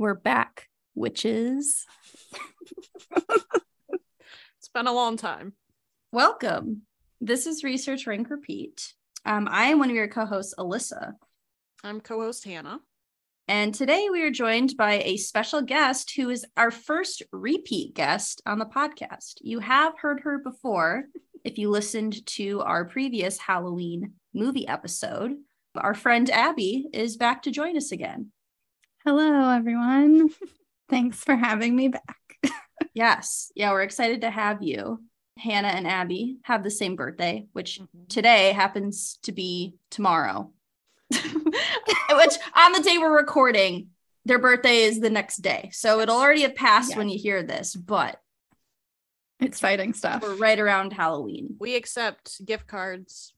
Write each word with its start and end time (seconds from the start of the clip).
We're 0.00 0.14
back, 0.14 0.66
witches. 0.94 1.84
It's 3.12 4.68
been 4.72 4.86
a 4.86 4.94
long 4.94 5.18
time. 5.18 5.52
Welcome. 6.10 6.84
This 7.20 7.46
is 7.46 7.64
Research 7.64 8.06
Rank 8.06 8.30
Repeat. 8.30 8.94
Um, 9.26 9.46
I 9.50 9.64
am 9.64 9.78
one 9.78 9.90
of 9.90 9.94
your 9.94 10.08
co 10.08 10.24
hosts, 10.24 10.54
Alyssa. 10.58 11.12
I'm 11.84 12.00
co-host 12.00 12.46
Hannah. 12.46 12.80
And 13.46 13.74
today 13.74 14.08
we 14.10 14.22
are 14.22 14.30
joined 14.30 14.74
by 14.78 15.02
a 15.04 15.18
special 15.18 15.60
guest 15.60 16.14
who 16.16 16.30
is 16.30 16.46
our 16.56 16.70
first 16.70 17.22
repeat 17.30 17.94
guest 17.94 18.40
on 18.46 18.58
the 18.58 18.64
podcast. 18.64 19.34
You 19.42 19.58
have 19.58 19.98
heard 19.98 20.20
her 20.20 20.38
before 20.38 21.04
if 21.44 21.58
you 21.58 21.68
listened 21.68 22.24
to 22.38 22.62
our 22.62 22.86
previous 22.86 23.36
Halloween 23.36 24.14
movie 24.32 24.66
episode. 24.66 25.32
Our 25.74 25.92
friend 25.92 26.30
Abby 26.30 26.86
is 26.94 27.18
back 27.18 27.42
to 27.42 27.50
join 27.50 27.76
us 27.76 27.92
again. 27.92 28.32
Hello, 29.04 29.50
everyone. 29.50 30.30
Thanks 30.88 31.22
for 31.24 31.36
having 31.36 31.74
me 31.76 31.88
back. 31.88 32.16
Yes. 32.94 33.52
Yeah, 33.54 33.70
we're 33.70 33.82
excited 33.82 34.22
to 34.22 34.30
have 34.30 34.62
you. 34.62 35.00
Hannah 35.38 35.68
and 35.68 35.86
Abby 35.86 36.38
have 36.42 36.64
the 36.64 36.70
same 36.72 36.96
birthday, 36.96 37.46
which 37.52 37.78
Mhm. 37.78 38.08
today 38.08 38.52
happens 38.52 39.18
to 39.22 39.32
be 39.32 39.76
tomorrow. 39.90 40.52
which 41.10 42.34
on 42.56 42.72
the 42.72 42.82
day 42.82 42.98
we're 42.98 43.16
recording, 43.16 43.90
their 44.24 44.40
birthday 44.40 44.82
is 44.84 44.98
the 44.98 45.08
next 45.10 45.36
day. 45.36 45.70
So 45.72 46.00
it'll 46.00 46.16
already 46.18 46.42
have 46.42 46.56
passed 46.56 46.96
when 46.96 47.08
you 47.08 47.18
hear 47.18 47.42
this, 47.44 47.76
but 47.76 48.20
Exciting 49.38 49.92
stuff. 49.92 50.22
we're 50.22 50.34
right 50.34 50.58
around 50.58 50.92
Halloween. 50.92 51.56
We 51.60 51.76
accept 51.76 52.44
gift 52.44 52.66
cards. 52.66 53.34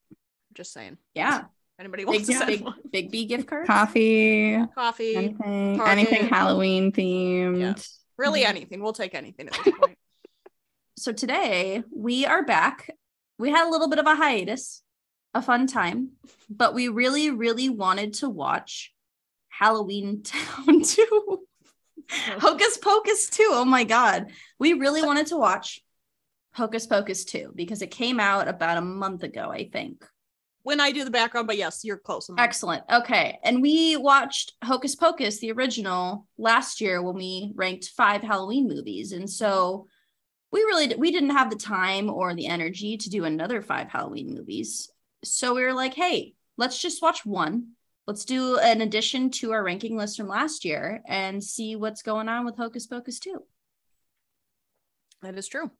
Just 0.54 0.72
saying. 0.72 0.96
Yeah. 1.14 1.44
Anybody 1.78 2.04
Big, 2.04 2.08
wants 2.14 2.26
to 2.28 2.34
send 2.34 2.46
big, 2.46 2.60
one? 2.62 2.74
big 2.90 3.10
B 3.10 3.24
gift 3.26 3.46
card. 3.46 3.66
Coffee, 3.66 4.58
Coffee, 4.74 5.16
anything, 5.16 5.76
Target. 5.78 5.98
anything 5.98 6.28
Halloween 6.28 6.92
themed. 6.92 7.88
really 8.16 8.42
Mhm. 8.42 8.46
anything. 8.48 8.82
We'll 8.82 8.92
take 8.92 9.14
anything 9.14 9.48
at 9.48 9.54
this 9.64 9.74
point. 9.74 9.98
So 10.98 11.10
today 11.10 11.82
we 11.90 12.26
are 12.26 12.44
back. 12.44 12.88
We 13.38 13.50
had 13.50 13.66
a 13.66 13.70
little 13.70 13.88
bit 13.88 13.98
of 13.98 14.06
a 14.06 14.14
hiatus, 14.14 14.82
a 15.34 15.42
fun 15.42 15.66
time, 15.66 16.10
but 16.48 16.74
we 16.74 16.86
really, 16.88 17.30
really 17.30 17.68
wanted 17.70 18.14
to 18.14 18.28
watch 18.28 18.92
Halloween 19.48 20.22
Town 20.24 20.82
2. 20.82 21.44
Hocus 22.38 22.76
Pocus 22.78 23.30
2. 23.30 23.48
Oh 23.50 23.64
my 23.64 23.82
God. 23.82 24.26
We 24.60 24.74
really 24.74 25.02
wanted 25.02 25.26
to 25.28 25.36
watch 25.38 25.80
Hocus 26.54 26.86
Pocus 26.86 27.24
2 27.24 27.52
because 27.56 27.82
it 27.82 27.90
came 27.90 28.20
out 28.20 28.46
about 28.46 28.76
a 28.78 28.82
month 28.82 29.24
ago, 29.24 29.50
I 29.50 29.68
think. 29.72 30.06
When 30.62 30.80
I 30.80 30.92
do 30.92 31.04
the 31.04 31.10
background, 31.10 31.46
but 31.46 31.56
yes, 31.56 31.84
you're 31.84 31.96
close. 31.96 32.28
enough. 32.28 32.42
Excellent. 32.42 32.84
Okay. 32.90 33.38
And 33.42 33.60
we 33.60 33.96
watched 33.96 34.52
Hocus 34.62 34.94
Pocus, 34.94 35.38
the 35.40 35.52
original, 35.52 36.26
last 36.38 36.80
year 36.80 37.02
when 37.02 37.16
we 37.16 37.52
ranked 37.54 37.90
five 37.96 38.22
Halloween 38.22 38.68
movies. 38.68 39.12
And 39.12 39.28
so 39.28 39.88
we 40.52 40.60
really 40.60 40.94
we 40.96 41.10
didn't 41.10 41.30
have 41.30 41.50
the 41.50 41.56
time 41.56 42.10
or 42.10 42.34
the 42.34 42.46
energy 42.46 42.96
to 42.98 43.10
do 43.10 43.24
another 43.24 43.62
five 43.62 43.88
Halloween 43.88 44.34
movies. 44.34 44.90
So 45.24 45.54
we 45.54 45.62
were 45.62 45.72
like, 45.72 45.94
hey, 45.94 46.34
let's 46.56 46.80
just 46.80 47.02
watch 47.02 47.24
one. 47.24 47.72
Let's 48.06 48.24
do 48.24 48.58
an 48.58 48.80
addition 48.80 49.30
to 49.30 49.52
our 49.52 49.62
ranking 49.62 49.96
list 49.96 50.16
from 50.16 50.28
last 50.28 50.64
year 50.64 51.02
and 51.06 51.42
see 51.42 51.76
what's 51.76 52.02
going 52.02 52.28
on 52.28 52.44
with 52.44 52.56
Hocus 52.56 52.86
Pocus 52.86 53.20
2. 53.20 53.42
That 55.22 55.38
is 55.38 55.46
true. 55.46 55.70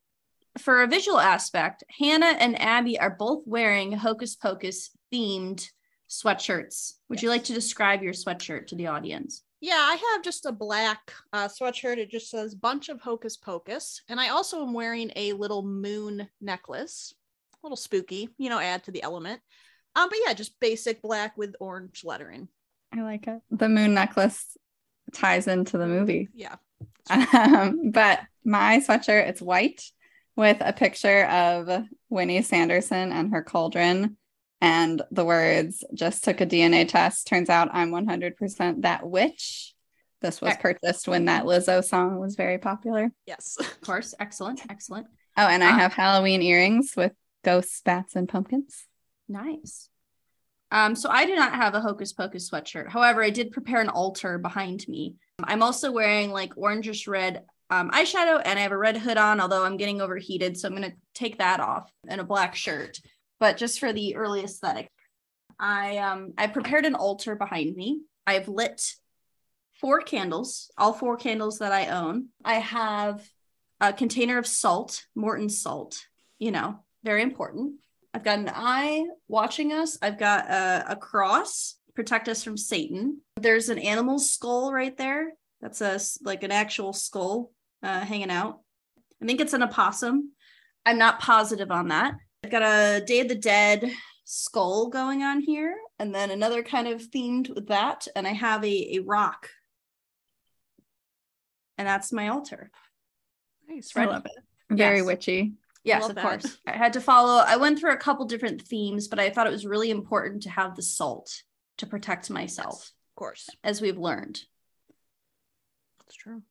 For 0.57 0.83
a 0.83 0.87
visual 0.87 1.19
aspect, 1.19 1.83
Hannah 1.99 2.35
and 2.39 2.59
Abby 2.61 2.99
are 2.99 3.09
both 3.09 3.43
wearing 3.45 3.91
Hocus 3.91 4.35
Pocus 4.35 4.91
themed 5.11 5.67
sweatshirts. 6.09 6.93
Would 7.09 7.23
you 7.23 7.29
like 7.29 7.45
to 7.45 7.53
describe 7.53 8.03
your 8.03 8.13
sweatshirt 8.13 8.67
to 8.67 8.75
the 8.75 8.87
audience? 8.87 9.43
Yeah, 9.61 9.79
I 9.79 9.95
have 10.11 10.23
just 10.23 10.45
a 10.45 10.51
black 10.51 11.13
uh, 11.31 11.47
sweatshirt. 11.47 11.97
It 11.97 12.11
just 12.11 12.29
says 12.29 12.53
bunch 12.53 12.89
of 12.89 13.01
hocus 13.01 13.37
pocus. 13.37 14.01
And 14.09 14.19
I 14.19 14.29
also 14.29 14.61
am 14.61 14.73
wearing 14.73 15.11
a 15.15 15.33
little 15.33 15.63
moon 15.63 16.27
necklace. 16.41 17.13
A 17.53 17.65
little 17.65 17.77
spooky, 17.77 18.29
you 18.37 18.49
know, 18.49 18.59
add 18.59 18.83
to 18.83 18.91
the 18.91 19.03
element. 19.03 19.41
Um, 19.95 20.09
but 20.09 20.19
yeah, 20.25 20.33
just 20.33 20.59
basic 20.59 21.01
black 21.01 21.37
with 21.37 21.55
orange 21.59 22.03
lettering. 22.03 22.49
I 22.93 23.01
like 23.01 23.25
it. 23.27 23.41
The 23.51 23.69
moon 23.69 23.93
necklace 23.93 24.57
ties 25.13 25.47
into 25.47 25.77
the 25.77 25.87
movie. 25.87 26.29
Yeah. 26.33 26.55
Um, 27.09 27.91
but 27.91 28.21
my 28.45 28.79
sweatshirt, 28.79 29.27
it's 29.27 29.41
white 29.41 29.83
with 30.35 30.57
a 30.61 30.73
picture 30.73 31.25
of 31.25 31.83
Winnie 32.09 32.41
Sanderson 32.41 33.11
and 33.11 33.31
her 33.31 33.43
cauldron 33.43 34.17
and 34.61 35.01
the 35.11 35.25
words 35.25 35.83
just 35.93 36.23
took 36.23 36.39
a 36.41 36.45
DNA 36.45 36.87
test. 36.87 37.27
Turns 37.27 37.49
out 37.49 37.69
I'm 37.73 37.91
100% 37.91 38.81
that 38.83 39.07
witch. 39.07 39.73
This 40.21 40.39
was 40.39 40.55
purchased 40.57 41.07
when 41.07 41.25
that 41.25 41.43
Lizzo 41.43 41.83
song 41.83 42.17
was 42.17 42.35
very 42.35 42.57
popular. 42.57 43.11
Yes. 43.25 43.57
Of 43.59 43.81
course. 43.81 44.15
Excellent. 44.19 44.61
Excellent. 44.69 45.07
Oh, 45.35 45.45
and 45.47 45.61
I 45.63 45.71
Ah. 45.71 45.77
have 45.79 45.93
Halloween 45.93 46.41
earrings 46.41 46.93
with 46.95 47.11
ghosts, 47.43 47.81
bats, 47.83 48.15
and 48.15 48.29
pumpkins. 48.29 48.85
Nice. 49.27 49.89
Um, 50.71 50.95
so 50.95 51.09
I 51.09 51.25
do 51.25 51.35
not 51.35 51.53
have 51.53 51.75
a 51.75 51.81
Hocus 51.81 52.13
Pocus 52.13 52.49
sweatshirt. 52.49 52.87
However, 52.89 53.21
I 53.21 53.29
did 53.31 53.51
prepare 53.51 53.81
an 53.81 53.89
altar 53.89 54.37
behind 54.37 54.87
me. 54.87 55.15
I'm 55.43 55.61
also 55.61 55.91
wearing 55.91 56.31
like 56.31 56.55
orangish 56.55 57.05
red 57.07 57.43
um, 57.73 57.89
eyeshadow 57.89 58.39
and 58.45 58.59
I 58.59 58.61
have 58.61 58.71
a 58.71 58.77
red 58.77 58.97
hood 58.97 59.17
on, 59.17 59.39
although 59.39 59.63
I'm 59.63 59.77
getting 59.77 59.99
overheated. 59.99 60.57
So 60.57 60.67
I'm 60.67 60.75
going 60.75 60.91
to 60.91 60.97
take 61.15 61.39
that 61.39 61.59
off 61.59 61.91
and 62.07 62.21
a 62.21 62.23
black 62.23 62.55
shirt. 62.55 62.99
But 63.39 63.57
just 63.57 63.79
for 63.79 63.91
the 63.91 64.15
early 64.15 64.43
aesthetic, 64.43 64.89
I 65.59 65.97
um 65.97 66.33
I 66.37 66.47
prepared 66.47 66.85
an 66.85 66.95
altar 66.95 67.35
behind 67.35 67.75
me. 67.75 68.01
I've 68.27 68.47
lit 68.47 68.81
four 69.81 70.01
candles, 70.01 70.71
all 70.77 70.93
four 70.93 71.17
candles 71.17 71.59
that 71.59 71.71
I 71.71 71.87
own. 71.87 72.29
I 72.45 72.55
have 72.55 73.27
a 73.81 73.91
container 73.91 74.37
of 74.37 74.47
salt, 74.47 75.05
Morton 75.15 75.49
salt, 75.49 76.05
you 76.39 76.51
know, 76.51 76.79
very 77.03 77.21
important. 77.21 77.75
I've 78.13 78.23
got 78.23 78.39
an 78.39 78.51
eye 78.53 79.05
watching 79.27 79.73
us. 79.73 79.97
I've 80.01 80.19
got 80.19 80.49
a, 80.49 80.91
a 80.91 80.95
cross, 80.95 81.75
protect 81.95 82.29
us 82.29 82.43
from 82.43 82.55
Satan. 82.55 83.21
There's 83.35 83.69
an 83.69 83.79
animal 83.79 84.19
skull 84.19 84.71
right 84.71 84.95
there. 84.95 85.33
That's 85.59 85.81
a 85.81 85.99
like 86.23 86.43
an 86.43 86.51
actual 86.51 86.93
skull 86.93 87.51
uh, 87.83 87.99
hanging 88.01 88.31
out. 88.31 88.61
I 89.21 89.25
think 89.25 89.39
it's 89.41 89.53
an 89.53 89.63
opossum. 89.63 90.31
I'm 90.85 90.97
not 90.97 91.19
positive 91.19 91.71
on 91.71 91.89
that. 91.89 92.15
I've 92.43 92.51
got 92.51 92.61
a 92.63 93.03
Day 93.05 93.19
of 93.21 93.27
the 93.29 93.35
Dead 93.35 93.91
skull 94.25 94.89
going 94.89 95.21
on 95.23 95.41
here, 95.41 95.75
and 95.99 96.13
then 96.13 96.31
another 96.31 96.63
kind 96.63 96.87
of 96.87 97.01
themed 97.01 97.53
with 97.53 97.67
that. 97.67 98.07
And 98.15 98.27
I 98.27 98.31
have 98.33 98.63
a, 98.65 98.97
a 98.97 98.99
rock, 98.99 99.49
and 101.77 101.87
that's 101.87 102.11
my 102.11 102.29
altar. 102.29 102.71
Nice. 103.67 103.91
I 103.95 104.05
love 104.05 104.25
it. 104.25 104.31
Very 104.69 104.97
Yes. 104.97 105.05
witchy. 105.05 105.53
Yes, 105.85 106.07
of 106.07 106.15
that. 106.15 106.21
course. 106.21 106.57
I 106.65 106.71
had 106.71 106.93
to 106.93 107.01
follow. 107.01 107.43
I 107.45 107.57
went 107.57 107.79
through 107.79 107.91
a 107.93 107.97
couple 107.97 108.25
different 108.25 108.61
themes, 108.61 109.07
but 109.09 109.19
I 109.19 109.29
thought 109.29 109.47
it 109.47 109.51
was 109.51 109.65
really 109.65 109.89
important 109.91 110.43
to 110.43 110.49
have 110.49 110.75
the 110.75 110.81
salt 110.81 111.43
to 111.77 111.85
protect 111.85 112.29
myself, 112.29 112.75
Yes, 112.79 112.87
of 113.11 113.15
course. 113.15 113.49
as 113.63 113.81
we've 113.81 113.97
learned. 113.97 114.41
That's 115.99 116.15
true. 116.15 116.41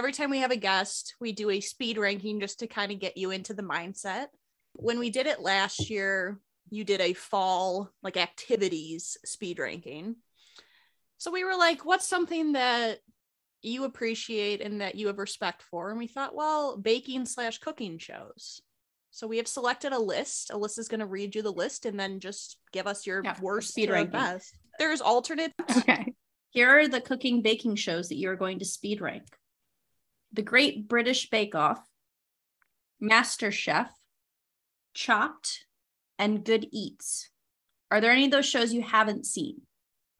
Every 0.00 0.12
time 0.12 0.30
we 0.30 0.38
have 0.38 0.50
a 0.50 0.56
guest, 0.56 1.14
we 1.20 1.32
do 1.32 1.50
a 1.50 1.60
speed 1.60 1.98
ranking 1.98 2.40
just 2.40 2.60
to 2.60 2.66
kind 2.66 2.90
of 2.90 2.98
get 2.98 3.18
you 3.18 3.32
into 3.32 3.52
the 3.52 3.62
mindset. 3.62 4.28
When 4.72 4.98
we 4.98 5.10
did 5.10 5.26
it 5.26 5.42
last 5.42 5.90
year, 5.90 6.40
you 6.70 6.84
did 6.84 7.02
a 7.02 7.12
fall 7.12 7.92
like 8.02 8.16
activities 8.16 9.18
speed 9.26 9.58
ranking. 9.58 10.16
So 11.18 11.30
we 11.30 11.44
were 11.44 11.54
like, 11.54 11.84
what's 11.84 12.08
something 12.08 12.52
that 12.52 13.00
you 13.60 13.84
appreciate 13.84 14.62
and 14.62 14.80
that 14.80 14.94
you 14.94 15.08
have 15.08 15.18
respect 15.18 15.60
for? 15.60 15.90
And 15.90 15.98
we 15.98 16.06
thought, 16.06 16.34
well, 16.34 16.78
baking 16.78 17.26
slash 17.26 17.58
cooking 17.58 17.98
shows. 17.98 18.62
So 19.10 19.26
we 19.26 19.36
have 19.36 19.48
selected 19.48 19.92
a 19.92 19.98
list. 19.98 20.50
Alyssa's 20.50 20.88
going 20.88 21.00
to 21.00 21.06
read 21.06 21.34
you 21.34 21.42
the 21.42 21.52
list 21.52 21.84
and 21.84 22.00
then 22.00 22.20
just 22.20 22.56
give 22.72 22.86
us 22.86 23.06
your 23.06 23.20
Yeah, 23.22 23.36
worst 23.42 23.68
speed 23.68 23.90
ranking. 23.90 24.12
best. 24.12 24.56
There's 24.78 25.02
alternate 25.02 25.52
Okay. 25.76 26.14
Here 26.48 26.70
are 26.70 26.88
the 26.88 27.02
cooking 27.02 27.42
baking 27.42 27.76
shows 27.76 28.08
that 28.08 28.16
you 28.16 28.30
are 28.30 28.36
going 28.36 28.60
to 28.60 28.64
speed 28.64 29.02
rank 29.02 29.24
The 30.32 30.42
Great 30.42 30.88
British 30.88 31.28
Bake 31.28 31.54
Off, 31.54 31.80
Master 33.00 33.50
Chef, 33.50 33.90
Chopped, 34.94 35.64
and 36.18 36.44
Good 36.44 36.66
Eats. 36.72 37.30
Are 37.90 38.00
there 38.00 38.12
any 38.12 38.26
of 38.26 38.30
those 38.30 38.46
shows 38.46 38.72
you 38.72 38.82
haven't 38.82 39.26
seen? 39.26 39.62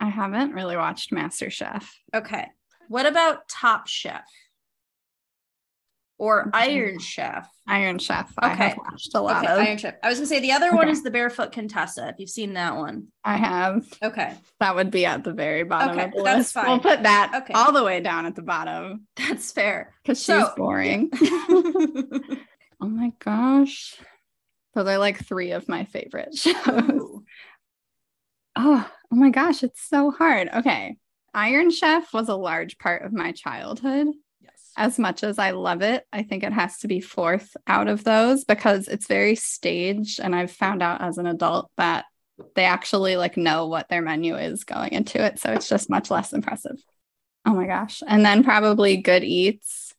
I 0.01 0.09
haven't 0.09 0.55
really 0.55 0.77
watched 0.77 1.13
MasterChef. 1.13 1.85
Okay. 2.15 2.49
What 2.89 3.07
about 3.07 3.49
Top 3.49 3.87
Chef 3.87 4.25
or. 6.21 6.51
Iron 6.55 6.99
Chef? 7.01 7.49
Iron 7.67 7.99
Chef. 7.99 8.33
I 8.39 8.53
Okay. 8.53 8.69
have 8.69 8.79
watched 8.79 9.15
a 9.15 9.21
lot 9.21 9.43
Okay, 9.45 9.53
of. 9.53 9.59
Iron 9.59 9.79
Chef. 9.79 9.95
I 10.03 10.09
was 10.09 10.19
gonna 10.19 10.27
say 10.27 10.41
the 10.41 10.53
other 10.53 10.73
one 10.75 10.89
is 10.89 11.03
the 11.03 11.11
Barefoot 11.11 11.51
Contessa. 11.53 12.09
If 12.09 12.17
you've 12.19 12.31
seen 12.31 12.55
that 12.55 12.77
one, 12.77 13.09
I 13.25 13.37
have. 13.37 13.87
okay, 14.03 14.37
That 14.61 14.75
would 14.77 14.91
be 14.91 15.07
at 15.07 15.25
the 15.25 15.33
very 15.33 15.63
bottom 15.65 15.97
Okay, 15.97 16.05
of 16.07 16.13
the 16.13 16.23
that's 16.23 16.39
list. 16.39 16.53
fine. 16.55 16.67
We'll 16.69 16.79
put 16.81 17.03
that 17.05 17.43
Okay. 17.43 17.55
all 17.55 17.73
the 17.73 17.83
way 17.85 18.01
down 18.01 18.27
at 18.27 18.35
the 18.37 18.43
bottom 18.43 19.07
that's 19.17 19.51
fair. 19.53 19.95
because 20.03 20.19
she's 20.19 20.27
So- 20.27 20.53
boring. 20.57 21.11
oh 22.81 22.87
my 22.89 23.13
gosh. 23.19 23.97
Those 24.75 24.87
are 24.87 24.99
like 24.99 25.25
three 25.27 25.51
of 25.53 25.69
my 25.69 25.85
favorite 25.85 26.35
shows. 26.37 26.55
Ooh. 26.69 27.25
Oh, 28.57 28.91
oh 29.13 29.17
my 29.17 29.31
gosh, 29.31 29.63
it's 29.63 29.83
so 29.89 30.11
hard. 30.11 30.49
Okay. 30.55 30.97
Iron 31.35 31.71
Chef 31.71 32.13
was 32.13 32.29
a 32.29 32.35
large 32.35 32.79
part 32.79 33.03
of 33.05 33.13
my 33.13 33.33
childhood. 33.33 34.09
As 34.81 34.99
much 34.99 35.23
as 35.23 35.39
I 35.39 35.51
love 35.51 35.83
it, 35.83 36.07
I 36.11 36.23
think 36.23 36.43
it 36.43 36.55
has 36.55 36.79
to 36.79 36.89
be 36.89 37.03
fourth 37.03 37.55
out 37.67 37.87
of 37.87 38.03
those 38.03 38.45
because 38.45 38.89
it's 38.89 39.07
very 39.07 39.37
staged. 39.37 40.21
And 40.21 40.35
I've 40.35 40.51
found 40.51 40.83
out 40.83 41.03
as 41.03 41.19
an 41.19 41.27
adult 41.27 41.71
that 41.77 42.07
they 42.55 42.65
actually 42.65 43.19
like 43.19 43.37
know 43.37 43.67
what 43.67 43.91
their 43.91 44.01
menu 44.01 44.37
is 44.37 44.65
going 44.65 44.93
into 44.93 45.23
it. 45.23 45.39
So 45.39 45.53
it's 45.53 45.69
just 45.69 45.91
much 45.91 46.11
less 46.11 46.33
impressive. 46.33 46.83
Oh 47.45 47.53
my 47.53 47.67
gosh. 47.67 48.03
And 48.09 48.25
then 48.25 48.43
probably 48.43 48.97
Good 48.97 49.23
Eats. 49.23 49.95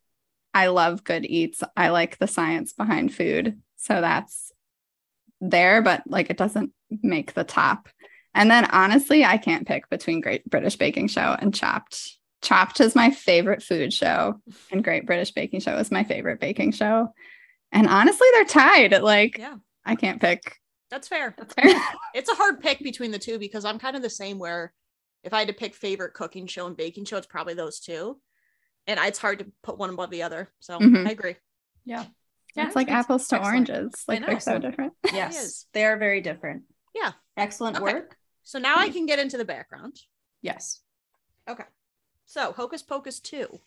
I 0.52 0.68
love 0.68 1.04
Good 1.04 1.26
Eats. 1.26 1.62
I 1.78 1.90
like 1.90 2.18
the 2.18 2.28
science 2.28 2.74
behind 2.74 3.14
food. 3.14 3.62
So 3.78 4.02
that's 4.02 4.52
there, 5.42 5.84
but 5.84 6.02
like 6.08 6.32
it 6.32 6.38
doesn't 6.38 6.72
make 6.90 7.36
the 7.36 7.44
top. 7.44 7.88
And 8.34 8.50
then 8.50 8.66
honestly, 8.66 9.24
I 9.26 9.38
can't 9.38 9.68
pick 9.68 9.92
between 9.92 10.22
Great 10.22 10.50
British 10.50 10.78
Baking 10.78 11.08
Show 11.08 11.36
and 11.38 11.54
Chopped. 11.54 12.18
Chopped 12.42 12.80
is 12.80 12.96
my 12.96 13.12
favorite 13.12 13.62
food 13.62 13.94
show, 13.94 14.42
and 14.72 14.84
Great 14.84 15.06
British 15.06 15.32
Baking 15.32 15.60
Show 15.60 15.78
is 15.78 15.92
my 15.92 16.04
favorite 16.04 16.40
baking 16.40 16.72
show. 16.72 17.14
And 17.72 17.88
honestly, 17.88 18.28
they're 18.34 18.46
tied. 18.46 19.02
Like, 19.02 19.38
Yeah, 19.38 19.56
I 19.86 19.96
can't 19.96 20.20
pick. 20.20 20.58
that's 20.90 21.08
fair. 21.08 21.36
That's 21.38 21.54
fair. 21.54 21.74
It's 22.14 22.30
a 22.30 22.36
hard 22.36 22.60
pick 22.60 22.80
between 22.80 23.12
the 23.12 23.20
two 23.20 23.38
because 23.40 23.64
I'm 23.64 23.80
kind 23.80 23.96
of 23.96 24.02
the 24.02 24.10
same 24.10 24.38
where 24.40 24.74
if 25.24 25.34
I 25.34 25.40
had 25.40 25.48
to 25.50 25.54
pick 25.54 25.76
favorite 25.76 26.14
cooking 26.14 26.48
show 26.48 26.66
and 26.68 26.76
baking 26.76 27.06
show, 27.06 27.18
it's 27.18 27.28
probably 27.28 27.54
those 27.54 27.80
two. 27.80 28.20
And 28.88 29.00
it's 29.02 29.20
hard 29.20 29.40
to 29.40 29.46
put 29.64 29.78
one 29.78 29.92
above 29.92 30.10
the 30.10 30.24
other. 30.24 30.50
So 30.60 30.80
Mhm. 30.80 31.08
I 31.08 31.12
agree. 31.12 31.36
Yeah. 31.86 32.06
Yeah, 32.56 32.66
it's 32.68 32.76
like 32.76 32.90
apples 32.92 33.28
to 33.30 33.36
excellent. 33.36 33.70
oranges. 33.70 34.04
Like 34.08 34.26
they're 34.26 34.40
so 34.42 34.58
different. 34.60 34.94
Yes, 35.14 35.68
they 35.74 35.86
are 35.86 35.96
very 35.98 36.20
different. 36.20 36.64
Yeah. 36.94 37.12
Excellent 37.38 37.78
Okay. 37.78 37.94
work. 37.94 38.18
So 38.44 38.60
now 38.60 38.78
I 38.78 38.90
can 38.90 39.06
get 39.06 39.20
into 39.20 39.38
the 39.38 39.46
background. 39.46 39.96
Yes. 40.42 40.82
Okay. 41.48 41.64
So 42.32 42.54
Hocus 42.54 42.82
Pocus 42.82 43.20
2, 43.20 43.60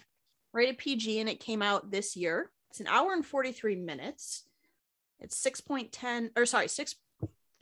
rated 0.55 0.79
PG, 0.79 1.21
and 1.21 1.29
it 1.29 1.39
came 1.39 1.61
out 1.61 1.91
this 1.91 2.17
year. 2.17 2.51
It's 2.71 2.81
an 2.81 2.87
hour 2.87 3.13
and 3.13 3.23
43 3.23 3.77
minutes. 3.77 4.45
It's 5.21 5.39
6.10 5.45 6.31
or 6.35 6.47
sorry, 6.47 6.69
six 6.69 6.95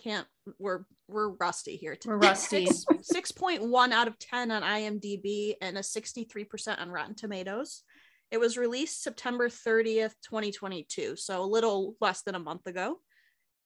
can't 0.01 0.29
we're 0.61 0.85
we're 1.09 1.31
rusty 1.31 1.75
here. 1.75 1.97
We're 2.07 2.19
rusty. 2.19 2.67
Six, 2.67 3.33
6.1 3.33 3.91
out 3.91 4.07
of 4.07 4.17
10 4.21 4.53
on 4.53 4.63
IMDb 4.63 5.57
and 5.61 5.77
a 5.77 5.81
63% 5.81 6.81
on 6.81 6.89
Rotten 6.89 7.17
Tomatoes. 7.17 7.83
It 8.31 8.39
was 8.39 8.57
released 8.57 9.03
September 9.03 9.49
30th, 9.49 10.15
2022, 10.23 11.17
so 11.17 11.43
a 11.43 11.45
little 11.45 11.97
less 12.01 12.23
than 12.23 12.37
a 12.37 12.39
month 12.39 12.69
ago, 12.69 13.01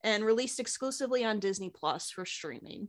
and 0.03 0.25
released 0.25 0.59
exclusively 0.59 1.23
on 1.23 1.39
Disney 1.39 1.69
Plus 1.69 2.11
for 2.11 2.25
streaming. 2.25 2.89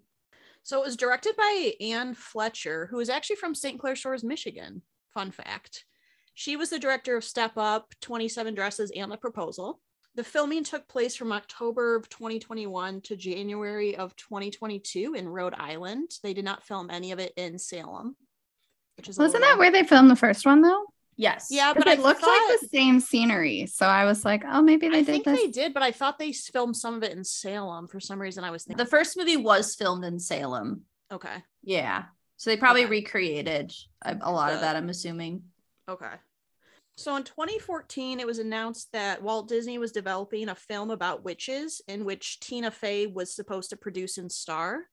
So 0.68 0.82
it 0.82 0.86
was 0.86 0.98
directed 0.98 1.38
by 1.38 1.76
Anne 1.80 2.14
Fletcher, 2.14 2.88
who 2.92 3.00
is 3.00 3.08
actually 3.08 3.38
from 3.38 3.56
St. 3.56 3.80
Clair 3.80 3.96
Shores, 3.96 4.22
Michigan. 4.22 4.82
Fun 5.14 5.32
fact. 5.32 5.86
She 6.34 6.58
was 6.58 6.70
the 6.70 6.78
director 6.78 7.16
of 7.16 7.24
Step 7.24 7.54
Up, 7.56 7.94
27 8.02 8.54
Dresses, 8.54 8.92
and 8.94 9.10
The 9.10 9.16
Proposal. 9.16 9.80
The 10.16 10.26
filming 10.26 10.66
took 10.66 10.86
place 10.90 11.16
from 11.16 11.32
October 11.32 11.96
of 11.96 12.10
2021 12.10 13.00
to 13.04 13.16
January 13.16 13.96
of 13.96 14.14
2022 14.18 15.14
in 15.14 15.30
Rhode 15.30 15.54
Island. 15.58 16.12
They 16.22 16.34
did 16.34 16.44
not 16.44 16.66
film 16.66 16.90
any 16.90 17.14
of 17.14 17.20
it 17.20 17.32
in 17.38 17.58
Salem, 17.58 18.18
which 18.98 19.08
is 19.08 19.18
Wasn't 19.18 19.44
that 19.44 19.58
where 19.58 19.72
they 19.72 19.84
filmed 19.84 20.12
the 20.12 20.18
first 20.18 20.46
one 20.46 20.62
though? 20.62 20.84
Yes. 21.18 21.48
Yeah, 21.50 21.74
but 21.74 21.80
But 21.86 21.88
I 21.90 21.94
it 21.94 22.00
looked 22.00 22.22
thought- 22.22 22.50
like 22.50 22.60
the 22.62 22.68
same 22.68 23.00
scenery. 23.00 23.66
So 23.66 23.86
I 23.88 24.06
was 24.06 24.24
like, 24.24 24.44
oh, 24.48 24.62
maybe 24.62 24.88
they 24.88 25.00
I 25.00 25.02
did 25.02 25.10
I 25.10 25.12
think 25.14 25.26
this. 25.26 25.42
they 25.42 25.48
did, 25.48 25.74
but 25.74 25.82
I 25.84 25.92
thought 25.92 26.20
they 26.20 26.32
filmed 26.32 26.78
some 26.78 26.94
of 26.94 27.04
it 27.04 27.12
in 27.12 27.24
Salem 27.24 27.88
for 27.88 28.00
some 28.00 28.22
reason. 28.22 28.44
I 28.44 28.52
was 28.52 28.64
thinking, 28.64 28.84
The 28.84 28.90
first 28.90 29.18
movie 29.18 29.36
was 29.38 29.74
filmed 29.76 30.06
in 30.06 30.20
Salem. 30.20 30.84
okay, 31.12 31.44
Yeah. 31.64 32.06
So 32.40 32.52
they 32.52 32.58
probably 32.58 32.84
Okay. 32.84 32.92
recreated 32.92 33.74
a, 34.04 34.16
a 34.22 34.32
lot 34.32 34.54
of 34.54 34.62
that, 34.62 34.76
I'm 34.76 34.90
assuming. 34.90 35.42
okay. 35.90 36.14
So 36.98 37.16
in 37.16 37.24
2014, 37.24 38.20
it 38.20 38.26
was 38.28 38.40
announced 38.40 38.92
that 38.92 39.22
Walt 39.22 39.48
Disney 39.48 39.78
was 39.78 39.92
developing 39.92 40.50
a 40.50 40.56
film 40.56 40.90
about 40.92 41.24
witches 41.24 41.80
in 41.88 42.06
which 42.06 42.40
Tina 42.40 42.72
Fey 42.72 43.06
was 43.08 43.36
supposed 43.36 43.70
to 43.72 43.76
produce 43.78 44.18
and 44.18 44.32
star. 44.32 44.86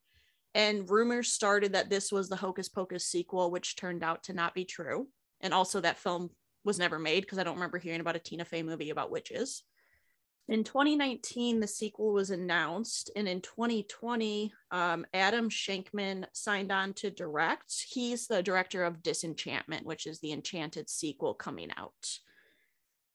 And 0.54 0.88
rumors 0.88 1.32
started 1.32 1.72
that 1.72 1.88
this 1.90 2.12
was 2.12 2.28
the 2.28 2.36
Hocus 2.36 2.68
Pocus 2.68 3.06
sequel, 3.06 3.50
which 3.50 3.76
turned 3.76 4.02
out 4.04 4.22
to 4.24 4.32
not 4.34 4.54
be 4.54 4.64
true. 4.66 5.08
And 5.44 5.54
also, 5.54 5.80
that 5.80 5.98
film 5.98 6.30
was 6.64 6.78
never 6.78 6.98
made 6.98 7.20
because 7.20 7.38
I 7.38 7.44
don't 7.44 7.54
remember 7.54 7.78
hearing 7.78 8.00
about 8.00 8.16
a 8.16 8.18
Tina 8.18 8.44
Fey 8.44 8.64
movie 8.64 8.90
about 8.90 9.12
witches. 9.12 9.62
In 10.48 10.64
2019, 10.64 11.60
the 11.60 11.66
sequel 11.66 12.12
was 12.12 12.30
announced, 12.30 13.10
and 13.16 13.26
in 13.26 13.40
2020, 13.40 14.52
um, 14.72 15.06
Adam 15.14 15.48
Shankman 15.48 16.26
signed 16.32 16.70
on 16.70 16.92
to 16.94 17.10
direct. 17.10 17.72
He's 17.88 18.26
the 18.26 18.42
director 18.42 18.84
of 18.84 19.02
Disenchantment, 19.02 19.86
which 19.86 20.06
is 20.06 20.20
the 20.20 20.32
Enchanted 20.32 20.90
sequel 20.90 21.32
coming 21.32 21.70
out. 21.78 21.92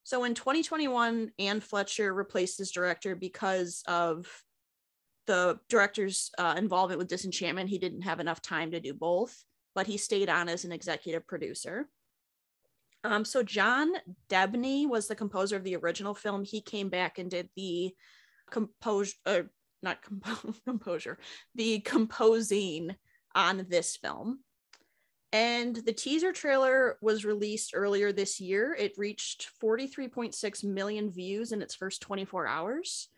So 0.04 0.24
in 0.24 0.34
2021, 0.34 1.32
Anne 1.38 1.60
Fletcher 1.60 2.12
replaced 2.16 2.60
as 2.62 2.72
director 2.72 3.16
because 3.16 3.84
of 3.88 4.26
the 5.28 5.60
director's 5.70 6.32
uh, 6.40 6.56
involvement 6.58 6.98
with 6.98 7.10
Disenchantment. 7.10 7.70
He 7.70 7.78
didn't 7.78 8.02
have 8.02 8.20
enough 8.20 8.42
time 8.42 8.72
to 8.72 8.80
do 8.80 8.96
both, 8.96 9.44
but 9.76 9.86
he 9.86 9.98
stayed 9.98 10.30
on 10.30 10.50
as 10.50 10.66
an 10.66 10.72
executive 10.72 11.28
producer. 11.28 11.88
Um, 13.04 13.24
so 13.24 13.44
John 13.44 13.94
Debney 14.30 14.88
was 14.88 15.08
the 15.08 15.16
composer 15.16 15.56
of 15.56 15.64
the 15.64 15.76
original 15.78 16.14
film. 16.14 16.44
He 16.44 16.62
came 16.62 16.90
back 16.90 17.18
and 17.18 17.32
did 17.32 17.50
the 17.56 17.94
compose, 18.50 19.16
uh, 19.26 19.44
not 19.82 20.02
compo- 20.02 20.54
composure, 20.66 21.18
the 21.56 21.80
composing 21.80 22.96
on 23.34 23.66
this 23.70 23.96
film. 23.96 24.40
And 25.32 25.76
the 25.76 25.94
teaser 25.94 26.32
trailer 26.34 26.98
was 27.02 27.24
released 27.24 27.72
earlier 27.76 28.12
this 28.12 28.42
year. 28.42 28.76
It 28.78 28.98
reached 28.98 29.50
43.6 29.62 30.64
million 30.64 31.12
views 31.12 31.52
in 31.52 31.62
its 31.62 31.76
first 31.76 32.02
24 32.02 32.48
hours. 32.48 33.10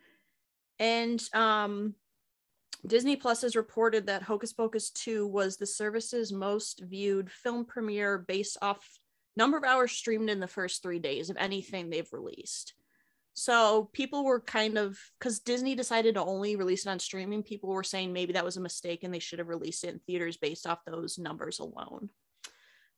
And 0.78 1.24
um, 1.34 1.96
Disney 2.86 3.16
Plus 3.16 3.44
has 3.44 3.56
reported 3.56 4.08
that 4.08 4.24
Hocus 4.24 4.52
Pocus 4.52 4.90
2 4.92 5.26
was 5.26 5.56
the 5.56 5.66
service's 5.66 6.34
most 6.34 6.82
viewed 6.84 7.32
film 7.32 7.64
premiere 7.64 8.18
based 8.18 8.58
off 8.62 8.86
number 9.36 9.58
of 9.58 9.64
hours 9.64 9.92
streamed 9.92 10.30
in 10.30 10.40
the 10.40 10.48
first 10.48 10.82
three 10.82 11.00
days 11.00 11.30
of 11.30 11.38
anything 11.38 11.90
they've 11.90 12.12
released. 12.12 12.74
So 13.34 13.90
people 13.94 14.26
were 14.26 14.42
kind 14.42 14.78
of 14.78 15.00
because 15.18 15.40
Disney 15.40 15.74
decided 15.74 16.16
to 16.16 16.24
only 16.24 16.58
release 16.58 16.86
it 16.86 16.90
on 16.90 17.00
streaming, 17.00 17.44
people 17.44 17.70
were 17.70 17.84
saying 17.84 18.12
maybe 18.12 18.34
that 18.34 18.44
was 18.44 18.58
a 18.58 18.62
mistake 18.62 19.04
and 19.04 19.14
they 19.14 19.20
should 19.20 19.40
have 19.40 19.48
released 19.48 19.84
it 19.84 19.94
in 19.94 20.00
theaters 20.00 20.38
based 20.38 20.68
off 20.68 20.84
those 20.86 21.18
numbers 21.18 21.60
alone. 21.60 22.10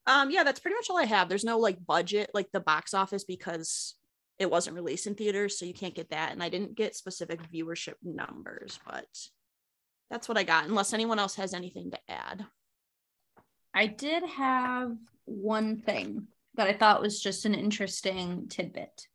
Um, 0.06 0.32
yeah, 0.32 0.44
that's 0.44 0.60
pretty 0.60 0.76
much 0.76 0.90
all 0.90 0.98
I 0.98 1.06
have. 1.06 1.30
There's 1.30 1.44
no 1.44 1.60
like 1.60 1.86
budget, 1.86 2.32
like 2.34 2.52
the 2.52 2.60
box 2.60 2.94
office, 2.94 3.24
because 3.24 3.96
it 4.40 4.50
wasn't 4.50 4.76
released 4.76 5.08
in 5.08 5.16
theaters, 5.16 5.58
so 5.58 5.66
you 5.66 5.74
can't 5.74 5.96
get 5.96 6.10
that. 6.10 6.32
And 6.32 6.44
I 6.44 6.50
didn't 6.50 6.76
get 6.76 6.96
specific 6.96 7.40
viewership 7.52 7.94
numbers, 8.04 8.80
but 8.86 9.08
that's 10.10 10.28
what 10.28 10.38
I 10.38 10.44
got, 10.44 10.66
unless 10.66 10.94
anyone 10.94 11.20
else 11.20 11.36
has 11.36 11.54
anything 11.54 11.92
to 11.92 12.00
add. 12.10 12.46
I 13.74 13.88
did 13.88 14.24
have 14.24 14.96
one 15.26 15.78
thing 15.82 16.28
that 16.56 16.68
I 16.68 16.74
thought 16.74 17.02
was 17.02 17.22
just 17.22 17.46
an 17.46 17.56
interesting 17.56 18.48
tidbit. 18.48 19.08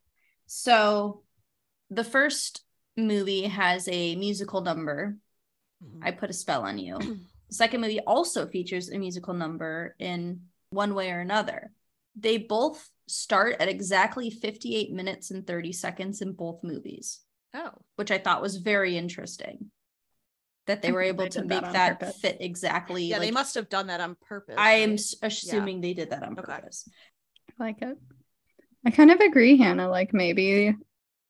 So 0.47 1.23
the 1.91 2.05
first 2.05 2.65
movie 2.97 3.45
has 3.45 3.89
a 3.89 4.17
musical 4.17 4.61
number. 4.61 5.17
Mm-hmm. 5.85 6.05
I 6.05 6.11
put 6.11 6.31
a 6.31 6.35
spell 6.35 6.63
on 6.63 6.79
you. 6.79 6.99
The 7.49 7.55
second 7.55 7.81
movie 7.81 8.01
also 8.01 8.47
features 8.47 8.91
a 8.91 8.99
musical 8.99 9.33
number 9.33 9.97
in 9.99 10.43
one 10.69 10.95
way 10.95 11.11
or 11.11 11.21
another. 11.21 11.73
They 12.15 12.37
both 12.37 12.91
start 13.07 13.57
at 13.59 13.71
exactly 13.71 14.29
58 14.29 14.93
minutes 14.93 15.31
and 15.31 15.47
30 15.47 15.73
seconds 15.73 16.21
in 16.21 16.33
both 16.33 16.63
movies, 16.63 17.21
Oh, 17.55 17.71
which 17.97 18.11
I 18.11 18.19
thought 18.19 18.43
was 18.43 18.59
very 18.59 18.99
interesting. 18.99 19.71
That 20.69 20.83
they 20.83 20.93
were 20.93 21.03
able 21.03 21.25
they 21.25 21.31
to 21.31 21.41
did 21.41 21.49
that 21.49 21.63
make 21.63 21.73
that 21.73 22.15
fit 22.17 22.37
exactly. 22.41 23.05
yeah, 23.07 23.19
they 23.19 23.33
must 23.33 23.57
have 23.57 23.69
done 23.69 23.89
that 23.89 24.01
on 24.01 24.17
purpose. 24.29 24.55
I 24.57 24.73
am 24.75 24.91
right? 24.91 24.99
s- 25.01 25.17
assuming 25.23 25.81
they 25.81 25.95
did 25.95 26.11
that 26.11 26.23
on 26.23 26.37
purpose. 26.37 26.89
I 27.59 27.65
like 27.65 27.83
it. 27.83 27.99
I 28.87 28.91
kind 28.93 29.11
of 29.11 29.19
agree, 29.21 29.57
Hannah. 29.57 29.89
Like 29.89 30.15
maybe 30.15 30.77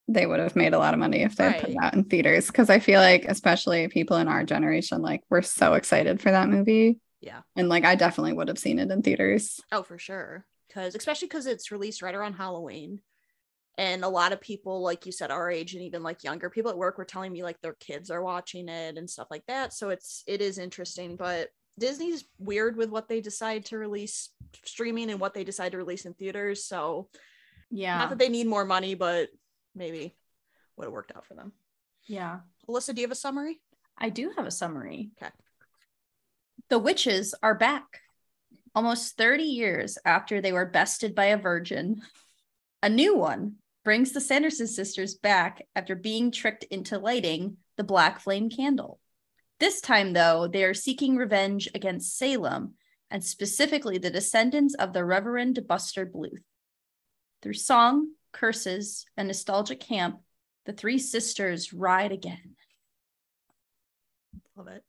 they 0.08 0.26
would 0.26 0.40
have 0.40 0.56
made 0.56 0.74
a 0.74 0.78
lot 0.78 0.92
of 0.92 1.00
money 1.00 1.22
if 1.22 1.36
they 1.36 1.44
had 1.44 1.60
put 1.60 1.68
Right. 1.68 1.76
it 1.76 1.82
out 1.82 1.94
in 1.94 2.04
theaters. 2.04 2.48
Because 2.48 2.68
I 2.68 2.78
feel 2.78 3.00
like, 3.00 3.24
especially 3.26 3.88
people 3.88 4.16
in 4.18 4.28
our 4.28 4.44
generation, 4.44 5.02
like 5.02 5.22
we're 5.30 5.42
so 5.42 5.74
excited 5.74 6.20
for 6.20 6.30
that 6.30 6.48
movie. 6.48 6.98
Yeah. 7.20 7.40
And 7.56 7.68
like 7.68 7.84
I 7.84 7.94
definitely 7.94 8.32
would 8.34 8.48
have 8.48 8.58
seen 8.58 8.78
it 8.78 8.90
in 8.90 9.02
theaters. 9.02 9.60
Oh, 9.72 9.82
for 9.82 9.98
sure. 9.98 10.44
Because 10.68 10.94
especially 10.94 11.28
because 11.28 11.46
it's 11.46 11.70
released 11.72 12.02
right 12.02 12.14
around 12.14 12.34
Halloween. 12.34 13.00
And 13.78 14.04
a 14.04 14.08
lot 14.08 14.32
of 14.32 14.40
people, 14.40 14.82
like 14.82 15.06
you 15.06 15.12
said, 15.12 15.30
our 15.30 15.50
age 15.50 15.72
and 15.74 15.82
even 15.84 16.02
like 16.02 16.24
younger 16.24 16.50
people 16.50 16.70
at 16.70 16.76
work 16.76 16.98
were 16.98 17.04
telling 17.06 17.32
me 17.32 17.42
like 17.44 17.60
their 17.62 17.74
kids 17.74 18.10
are 18.10 18.20
watching 18.22 18.68
it 18.68 18.98
and 18.98 19.08
stuff 19.08 19.28
like 19.30 19.46
that. 19.46 19.72
So 19.72 19.88
it's 19.90 20.24
it 20.26 20.40
is 20.42 20.58
interesting. 20.58 21.14
But 21.16 21.48
Disney's 21.78 22.24
weird 22.40 22.76
with 22.76 22.90
what 22.90 23.08
they 23.08 23.20
decide 23.20 23.64
to 23.66 23.78
release 23.78 24.30
streaming 24.64 25.10
and 25.10 25.20
what 25.20 25.32
they 25.32 25.44
decide 25.44 25.72
to 25.72 25.78
release 25.78 26.04
in 26.06 26.14
theaters. 26.14 26.64
So 26.64 27.08
Yeah. 27.70 27.98
not 27.98 28.08
that 28.10 28.18
they 28.18 28.28
need 28.28 28.48
more 28.48 28.64
money, 28.64 28.96
but 28.96 29.28
maybe 29.76 30.16
would 30.76 30.86
have 30.86 30.92
worked 30.92 31.14
out 31.16 31.24
for 31.24 31.34
them. 31.34 31.52
yeah. 32.06 32.40
Alyssa, 32.68 32.94
do 32.94 33.00
you 33.00 33.06
have 33.06 33.12
a 33.12 33.14
summary? 33.14 33.60
I 33.96 34.10
do 34.10 34.32
have 34.36 34.46
a 34.46 34.50
summary. 34.50 35.10
Okay. 35.22 35.32
The 36.68 36.78
witches 36.80 37.34
are 37.42 37.54
back. 37.54 38.00
Almost 38.74 39.16
30 39.16 39.44
years 39.44 39.98
after 40.04 40.40
they 40.40 40.52
were 40.52 40.66
bested 40.66 41.14
by 41.14 41.26
a 41.26 41.36
virgin, 41.38 42.02
a 42.82 42.88
new 42.88 43.16
one 43.16 43.56
brings 43.88 44.12
the 44.12 44.20
Sanderson 44.20 44.66
sisters 44.66 45.14
back 45.14 45.62
after 45.74 45.94
being 45.94 46.30
tricked 46.30 46.62
into 46.64 46.98
lighting 46.98 47.56
the 47.78 47.82
black 47.82 48.20
flame 48.20 48.50
candle. 48.50 49.00
This 49.60 49.80
time, 49.80 50.12
though, 50.12 50.46
they 50.46 50.62
are 50.64 50.74
seeking 50.74 51.16
revenge 51.16 51.70
against 51.74 52.18
Salem 52.18 52.74
and 53.10 53.24
specifically 53.24 53.96
the 53.96 54.10
descendants 54.10 54.74
of 54.74 54.92
the 54.92 55.06
Reverend 55.06 55.66
Buster 55.66 56.04
Bluth. 56.04 56.42
Through 57.40 57.54
song, 57.54 58.10
curses, 58.30 59.06
and 59.16 59.26
nostalgic 59.26 59.80
camp, 59.80 60.18
the 60.66 60.74
three 60.74 60.98
sisters 60.98 61.72
ride 61.72 62.12
again. 62.12 62.56
Love 64.54 64.68
it. 64.68 64.84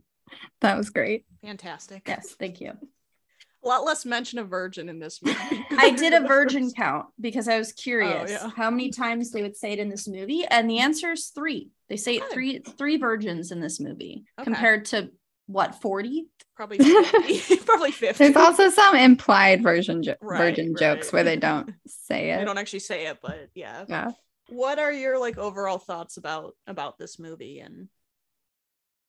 That 0.60 0.76
was 0.76 0.90
great. 0.90 1.24
Fantastic. 1.42 2.02
Yes, 2.06 2.36
thank 2.38 2.60
you. 2.60 2.74
A 3.64 3.68
lot 3.68 3.84
less 3.84 4.06
mention 4.06 4.40
of 4.40 4.48
virgin 4.48 4.88
in 4.88 5.00
this 5.00 5.22
movie. 5.24 5.66
I 5.72 5.90
did 5.98 6.14
a 6.14 6.26
virgin 6.26 6.72
count 6.72 7.08
because 7.20 7.48
I 7.48 7.58
was 7.58 7.72
oh, 7.72 7.82
curious 7.82 8.32
yeah. 8.32 8.50
how 8.56 8.70
many 8.70 8.90
times 8.90 9.32
they 9.32 9.42
would 9.42 9.58
say 9.58 9.74
it 9.74 9.80
in 9.80 9.90
this 9.90 10.08
movie, 10.08 10.46
and 10.46 10.70
the 10.70 10.80
answer 10.80 11.12
is 11.12 11.28
three. 11.28 11.70
They 11.90 11.98
say 11.98 12.16
it 12.16 12.22
Good. 12.22 12.32
three 12.32 12.60
three 12.60 12.98
virgins 12.98 13.52
in 13.52 13.60
this 13.60 13.80
movie 13.80 14.24
Okay. 14.40 14.46
compared 14.46 14.86
to 14.86 15.12
what 15.48 15.82
forty? 15.82 16.28
Probably 16.56 16.78
50. 16.78 17.56
Probably 17.66 17.92
50. 17.92 18.22
There's 18.22 18.36
also 18.36 18.70
some 18.70 18.94
implied 18.94 19.64
version 19.64 20.04
jo- 20.04 20.16
Right, 20.22 20.40
virgin 20.40 20.76
jokes 20.78 21.14
where 21.14 21.24
they 21.24 21.38
don't 21.38 21.74
say 21.88 22.32
it. 22.32 22.38
They 22.40 22.44
don't 22.44 22.58
actually 22.58 22.80
say 22.80 23.08
it, 23.08 23.20
but 23.22 23.48
yeah. 23.56 23.86
Yeah. 23.88 24.12
What 24.50 24.78
are 24.78 24.92
your 24.92 25.18
like 25.20 25.38
overall 25.38 25.78
thoughts 25.78 26.18
about 26.18 26.56
about 26.68 26.98
this 26.98 27.18
movie 27.18 27.60
and 27.62 27.88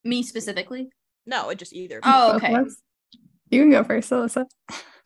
Me 0.04 0.22
specifically. 0.22 0.90
no, 1.26 1.50
it 1.50 1.58
just 1.58 1.72
either. 1.72 2.00
Oh, 2.04 2.34
Both 2.34 2.44
okay. 2.44 2.64
You 3.50 3.62
can 3.62 3.70
go 3.70 3.84
first, 3.84 4.10
Alyssa. 4.10 4.46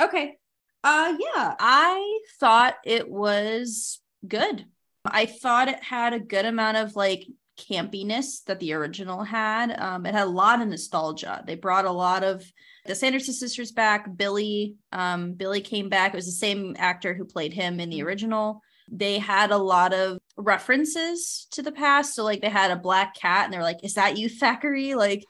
Okay. 0.00 0.36
Uh 0.82 1.16
yeah, 1.18 1.54
I 1.58 2.18
thought 2.38 2.74
it 2.84 3.10
was 3.10 4.00
good. 4.26 4.66
I 5.04 5.26
thought 5.26 5.68
it 5.68 5.82
had 5.82 6.12
a 6.12 6.20
good 6.20 6.44
amount 6.44 6.76
of 6.76 6.94
like 6.94 7.26
campiness 7.58 8.44
that 8.44 8.60
the 8.60 8.72
original 8.74 9.22
had. 9.24 9.78
Um 9.78 10.04
it 10.04 10.14
had 10.14 10.26
a 10.26 10.30
lot 10.30 10.60
of 10.60 10.68
nostalgia. 10.68 11.42
They 11.46 11.54
brought 11.54 11.84
a 11.86 11.90
lot 11.90 12.22
of 12.22 12.44
the 12.84 12.94
Sanderson 12.94 13.32
sisters 13.32 13.72
back, 13.72 14.14
Billy 14.16 14.74
um 14.92 15.32
Billy 15.32 15.62
came 15.62 15.88
back. 15.88 16.12
It 16.12 16.16
was 16.16 16.26
the 16.26 16.32
same 16.32 16.76
actor 16.78 17.14
who 17.14 17.24
played 17.24 17.54
him 17.54 17.80
in 17.80 17.88
the 17.88 18.00
Mhm. 18.00 18.04
original. 18.04 18.60
They 18.90 19.18
had 19.18 19.50
a 19.52 19.56
lot 19.56 19.94
of 19.94 20.18
references 20.36 21.46
to 21.52 21.62
the 21.62 21.72
past. 21.72 22.14
So 22.14 22.24
like 22.24 22.42
they 22.42 22.50
had 22.50 22.70
a 22.70 22.76
black 22.76 23.14
cat 23.14 23.44
and 23.46 23.54
they're 23.54 23.62
like, 23.62 23.82
"Is 23.82 23.94
that 23.94 24.18
you, 24.18 24.28
Thackery?" 24.28 24.94
Like 24.94 25.24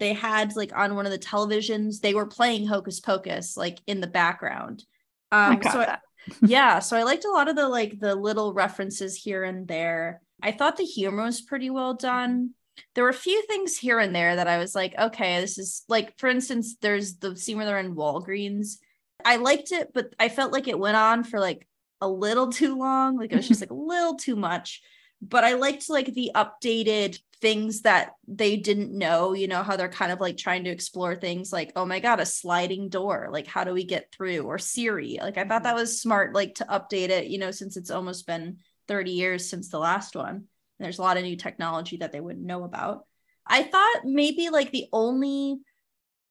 they 0.00 0.12
had 0.14 0.56
like 0.56 0.76
on 0.76 0.96
one 0.96 1.06
of 1.06 1.12
the 1.12 1.18
televisions 1.18 2.00
they 2.00 2.14
were 2.14 2.26
playing 2.26 2.66
hocus 2.66 2.98
pocus 2.98 3.56
like 3.56 3.78
in 3.86 4.00
the 4.00 4.06
background. 4.08 4.84
I 5.30 5.52
um 5.52 5.58
got 5.60 5.72
so 5.72 5.80
I- 5.82 5.98
yeah 6.42 6.80
so 6.80 6.98
i 6.98 7.02
liked 7.02 7.24
a 7.24 7.30
lot 7.30 7.48
of 7.48 7.56
the 7.56 7.66
like 7.66 7.98
the 7.98 8.14
little 8.14 8.52
references 8.52 9.14
here 9.16 9.44
and 9.44 9.68
there. 9.68 10.20
I 10.42 10.52
thought 10.52 10.76
the 10.76 10.84
humor 10.84 11.24
was 11.24 11.40
pretty 11.40 11.70
well 11.70 11.94
done. 11.94 12.50
There 12.94 13.04
were 13.04 13.10
a 13.10 13.14
few 13.14 13.42
things 13.46 13.76
here 13.76 13.98
and 13.98 14.14
there 14.14 14.36
that 14.36 14.48
i 14.48 14.58
was 14.58 14.74
like 14.74 14.94
okay 14.98 15.40
this 15.40 15.58
is 15.58 15.84
like 15.88 16.18
for 16.18 16.28
instance 16.28 16.76
there's 16.80 17.16
the 17.16 17.36
scene 17.36 17.56
where 17.56 17.66
they're 17.66 17.78
in 17.78 17.94
walgreens. 17.94 18.78
I 19.24 19.36
liked 19.36 19.70
it 19.70 19.92
but 19.94 20.14
i 20.18 20.28
felt 20.28 20.52
like 20.52 20.66
it 20.66 20.78
went 20.78 20.96
on 20.96 21.24
for 21.24 21.38
like 21.40 21.66
a 22.00 22.08
little 22.08 22.50
too 22.50 22.78
long 22.78 23.18
like 23.18 23.32
it 23.32 23.36
was 23.36 23.48
just 23.48 23.60
like 23.60 23.70
a 23.70 23.74
little 23.74 24.16
too 24.16 24.34
much 24.34 24.80
but 25.22 25.44
I 25.44 25.54
liked 25.54 25.90
like 25.90 26.12
the 26.14 26.32
updated 26.34 27.18
things 27.40 27.82
that 27.82 28.12
they 28.28 28.56
didn't 28.56 28.96
know, 28.96 29.32
you 29.32 29.48
know, 29.48 29.62
how 29.62 29.76
they're 29.76 29.88
kind 29.88 30.12
of 30.12 30.20
like 30.20 30.36
trying 30.36 30.64
to 30.64 30.70
explore 30.70 31.16
things 31.16 31.52
like, 31.52 31.72
oh 31.76 31.86
my 31.86 32.00
God, 32.00 32.20
a 32.20 32.26
sliding 32.26 32.88
door. 32.88 33.28
Like, 33.30 33.46
how 33.46 33.64
do 33.64 33.72
we 33.72 33.84
get 33.84 34.12
through? 34.12 34.42
Or 34.42 34.58
Siri. 34.58 35.18
Like, 35.20 35.38
I 35.38 35.44
thought 35.44 35.62
that 35.62 35.70
mm-hmm. 35.70 35.80
was 35.80 36.00
smart, 36.00 36.34
like 36.34 36.56
to 36.56 36.64
update 36.66 37.08
it, 37.08 37.28
you 37.28 37.38
know, 37.38 37.50
since 37.50 37.76
it's 37.76 37.90
almost 37.90 38.26
been 38.26 38.58
30 38.88 39.12
years 39.12 39.48
since 39.48 39.68
the 39.68 39.78
last 39.78 40.14
one. 40.14 40.28
And 40.28 40.44
there's 40.78 40.98
a 40.98 41.02
lot 41.02 41.16
of 41.16 41.22
new 41.22 41.36
technology 41.36 41.98
that 41.98 42.12
they 42.12 42.20
wouldn't 42.20 42.44
know 42.44 42.64
about. 42.64 43.06
I 43.46 43.62
thought 43.62 44.02
maybe 44.04 44.50
like 44.50 44.70
the 44.70 44.86
only 44.92 45.58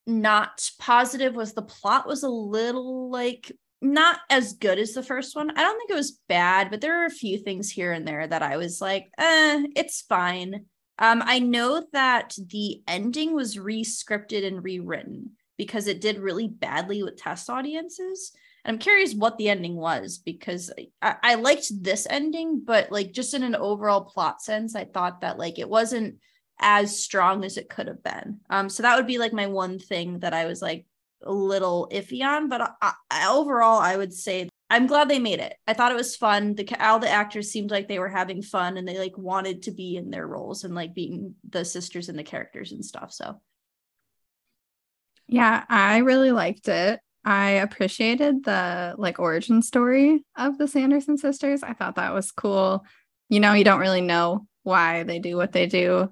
not 0.08 0.70
positive 0.80 1.36
was 1.36 1.54
the 1.54 1.62
plot 1.62 2.08
was 2.08 2.24
a 2.24 2.30
little 2.30 3.10
like 3.10 3.52
not 3.82 4.20
as 4.30 4.54
good 4.54 4.78
as 4.78 4.94
the 4.94 5.04
first 5.04 5.36
one. 5.36 5.52
I 5.52 5.62
don't 5.62 5.78
think 5.78 5.92
it 5.92 5.96
was 5.96 6.20
bad, 6.28 6.70
but 6.70 6.82
there 6.82 7.02
are 7.02 7.06
a 7.06 7.12
few 7.12 7.38
things 7.38 7.70
here 7.70 7.92
and 7.92 8.08
there 8.08 8.28
that 8.28 8.44
I 8.44 8.58
was 8.58 8.82
like, 8.82 9.10
eh, 9.18 9.64
it's 9.76 10.02
fine. 10.02 10.66
Um, 10.98 11.24
I 11.26 11.40
know 11.40 11.86
that 11.94 12.36
the 12.50 12.82
ending 12.88 13.34
was 13.34 13.58
re-scripted 13.58 14.46
and 14.46 14.62
rewritten 14.62 15.32
because 15.58 15.88
it 15.88 16.02
did 16.02 16.20
really 16.20 16.48
badly 16.48 17.04
with 17.04 17.18
test 17.18 17.50
audiences. 17.50 18.34
And 18.66 18.76
I'm 18.76 18.80
curious 18.80 19.14
what 19.14 19.38
the 19.38 19.50
ending 19.50 19.76
was 19.76 20.18
because 20.18 20.72
I, 21.02 21.16
I 21.24 21.36
liked 21.36 21.72
this 21.82 22.06
ending, 22.10 22.62
but 22.66 22.92
like 22.92 23.14
just 23.14 23.34
in 23.34 23.44
an 23.44 23.56
overall 23.56 24.02
plot 24.02 24.42
sense, 24.42 24.76
I 24.76 24.84
thought 24.84 25.22
that 25.22 25.38
like 25.38 25.58
it 25.58 25.70
wasn't 25.70 26.16
as 26.60 27.02
strong 27.02 27.46
as 27.46 27.56
it 27.56 27.70
could 27.70 27.88
have 27.88 28.04
been. 28.04 28.42
Um, 28.50 28.68
so 28.68 28.84
that 28.84 28.98
would 28.98 29.08
be 29.08 29.18
like 29.18 29.32
my 29.32 29.48
one 29.48 29.80
thing 29.80 30.20
that 30.20 30.34
I 30.34 30.46
was 30.46 30.62
like 30.62 30.86
a 31.24 31.32
little 31.32 31.90
iffy 31.92 32.24
on, 32.24 32.50
but 32.50 32.62
I, 32.82 32.94
I, 33.10 33.28
overall, 33.30 33.80
I 33.80 33.98
would 33.98 34.14
say 34.14 34.50
I'm 34.70 34.88
glad 34.88 35.10
they 35.10 35.20
made 35.20 35.40
it. 35.40 35.56
I 35.68 35.74
thought 35.74 35.92
it 35.92 35.96
was 35.96 36.16
fun. 36.16 36.54
The 36.56 36.68
all 36.80 37.00
the 37.00 37.10
actors 37.10 37.52
seemed 37.52 37.72
like 37.72 37.88
they 37.88 38.00
were 38.00 38.10
having 38.10 38.42
fun 38.42 38.78
and 38.78 38.88
they 38.88 39.00
like 39.00 39.18
wanted 39.18 39.64
to 39.64 39.72
be 39.72 39.98
in 39.98 40.12
their 40.12 40.28
roles 40.28 40.64
and 40.64 40.76
like 40.76 40.94
being 40.94 41.36
the 41.50 41.66
sisters 41.66 42.08
and 42.08 42.18
the 42.20 42.24
characters 42.24 42.72
and 42.72 42.86
stuff. 42.86 43.12
So 43.12 43.42
Yeah, 45.28 45.64
I 45.68 45.98
really 46.00 46.32
liked 46.32 46.68
it. 46.68 47.00
I 47.26 47.52
appreciated 47.52 48.44
the 48.44 48.96
like 48.98 49.20
origin 49.20 49.62
story 49.62 50.24
of 50.38 50.58
the 50.58 50.68
Sanderson 50.68 51.18
sisters. 51.18 51.64
I 51.64 51.74
thought 51.74 51.96
that 51.96 52.14
was 52.14 52.32
cool. 52.32 52.86
You 53.28 53.40
know, 53.40 53.54
you 53.54 53.64
don't 53.64 53.80
really 53.80 54.02
know 54.02 54.48
why 54.64 55.04
they 55.04 55.20
do 55.20 55.36
what 55.36 55.52
they 55.52 55.66
do. 55.66 56.12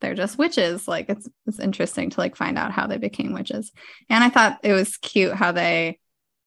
They're 0.00 0.14
just 0.14 0.38
witches. 0.38 0.86
Like 0.86 1.08
it's 1.08 1.28
it's 1.46 1.58
interesting 1.58 2.10
to 2.10 2.20
like 2.20 2.36
find 2.36 2.58
out 2.58 2.72
how 2.72 2.86
they 2.86 2.98
became 2.98 3.32
witches. 3.32 3.72
And 4.08 4.22
I 4.22 4.30
thought 4.30 4.60
it 4.62 4.72
was 4.72 4.96
cute 4.96 5.34
how 5.34 5.52
they 5.52 5.98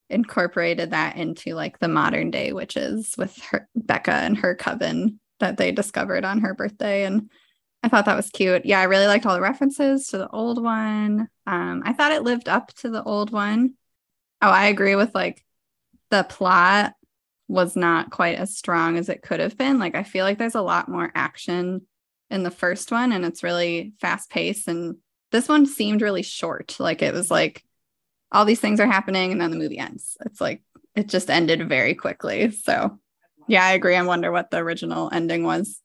incorporated 0.09 0.91
that 0.91 1.15
into 1.15 1.53
like 1.53 1.79
the 1.79 1.87
modern 1.87 2.31
day 2.31 2.53
witches 2.53 3.15
with 3.17 3.37
her 3.51 3.69
Becca 3.75 4.11
and 4.11 4.37
her 4.37 4.55
coven 4.55 5.19
that 5.39 5.57
they 5.57 5.71
discovered 5.71 6.25
on 6.25 6.39
her 6.39 6.53
birthday 6.53 7.05
and 7.05 7.29
I 7.83 7.89
thought 7.89 8.05
that 8.05 8.15
was 8.15 8.29
cute. 8.29 8.65
Yeah, 8.65 8.79
I 8.79 8.83
really 8.83 9.07
liked 9.07 9.25
all 9.25 9.33
the 9.33 9.41
references 9.41 10.07
to 10.07 10.19
the 10.19 10.29
old 10.29 10.61
one. 10.61 11.27
Um, 11.47 11.81
I 11.83 11.93
thought 11.93 12.11
it 12.11 12.21
lived 12.21 12.47
up 12.47 12.71
to 12.75 12.89
the 12.89 13.01
old 13.01 13.31
one. 13.31 13.73
Oh, 14.41 14.49
I 14.49 14.65
agree 14.67 14.95
with 14.95 15.15
like 15.15 15.43
the 16.11 16.23
plot 16.23 16.93
was 17.47 17.75
not 17.75 18.11
quite 18.11 18.37
as 18.37 18.55
strong 18.55 18.97
as 18.97 19.09
it 19.09 19.23
could 19.23 19.39
have 19.39 19.57
been. 19.57 19.79
Like 19.79 19.95
I 19.95 20.03
feel 20.03 20.25
like 20.25 20.37
there's 20.37 20.55
a 20.55 20.61
lot 20.61 20.89
more 20.89 21.11
action 21.15 21.81
in 22.31 22.43
the 22.43 22.51
first 22.51 22.91
one 22.91 23.11
and 23.11 23.25
it's 23.25 23.43
really 23.43 23.93
fast 23.99 24.29
paced 24.29 24.67
and 24.67 24.95
this 25.31 25.47
one 25.47 25.65
seemed 25.65 26.01
really 26.01 26.23
short. 26.23 26.77
Like 26.79 27.01
it 27.01 27.13
was 27.13 27.29
like 27.29 27.63
all 28.31 28.45
these 28.45 28.59
things 28.59 28.79
are 28.79 28.87
happening 28.87 29.31
and 29.31 29.41
then 29.41 29.51
the 29.51 29.57
movie 29.57 29.77
ends. 29.77 30.17
It's 30.25 30.41
like 30.41 30.63
it 30.95 31.07
just 31.07 31.29
ended 31.29 31.67
very 31.67 31.93
quickly. 31.93 32.51
So 32.51 32.99
yeah, 33.47 33.65
I 33.65 33.73
agree. 33.73 33.95
I 33.95 34.01
wonder 34.03 34.31
what 34.31 34.49
the 34.49 34.57
original 34.57 35.09
ending 35.11 35.43
was. 35.43 35.81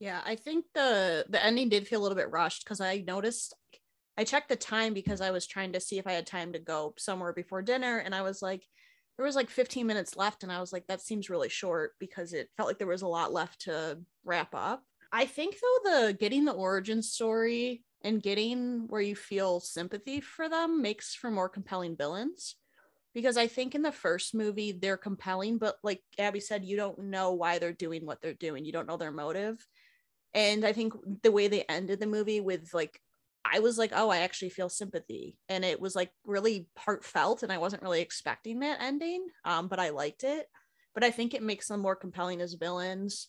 Yeah, 0.00 0.20
I 0.24 0.36
think 0.36 0.64
the 0.74 1.26
the 1.28 1.44
ending 1.44 1.68
did 1.68 1.86
feel 1.88 2.00
a 2.00 2.04
little 2.04 2.16
bit 2.16 2.30
rushed 2.30 2.64
because 2.64 2.80
I 2.80 3.04
noticed 3.06 3.54
I 4.16 4.24
checked 4.24 4.48
the 4.48 4.56
time 4.56 4.94
because 4.94 5.20
I 5.20 5.30
was 5.30 5.46
trying 5.46 5.72
to 5.72 5.80
see 5.80 5.98
if 5.98 6.06
I 6.06 6.12
had 6.12 6.26
time 6.26 6.52
to 6.52 6.58
go 6.58 6.94
somewhere 6.98 7.32
before 7.32 7.62
dinner 7.62 7.98
and 7.98 8.14
I 8.14 8.22
was 8.22 8.42
like 8.42 8.64
there 9.18 9.26
was 9.26 9.36
like 9.36 9.50
15 9.50 9.86
minutes 9.86 10.16
left 10.16 10.44
and 10.44 10.52
I 10.52 10.60
was 10.60 10.72
like 10.72 10.86
that 10.86 11.02
seems 11.02 11.28
really 11.28 11.48
short 11.48 11.92
because 11.98 12.32
it 12.32 12.48
felt 12.56 12.68
like 12.68 12.78
there 12.78 12.86
was 12.86 13.02
a 13.02 13.08
lot 13.08 13.32
left 13.32 13.62
to 13.62 13.98
wrap 14.24 14.54
up. 14.54 14.84
I 15.12 15.26
think 15.26 15.56
though 15.60 15.90
the 15.90 16.12
getting 16.12 16.44
the 16.44 16.52
origin 16.52 17.02
story 17.02 17.82
and 18.02 18.22
getting 18.22 18.86
where 18.86 19.00
you 19.00 19.16
feel 19.16 19.58
sympathy 19.58 20.20
for 20.20 20.48
them 20.48 20.80
makes 20.80 21.16
for 21.16 21.32
more 21.32 21.48
compelling 21.48 21.96
villains 21.96 22.54
because 23.12 23.36
I 23.36 23.48
think 23.48 23.74
in 23.74 23.82
the 23.82 23.90
first 23.90 24.36
movie 24.36 24.70
they're 24.70 24.96
compelling 24.96 25.58
but 25.58 25.76
like 25.82 26.00
Abby 26.16 26.38
said 26.38 26.64
you 26.64 26.76
don't 26.76 26.98
know 27.00 27.32
why 27.32 27.58
they're 27.58 27.72
doing 27.72 28.06
what 28.06 28.22
they're 28.22 28.34
doing. 28.34 28.64
You 28.64 28.72
don't 28.72 28.86
know 28.86 28.96
their 28.96 29.10
motive. 29.10 29.66
And 30.32 30.64
I 30.64 30.72
think 30.72 30.92
the 31.24 31.32
way 31.32 31.48
they 31.48 31.64
ended 31.68 31.98
the 31.98 32.06
movie 32.06 32.40
with 32.40 32.72
like 32.72 33.00
I 33.50 33.60
was 33.60 33.78
like, 33.78 33.92
oh, 33.94 34.10
I 34.10 34.18
actually 34.18 34.50
feel 34.50 34.68
sympathy. 34.68 35.36
And 35.48 35.64
it 35.64 35.80
was 35.80 35.94
like 35.94 36.10
really 36.24 36.68
heartfelt. 36.76 37.42
And 37.42 37.52
I 37.52 37.58
wasn't 37.58 37.82
really 37.82 38.00
expecting 38.00 38.60
that 38.60 38.80
ending. 38.80 39.26
Um, 39.44 39.68
but 39.68 39.78
I 39.78 39.90
liked 39.90 40.24
it. 40.24 40.46
But 40.94 41.04
I 41.04 41.10
think 41.10 41.34
it 41.34 41.42
makes 41.42 41.68
them 41.68 41.80
more 41.80 41.96
compelling 41.96 42.40
as 42.40 42.54
villains. 42.54 43.28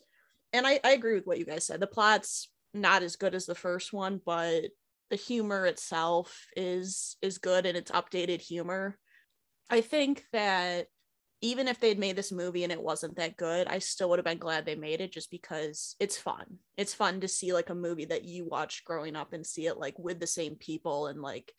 And 0.54 0.66
I, 0.66 0.80
I 0.84 0.92
agree 0.92 1.16
with 1.16 1.28
what 1.28 1.40
you 1.40 1.46
guys 1.46 1.66
said. 1.66 1.80
The 1.80 1.88
plot's 1.88 2.50
not 2.74 3.04
as 3.04 3.16
good 3.16 3.36
as 3.36 3.46
the 3.46 3.56
first 3.56 3.94
one, 3.94 4.20
but 4.26 4.66
the 5.10 5.16
humor 5.16 5.66
itself 5.66 6.46
is 6.56 7.18
is 7.22 7.40
good 7.40 7.66
and 7.66 7.78
it's 7.78 7.92
updated 7.92 8.42
humor. 8.42 8.98
I 9.70 9.82
think 9.82 10.24
that 10.34 10.88
even 11.42 11.68
if 11.68 11.80
they'd 11.80 12.00
made 12.00 12.16
this 12.16 12.32
movie 12.32 12.64
and 12.64 12.72
it 12.72 12.82
wasn't 12.82 13.16
that 13.16 13.38
good, 13.38 13.68
I 13.68 13.80
still 13.80 14.10
would 14.10 14.20
have 14.20 14.26
been 14.26 14.38
glad 14.38 14.66
they 14.66 14.76
made 14.76 15.00
it 15.00 15.14
just 15.14 15.32
because 15.32 15.96
it's 16.00 16.18
fun. 16.18 16.58
It's 16.76 16.94
fun 16.94 17.22
to 17.22 17.28
see 17.28 17.54
like 17.54 17.70
a 17.70 17.76
movie 17.76 18.06
that 18.06 18.26
you 18.26 18.46
watched 18.46 18.84
growing 18.84 19.16
up 19.16 19.32
and 19.34 19.46
see 19.46 19.68
it 19.68 19.78
like 19.78 19.98
with 19.98 20.20
the 20.20 20.28
same 20.28 20.56
people 20.56 21.08
and 21.08 21.22
like 21.22 21.54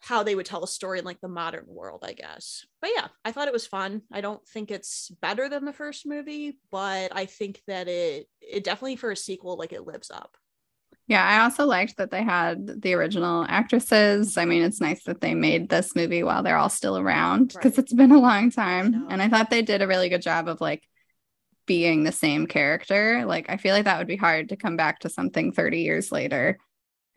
how 0.00 0.22
they 0.22 0.34
would 0.34 0.46
tell 0.46 0.62
a 0.64 0.68
story 0.68 0.98
in 0.98 1.04
like 1.04 1.20
the 1.20 1.28
modern 1.28 1.64
world, 1.66 2.04
I 2.04 2.12
guess. 2.12 2.66
But 2.80 2.90
yeah, 2.94 3.06
I 3.24 3.32
thought 3.32 3.48
it 3.48 3.54
was 3.54 3.66
fun. 3.66 4.02
I 4.12 4.20
don't 4.20 4.46
think 4.48 4.70
it's 4.70 5.10
better 5.22 5.48
than 5.48 5.64
the 5.64 5.72
first 5.72 6.04
movie, 6.04 6.58
but 6.70 7.14
I 7.14 7.26
think 7.26 7.62
that 7.68 7.88
it 7.88 8.26
it 8.40 8.64
definitely 8.64 8.96
for 8.96 9.12
a 9.12 9.16
sequel 9.16 9.56
like 9.56 9.72
it 9.72 9.86
lives 9.86 10.10
up. 10.10 10.36
Yeah, 11.06 11.22
I 11.22 11.42
also 11.44 11.66
liked 11.66 11.98
that 11.98 12.10
they 12.10 12.22
had 12.22 12.80
the 12.80 12.94
original 12.94 13.44
actresses. 13.46 14.38
I 14.38 14.46
mean, 14.46 14.62
it's 14.62 14.80
nice 14.80 15.04
that 15.04 15.20
they 15.20 15.34
made 15.34 15.68
this 15.68 15.94
movie 15.94 16.22
while 16.22 16.42
they're 16.42 16.56
all 16.56 16.70
still 16.70 16.96
around 16.96 17.48
because 17.48 17.72
Right. 17.72 17.78
it's 17.80 17.92
been 17.92 18.12
a 18.12 18.20
long 18.20 18.50
time. 18.50 18.90
know. 18.90 19.06
And 19.10 19.20
I 19.20 19.28
thought 19.28 19.50
they 19.50 19.60
did 19.62 19.82
a 19.82 19.86
really 19.86 20.08
good 20.08 20.22
job 20.22 20.48
of 20.48 20.60
like 20.62 20.82
being 21.66 22.04
the 22.04 22.12
same 22.12 22.46
character. 22.46 23.24
Like, 23.26 23.50
I 23.50 23.58
feel 23.58 23.74
like 23.74 23.84
that 23.84 23.98
would 23.98 24.06
be 24.06 24.16
hard 24.16 24.48
to 24.48 24.56
come 24.56 24.76
back 24.76 25.00
to 25.00 25.10
something 25.10 25.52
30 25.52 25.80
years 25.80 26.10
later 26.10 26.58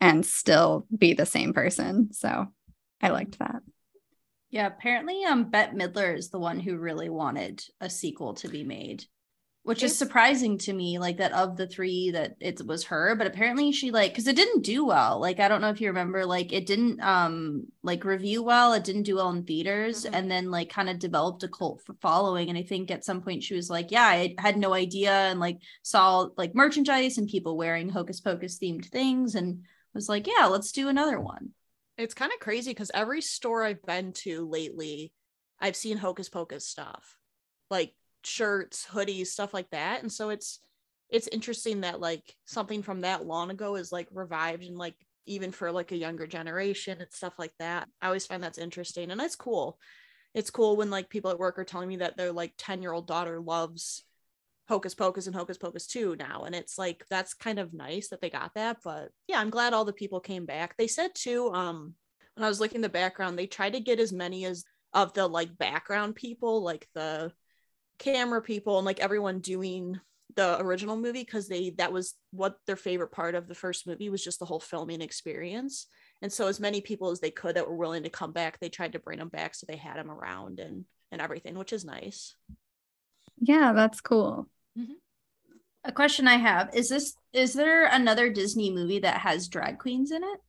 and 0.00 0.24
still 0.24 0.86
be 0.96 1.14
the 1.14 1.26
same 1.26 1.54
person. 1.54 2.12
So 2.12 2.46
I 3.00 3.08
liked 3.08 3.38
that. 3.38 3.62
Yeah, 4.50 4.66
apparently 4.66 5.24
um 5.24 5.50
Bette 5.50 5.76
Midler 5.76 6.16
is 6.16 6.30
the 6.30 6.38
one 6.38 6.60
who 6.60 6.76
really 6.76 7.08
wanted 7.08 7.62
a 7.80 7.88
sequel 7.90 8.34
to 8.34 8.48
be 8.48 8.64
made. 8.64 9.04
Which 9.68 9.82
is 9.82 9.98
surprising 9.98 10.56
to 10.58 10.72
me, 10.72 10.98
like 10.98 11.18
that 11.18 11.32
of 11.32 11.58
the 11.58 11.66
three 11.66 12.10
that 12.12 12.36
it 12.40 12.64
was 12.66 12.84
her, 12.84 13.14
but 13.16 13.26
apparently 13.26 13.70
she 13.70 13.90
like 13.90 14.12
because 14.12 14.26
it 14.26 14.34
didn't 14.34 14.64
do 14.64 14.84
well. 14.86 15.20
Like 15.20 15.40
I 15.40 15.48
don't 15.48 15.60
know 15.60 15.68
if 15.68 15.80
you 15.80 15.88
remember, 15.88 16.24
like 16.24 16.54
it 16.54 16.64
didn't 16.64 17.02
um 17.02 17.66
like 17.82 18.04
review 18.06 18.42
well, 18.42 18.72
it 18.72 18.82
didn't 18.82 19.02
do 19.02 19.16
well 19.16 19.28
in 19.28 19.44
theaters, 19.44 20.06
Mhm. 20.06 20.10
and 20.14 20.30
then 20.30 20.50
like 20.50 20.70
kind 20.70 20.88
of 20.88 20.98
developed 20.98 21.42
a 21.42 21.48
cult 21.48 21.82
following. 22.00 22.48
And 22.48 22.56
I 22.56 22.62
think 22.62 22.90
at 22.90 23.04
some 23.04 23.20
point 23.20 23.42
she 23.42 23.54
was 23.54 23.68
like, 23.68 23.90
Yeah, 23.90 24.06
I 24.06 24.34
had 24.38 24.56
no 24.56 24.72
idea, 24.72 25.12
and 25.12 25.38
like 25.38 25.58
saw 25.82 26.28
like 26.38 26.54
merchandise 26.54 27.18
and 27.18 27.28
people 27.28 27.56
wearing 27.58 27.90
hocus 27.90 28.20
pocus 28.20 28.58
themed 28.58 28.86
things 28.86 29.34
and 29.34 29.64
was 29.92 30.08
like, 30.08 30.26
Yeah, 30.26 30.46
let's 30.46 30.72
do 30.72 30.88
another 30.88 31.20
one. 31.20 31.50
It's 31.98 32.14
kind 32.14 32.32
of 32.32 32.40
crazy 32.40 32.70
because 32.70 32.90
every 32.94 33.20
store 33.20 33.64
I've 33.64 33.82
been 33.82 34.14
to 34.24 34.48
lately, 34.48 35.12
I've 35.60 35.76
seen 35.76 35.98
Hocus 35.98 36.30
Pocus 36.30 36.66
stuff, 36.66 37.18
like 37.70 37.92
shirts, 38.24 38.86
hoodies, 38.90 39.28
stuff 39.28 39.54
like 39.54 39.70
that. 39.70 40.02
And 40.02 40.12
so 40.12 40.30
it's 40.30 40.60
it's 41.10 41.28
interesting 41.28 41.80
that 41.82 42.00
like 42.00 42.34
something 42.44 42.82
from 42.82 43.00
that 43.00 43.24
long 43.24 43.50
ago 43.50 43.76
is 43.76 43.92
like 43.92 44.08
revived 44.12 44.62
and 44.62 44.76
like 44.76 44.94
even 45.26 45.52
for 45.52 45.72
like 45.72 45.92
a 45.92 45.96
younger 45.96 46.26
generation 46.26 46.98
and 47.00 47.12
stuff 47.12 47.38
like 47.38 47.52
that. 47.58 47.88
I 48.00 48.06
always 48.06 48.26
find 48.26 48.42
that's 48.42 48.58
interesting 48.58 49.10
and 49.10 49.20
that's 49.20 49.36
cool. 49.36 49.78
It's 50.34 50.50
cool 50.50 50.76
when 50.76 50.90
like 50.90 51.08
people 51.08 51.30
at 51.30 51.38
work 51.38 51.58
are 51.58 51.64
telling 51.64 51.88
me 51.88 51.96
that 51.96 52.16
their 52.16 52.32
like 52.32 52.52
10 52.58 52.82
year 52.82 52.92
old 52.92 53.06
daughter 53.06 53.40
loves 53.40 54.04
Hocus 54.68 54.94
Pocus 54.94 55.26
and 55.26 55.34
Hocus 55.34 55.56
Pocus 55.56 55.86
2 55.86 56.16
now. 56.16 56.44
And 56.44 56.54
it's 56.54 56.76
like 56.76 57.04
that's 57.08 57.32
kind 57.32 57.58
of 57.58 57.72
nice 57.72 58.08
that 58.08 58.20
they 58.20 58.28
got 58.30 58.52
that. 58.54 58.78
But 58.84 59.10
yeah, 59.26 59.40
I'm 59.40 59.50
glad 59.50 59.72
all 59.72 59.86
the 59.86 59.92
people 59.92 60.20
came 60.20 60.44
back. 60.44 60.76
They 60.76 60.88
said 60.88 61.14
too, 61.14 61.50
um, 61.52 61.94
when 62.34 62.44
I 62.44 62.48
was 62.48 62.60
looking 62.60 62.82
the 62.82 62.88
background, 62.88 63.38
they 63.38 63.46
tried 63.46 63.72
to 63.72 63.80
get 63.80 63.98
as 63.98 64.12
many 64.12 64.44
as 64.44 64.64
of 64.92 65.12
the 65.14 65.26
like 65.26 65.56
background 65.56 66.14
people, 66.14 66.62
like 66.62 66.86
the 66.94 67.32
camera 67.98 68.40
people 68.40 68.78
and 68.78 68.86
like 68.86 69.00
everyone 69.00 69.40
doing 69.40 69.98
the 70.36 70.60
original 70.60 70.96
movie 70.96 71.24
because 71.24 71.48
they 71.48 71.70
that 71.78 71.92
was 71.92 72.14
what 72.30 72.58
their 72.66 72.76
favorite 72.76 73.10
part 73.10 73.34
of 73.34 73.48
the 73.48 73.54
first 73.54 73.86
movie 73.86 74.10
was 74.10 74.22
just 74.22 74.38
the 74.38 74.44
whole 74.44 74.60
filming 74.60 75.00
experience. 75.00 75.86
And 76.22 76.32
so 76.32 76.46
as 76.46 76.60
many 76.60 76.80
people 76.80 77.10
as 77.10 77.20
they 77.20 77.30
could 77.30 77.56
that 77.56 77.66
were 77.66 77.76
willing 77.76 78.02
to 78.04 78.10
come 78.10 78.32
back, 78.32 78.58
they 78.58 78.68
tried 78.68 78.92
to 78.92 78.98
bring 78.98 79.18
them 79.18 79.28
back 79.28 79.54
so 79.54 79.66
they 79.66 79.76
had 79.76 79.96
them 79.96 80.10
around 80.10 80.60
and 80.60 80.84
and 81.10 81.20
everything, 81.20 81.56
which 81.58 81.72
is 81.72 81.84
nice. 81.84 82.34
Yeah, 83.40 83.72
that's 83.72 84.00
cool. 84.00 84.48
Mm-hmm. 84.78 84.92
A 85.84 85.92
question 85.92 86.28
I 86.28 86.36
have 86.36 86.74
is 86.74 86.88
this 86.88 87.16
is 87.32 87.54
there 87.54 87.86
another 87.86 88.30
Disney 88.30 88.70
movie 88.70 89.00
that 89.00 89.20
has 89.20 89.48
drag 89.48 89.78
queens 89.78 90.10
in 90.10 90.22
it? 90.22 90.40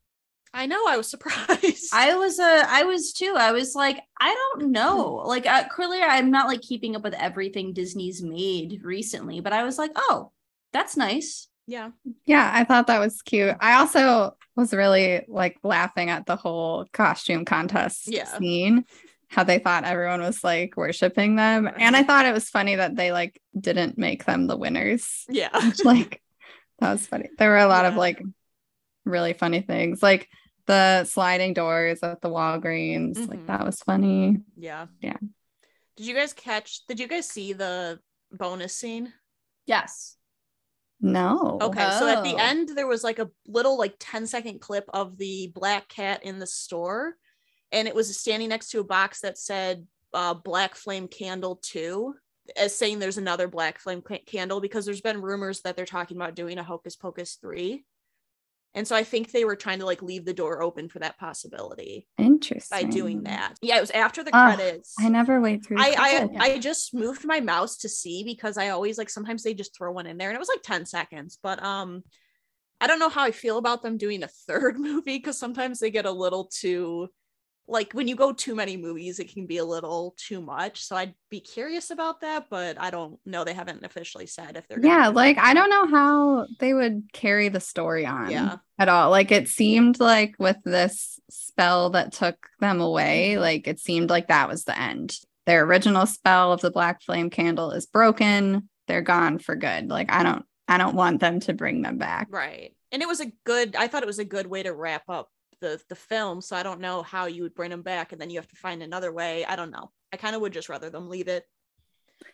I 0.54 0.66
know 0.66 0.86
I 0.88 0.98
was 0.98 1.08
surprised. 1.10 1.90
I 1.94 2.16
was 2.16 2.40
uh 2.40 2.66
I 2.68 2.84
was 2.84 3.14
too. 3.14 3.36
I 3.38 3.52
was 3.52 3.76
like, 3.76 4.02
I 4.20 4.34
don't 4.58 4.72
know. 4.72 5.22
Like 5.26 5.46
uh, 5.46 5.68
clearly 5.70 6.02
I'm 6.02 6.32
not 6.32 6.48
like 6.48 6.62
keeping 6.62 6.96
up 6.96 7.04
with 7.04 7.14
everything 7.14 7.74
Disney's 7.74 8.22
made 8.24 8.82
recently, 8.84 9.40
but 9.42 9.54
I 9.54 9.64
was 9.64 9.78
like, 9.78 9.92
oh, 9.96 10.32
that's 10.74 10.98
nice. 10.98 11.48
yeah. 11.68 11.90
Yeah, 12.26 12.50
I 12.54 12.64
thought 12.64 12.88
that 12.88 13.00
was 13.00 13.22
cute. 13.22 13.56
I 13.60 13.74
also 13.80 14.36
was 14.56 14.74
really 14.74 15.24
like 15.28 15.58
laughing 15.64 16.10
at 16.10 16.26
the 16.26 16.36
whole 16.36 16.86
costume 16.94 17.46
contest 17.46 18.08
Yeah. 18.08 18.26
scene, 18.26 18.86
how 19.28 19.44
they 19.44 19.60
thought 19.60 19.84
everyone 19.84 20.22
was 20.22 20.44
like 20.44 20.76
worshiping 20.76 21.36
them. 21.36 21.70
And 21.78 21.96
I 21.96 22.02
thought 22.04 22.26
it 22.26 22.34
was 22.34 22.50
funny 22.50 22.76
that 22.76 22.96
they 22.96 23.12
like 23.12 23.40
didn't 23.58 23.98
make 24.00 24.26
them 24.26 24.48
the 24.48 24.58
winners. 24.58 25.26
Yeah. 25.30 25.50
like 25.84 26.22
that 26.80 26.92
was 26.94 27.06
funny. 27.06 27.30
There 27.38 27.50
were 27.52 27.58
a 27.58 27.68
lot 27.68 27.86
of 27.86 27.96
like 27.96 28.22
really 29.10 29.34
funny 29.34 29.62
things, 29.62 30.02
like 30.04 30.30
the 30.68 31.04
sliding 31.06 31.54
doors 31.54 32.00
at 32.04 32.22
the 32.22 32.30
Walgreens. 32.30 33.28
Like 33.28 33.40
Mhm. 33.40 33.48
that 33.48 33.66
was 33.66 33.80
funny. 33.82 34.38
Yeah. 34.56 34.88
Yeah. 35.02 35.18
Did 35.98 36.06
you 36.06 36.16
guys 36.16 36.34
catch 36.34 36.86
did 36.88 37.00
you 37.00 37.08
guys 37.08 37.28
see 37.28 37.54
the 37.54 38.00
bonus 38.32 38.76
scene? 38.76 39.12
Yes. 39.66 40.16
No. 41.02 41.58
Okay, 41.62 41.90
so 41.98 42.08
at 42.08 42.24
the 42.24 42.34
Oh. 42.34 42.38
end 42.38 42.70
there 42.76 42.88
was 42.88 43.04
like 43.04 43.20
a 43.20 43.30
little 43.48 43.78
like 43.78 43.96
10 44.00 44.28
second 44.28 44.60
clip 44.60 44.86
of 44.94 45.18
the 45.18 45.48
black 45.56 45.88
cat 45.88 46.24
in 46.24 46.40
the 46.40 46.48
store 46.48 47.16
and 47.72 47.88
it 47.88 47.96
was 47.96 48.16
standing 48.20 48.50
next 48.50 48.70
to 48.72 48.80
a 48.80 48.84
box 48.84 49.22
that 49.22 49.38
said 49.38 49.88
uh, 50.14 50.34
black 50.34 50.76
flame 50.76 51.08
candle 51.08 51.56
2 51.62 52.16
as 52.58 52.76
saying 52.76 52.98
there's 53.00 53.18
another 53.20 53.48
black 53.48 53.80
flame 53.80 54.02
candle 54.26 54.60
because 54.60 54.84
there's 54.86 55.02
been 55.02 55.22
rumors 55.22 55.62
that 55.62 55.76
they're 55.76 55.86
talking 55.86 56.18
about 56.18 56.36
doing 56.36 56.58
a 56.58 56.64
hocus 56.64 56.96
pocus 56.96 57.36
3 57.42 57.86
and 58.74 58.88
so 58.88 58.96
i 58.96 59.04
think 59.04 59.32
they 59.32 59.46
were 59.46 59.56
trying 59.56 59.80
to 59.80 59.86
like 59.86 60.02
leave 60.02 60.26
the 60.26 60.34
door 60.34 60.62
open 60.62 60.90
for 60.90 61.00
that 61.00 61.18
possibility 61.18 62.08
Interesting. 62.18 62.78
by 62.78 62.84
doing 62.90 63.24
that 63.24 63.56
yeah 63.62 63.78
it 63.78 63.82
was 63.82 63.92
after 63.92 64.24
the 64.24 64.32
credits 64.32 64.96
I 65.00 65.10
never 65.10 65.40
wait 65.40 65.66
through. 65.66 65.78
I. 65.80 66.30
I, 66.40 66.54
I 66.54 66.60
just 66.60 66.94
moved 66.94 67.26
my 67.26 67.40
mouse 67.40 67.78
to 67.78 67.90
see 67.90 68.24
because 68.24 68.58
I 68.58 68.70
always 68.70 68.98
like 68.98 69.10
sometimes 69.10 69.44
they 69.44 69.54
just 69.54 69.76
throw 69.76 69.92
one 69.92 70.08
in 70.08 70.18
there 70.18 70.30
and 70.30 70.36
it 70.36 70.40
was 70.40 70.50
like 70.50 70.64
10 70.64 70.86
seconds. 70.86 71.38
But 71.42 71.64
um 71.64 72.04
I 72.82 72.88
don't 72.88 73.00
know 73.00 73.10
how 73.10 73.24
I 73.24 73.32
feel 73.32 73.58
about 73.58 73.82
them 73.82 73.98
doing 73.98 74.24
a 74.24 74.28
third 74.28 74.80
movie 74.80 75.18
because 75.18 75.38
sometimes 75.38 75.80
they 75.80 75.92
get 75.92 76.06
a 76.06 76.12
little 76.12 76.46
too 76.46 77.10
like 77.70 77.94
when 77.94 78.08
you 78.08 78.16
go 78.16 78.34
too 78.34 78.56
many 78.56 78.76
movies, 78.78 79.20
it 79.20 79.32
can 79.32 79.46
be 79.46 79.58
a 79.58 79.66
little 79.66 80.16
too 80.18 80.42
much. 80.42 80.84
So 80.84 80.96
I'd 80.96 81.14
be 81.30 81.40
curious 81.40 81.92
about 81.92 82.22
that, 82.22 82.48
but 82.50 82.80
I 82.82 82.90
don't 82.90 83.20
know. 83.26 83.44
They 83.44 83.54
haven't 83.54 83.86
officially 83.86 84.26
said 84.26 84.58
if 84.58 84.68
they're 84.68 84.80
yeah 84.84 85.08
like 85.10 85.38
i 85.38 85.54
don't 85.54 85.70
know 85.70 85.88
how 85.88 86.48
they 86.60 86.74
would 86.74 87.04
carry 87.14 87.50
the 87.50 87.60
story 87.60 88.06
on 88.06 88.32
Yeah. 88.32 88.58
at 88.78 88.90
all 88.90 89.10
like 89.12 89.32
it 89.32 89.48
seemed 89.48 90.00
like 90.00 90.36
with 90.40 90.58
this 90.66 91.20
spell 91.30 91.92
that 91.92 92.12
took 92.14 92.48
them 92.60 92.82
away 92.82 93.38
like 93.38 93.68
it 93.68 93.80
seemed 93.80 94.10
like 94.10 94.28
that 94.30 94.48
was 94.50 94.64
the 94.66 94.78
end 94.80 95.16
their 95.46 95.64
original 95.64 96.06
spell 96.06 96.54
of 96.54 96.62
the 96.62 96.72
black 96.72 97.02
flame 97.02 97.30
candle 97.30 97.72
is 97.72 97.86
broken 97.86 98.70
they're 98.88 99.02
gone 99.02 99.40
for 99.40 99.56
good 99.56 99.90
like 99.90 100.12
i 100.12 100.24
don't 100.24 100.46
i 100.68 100.78
don't 100.78 100.96
want 100.96 101.20
them 101.20 101.40
to 101.42 101.54
bring 101.54 101.82
them 101.82 101.98
back 101.98 102.28
Right. 102.30 102.76
And 102.92 103.02
it 103.04 103.08
was 103.08 103.20
a 103.20 103.32
good 103.46 103.76
I 103.76 103.88
thought 103.88 104.04
it 104.04 104.08
was 104.08 104.20
a 104.20 104.26
good 104.26 104.48
way 104.48 104.64
to 104.64 104.74
wrap 104.74 105.04
up 105.10 105.30
the 105.62 105.82
the 105.90 105.96
film. 105.96 106.42
So 106.42 106.56
I 106.56 106.64
don't 106.64 106.80
know 106.82 107.02
how 107.04 107.26
you 107.26 107.44
would 107.44 107.56
bring 107.56 107.70
them 107.72 107.82
back 107.82 108.12
and 108.12 108.20
then 108.22 108.30
you 108.30 108.40
have 108.40 108.48
to 108.50 108.56
find 108.56 108.82
another 108.84 109.12
way. 109.12 109.46
I 109.46 109.56
don't 109.56 109.72
know. 109.72 109.92
I 110.14 110.18
kind 110.18 110.36
of 110.36 110.42
would 110.42 110.54
just 110.54 110.70
rather 110.70 110.90
them 110.90 111.10
leave 111.10 111.28
it. 111.28 111.46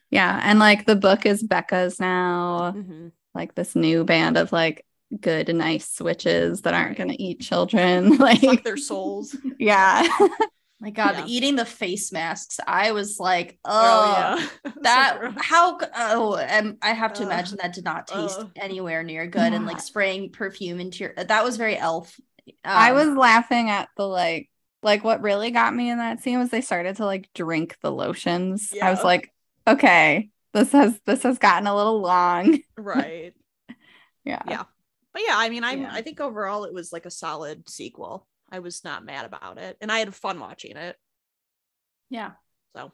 yeah 0.10 0.40
and 0.44 0.60
like 0.60 0.86
the 0.86 0.96
book 0.96 1.26
is 1.26 1.44
becca's 1.44 2.00
now 2.00 2.74
Mhm. 2.76 3.12
like 3.34 3.54
this 3.56 3.76
new 3.76 4.04
band 4.04 4.38
of 4.38 4.52
like 4.52 4.86
good 5.22 5.54
nice 5.56 5.88
switches 5.94 6.62
that 6.64 6.74
aren't 6.74 6.98
going 6.98 7.10
to 7.10 7.22
eat 7.22 7.40
children 7.42 8.18
like 8.28 8.42
Fuck 8.42 8.64
their 8.64 8.78
souls. 8.78 9.36
yeah 9.60 10.08
My 10.82 10.90
God, 10.90 11.16
Yeah. 11.16 11.26
eating 11.26 11.56
the 11.56 11.64
face 11.66 12.12
masks. 12.12 12.60
I 12.68 12.92
was 12.92 13.18
like, 13.18 13.58
oh, 13.64 14.38
So 14.66 14.72
that 14.82 15.18
gross. 15.20 15.34
how 15.38 15.80
oh 15.96 16.36
and 16.36 16.78
i 16.82 16.92
have 16.94 17.14
to 17.14 17.22
Ugh. 17.24 17.28
imagine 17.28 17.58
that 17.62 17.74
did 17.74 17.86
not 17.86 18.08
taste 18.08 18.40
Ugh. 18.40 18.52
anywhere 18.58 19.02
near 19.04 19.26
good 19.26 19.54
and 19.54 19.66
like 19.66 19.80
spraying 19.80 20.32
perfume 20.32 20.80
into 20.80 21.06
your 21.06 21.14
that 21.16 21.44
was 21.44 21.58
very 21.58 21.78
elf 21.78 22.20
I 22.74 22.92
Um, 22.92 22.94
was 22.94 23.16
laughing 23.16 23.70
at 23.70 23.90
the 23.98 24.08
like 24.08 24.50
like 24.84 25.04
what 25.04 25.22
really 25.22 25.52
got 25.52 25.74
me 25.76 25.90
in 25.90 25.98
that 25.98 26.22
scene 26.22 26.40
was 26.40 26.50
they 26.50 26.62
started 26.62 26.98
to 26.98 27.06
like 27.06 27.30
drink 27.34 27.78
the 27.82 27.92
lotions. 27.92 28.76
I 28.82 28.92
was 28.92 29.04
like, 29.04 29.34
okay, 29.68 30.30
this 30.54 30.72
has 30.74 31.00
this 31.06 31.24
has 31.24 31.40
gotten 31.40 31.68
a 31.68 31.76
little 31.76 32.02
long. 32.02 32.60
right. 32.78 33.34
Yeah. 34.26 34.44
Yeah. 34.44 34.64
But 35.14 35.24
yeah, 35.28 35.36
I 35.38 35.50
mean, 35.50 35.64
I 35.64 35.78
Yeah. 35.78 35.90
I 35.90 36.02
think 36.02 36.20
overall 36.20 36.66
it 36.66 36.74
was 36.74 36.92
like 36.94 37.06
a 37.06 37.12
solid 37.12 37.70
sequel. 37.70 38.28
I 38.52 38.60
was 38.60 38.84
not 38.84 39.06
mad 39.06 39.26
about 39.26 39.58
it, 39.58 39.78
and 39.82 39.92
I 39.92 40.00
had 40.00 40.14
fun 40.14 40.40
watching 40.40 40.78
it. 40.78 40.98
yeah 42.10 42.34
So 42.76 42.92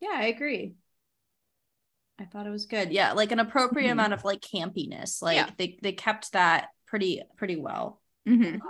yeah 0.00 0.12
i 0.14 0.26
agree 0.26 0.76
i 2.18 2.24
thought 2.24 2.46
it 2.46 2.50
was 2.50 2.66
good 2.66 2.92
yeah 2.92 3.12
like 3.12 3.32
an 3.32 3.38
appropriate 3.38 3.90
Mhm. 3.90 3.92
amount 3.92 4.12
of 4.12 4.24
like 4.24 4.40
campiness 4.40 5.22
like 5.22 5.36
Yeah. 5.36 5.50
they 5.56 5.78
they 5.82 5.92
kept 5.92 6.32
that 6.32 6.68
pretty 6.86 7.22
pretty 7.36 7.56
well 7.56 8.00
Mhm. 8.28 8.60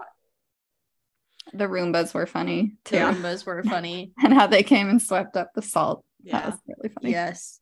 The 1.53 1.65
Roombas 1.65 2.15
were 2.15 2.27
funny 2.27 2.77
too. 2.85 2.93
the 2.93 2.97
Yeah. 2.97 3.13
Roombas 3.15 3.45
were 3.45 3.63
funny 3.65 4.13
And 4.23 4.33
how 4.33 4.47
they 4.47 4.63
came 4.63 4.89
and 4.89 5.03
swept 5.03 5.37
up 5.37 5.51
the 5.55 5.63
salt. 5.63 6.05
That 6.25 6.47
was 6.47 6.59
really 6.69 6.89
funny. 6.95 7.11
yes 7.11 7.59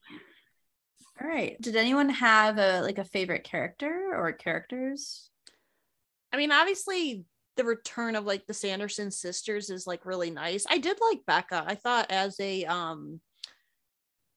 all 1.20 1.26
right 1.29 1.61
did 1.61 1.76
anyone 1.76 2.09
have 2.11 2.57
a 2.59 2.81
like 2.83 2.98
a 2.98 3.05
favorite 3.05 3.44
character 3.44 4.11
or 4.14 4.33
characters 4.33 5.31
I 6.33 6.37
mean, 6.37 6.53
obviously 6.53 7.24
the 7.57 7.64
return 7.64 8.14
of 8.14 8.24
like 8.24 8.46
the 8.46 8.55
Sanderson 8.55 9.11
sisters 9.11 9.68
is 9.68 9.85
like 9.87 10.07
really 10.07 10.31
nice. 10.31 10.64
I 10.70 10.79
did 10.79 10.96
like 11.00 11.26
Becca. 11.26 11.64
I 11.66 11.74
thought 11.74 12.11
as 12.12 12.38
a 12.38 12.64
um 12.66 13.20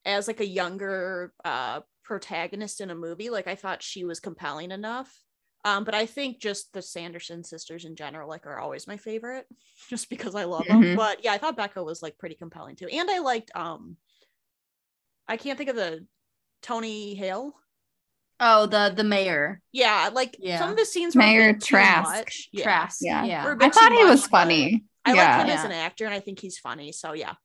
as 0.03 0.27
like 0.27 0.39
a 0.39 0.45
younger 0.47 1.31
uh 1.45 1.81
protagonist 2.03 2.81
in 2.81 2.89
a 2.89 2.95
movie, 2.95 3.29
like 3.29 3.47
I 3.47 3.53
thought 3.55 3.83
she 3.83 4.05
was 4.05 4.19
compelling 4.19 4.71
enough. 4.71 5.13
Um, 5.65 5.83
but 5.85 5.95
I 5.95 6.05
think 6.05 6.39
just 6.39 6.73
the 6.73 6.81
Sanderson 6.81 7.43
sisters 7.43 7.85
in 7.85 7.95
general, 7.95 8.27
like, 8.29 8.45
are 8.45 8.59
always 8.59 8.87
my 8.87 8.97
favorite, 8.97 9.47
just 9.89 10.09
because 10.09 10.35
I 10.35 10.43
love 10.45 10.67
them. 10.67 10.81
Mhm. 10.81 10.95
But 10.95 11.23
yeah, 11.23 11.33
I 11.33 11.37
thought 11.37 11.57
Becca 11.57 11.83
was 11.83 12.01
like 12.01 12.17
pretty 12.17 12.35
compelling 12.35 12.75
too, 12.75 12.87
and 12.87 13.09
I 13.09 13.19
liked 13.19 13.51
um, 13.55 13.97
I 15.27 15.37
can't 15.37 15.57
think 15.57 15.69
of 15.69 15.75
the 15.75 16.05
Tony 16.61 17.15
Hale. 17.15 17.53
Oh, 18.39 18.65
the 18.65 18.93
the 18.95 19.03
mayor 19.03 19.61
Yeah, 19.71 20.09
like 20.13 20.35
Yeah. 20.39 20.59
some 20.59 20.71
of 20.71 20.77
the 20.77 20.85
scenes 20.85 21.15
Mayor 21.15 21.53
bit 21.53 21.61
Traske. 21.61 22.03
much. 22.03 22.49
Yeah. 22.51 22.65
Traske. 22.65 22.97
Yeah. 23.01 23.23
Yeah. 23.23 23.45
We're 23.45 23.53
a 23.53 23.55
I 23.55 23.57
bit 23.57 23.73
thought 23.73 23.91
he 23.93 24.03
was 24.03 24.21
much, 24.21 24.31
but 24.31 24.31
funny. 24.31 24.83
I 25.05 25.13
yeah. 25.13 25.37
like 25.37 25.45
him 25.47 25.49
as 25.49 25.63
an 25.63 25.71
actor, 25.71 26.05
and 26.05 26.13
I 26.13 26.19
think 26.19 26.39
he's 26.39 26.57
funny. 26.57 26.91
So 26.91 27.13
yeah, 27.13 27.35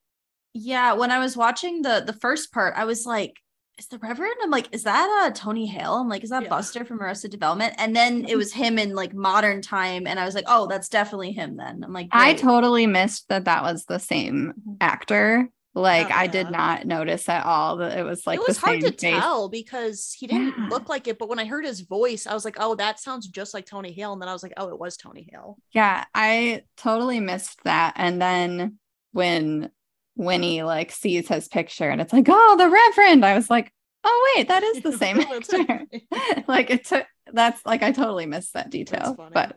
Yeah, 0.54 0.94
when 0.94 1.10
I 1.10 1.18
was 1.18 1.36
watching 1.36 1.82
the 1.82 2.02
the 2.04 2.12
first 2.12 2.52
part, 2.52 2.74
I 2.76 2.84
was 2.84 3.06
like, 3.06 3.36
"Is 3.78 3.86
the 3.88 3.98
Reverend?" 3.98 4.34
I'm 4.42 4.50
like, 4.50 4.68
"Is 4.72 4.84
that 4.84 5.08
uh 5.26 5.30
Tony 5.34 5.66
Hale?" 5.66 5.94
I'm 5.94 6.08
like, 6.08 6.24
"Is 6.24 6.30
that 6.30 6.44
Yeah. 6.44 6.48
Buster 6.48 6.84
from 6.84 7.00
Arrested 7.00 7.30
Development?" 7.30 7.74
And 7.78 7.94
then 7.94 8.24
it 8.28 8.36
was 8.36 8.52
him 8.52 8.78
in 8.78 8.94
like 8.94 9.14
modern 9.14 9.62
time, 9.62 10.06
and 10.06 10.18
I 10.18 10.24
was 10.24 10.34
like, 10.34 10.44
"Oh, 10.46 10.66
that's 10.66 10.88
definitely 10.88 11.32
him." 11.32 11.56
Then 11.56 11.82
I'm 11.84 11.92
like, 11.92 12.08
I 12.12 12.34
totally 12.34 12.86
missed 12.86 13.28
that 13.28 13.44
that 13.44 13.62
was 13.62 13.84
the 13.84 13.98
same 13.98 14.52
Mhm. 14.66 14.76
actor. 14.80 15.48
Like 15.74 16.10
Oh, 16.10 16.14
I 16.16 16.26
did 16.26 16.50
not 16.50 16.86
notice 16.86 17.28
at 17.28 17.46
all 17.46 17.76
that 17.76 17.96
it 17.98 18.02
was 18.02 18.26
like 18.26 18.40
it 18.40 18.42
was 18.42 18.56
hard 18.56 18.80
to 18.80 18.90
face. 18.90 18.98
tell 19.00 19.48
because 19.48 20.12
he 20.18 20.26
didn't 20.26 20.58
Yeah. 20.58 20.66
look 20.68 20.88
like 20.88 21.06
it. 21.06 21.18
But 21.18 21.28
when 21.28 21.38
I 21.38 21.44
heard 21.44 21.64
his 21.64 21.82
voice, 21.82 22.26
I 22.26 22.34
was 22.34 22.44
like, 22.44 22.56
"Oh, 22.58 22.74
that 22.76 22.98
sounds 22.98 23.28
just 23.28 23.54
like 23.54 23.66
Tony 23.66 23.92
Hale." 23.92 24.12
And 24.12 24.20
then 24.20 24.28
I 24.28 24.32
was 24.32 24.42
like, 24.42 24.54
"Oh, 24.56 24.70
it 24.70 24.78
was 24.78 24.96
Tony 24.96 25.28
Hale." 25.30 25.56
Yeah, 25.72 26.04
I 26.14 26.62
totally 26.76 27.20
missed 27.20 27.62
that. 27.64 27.92
And 27.96 28.20
then 28.20 28.78
when 29.12 29.70
Winnie 30.18 30.62
like 30.62 30.90
sees 30.92 31.28
his 31.28 31.48
picture 31.48 31.88
and 31.88 32.00
it's 32.00 32.12
like, 32.12 32.26
oh, 32.28 32.56
the 32.58 32.68
Reverend, 32.68 33.24
I 33.24 33.34
was 33.34 33.48
like, 33.48 33.72
oh 34.04 34.32
wait, 34.36 34.48
that 34.48 34.62
is 34.62 34.82
the 34.82 34.92
same 34.92 35.20
actor. 35.20 35.84
like 36.48 36.68
it 36.70 36.84
took 36.84 37.06
that's 37.32 37.64
like 37.64 37.82
I 37.82 37.92
totally 37.92 38.26
missed 38.26 38.52
that 38.54 38.70
detail, 38.70 39.16
but 39.32 39.56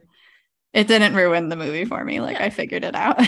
it 0.73 0.87
didn't 0.87 1.15
ruin 1.15 1.49
the 1.49 1.55
movie 1.57 1.85
for 1.85 2.03
me. 2.03 2.21
Like 2.21 2.37
Yeah. 2.37 2.45
I 2.45 2.49
figured 2.49 2.85
it 2.85 2.95
out. 2.95 3.19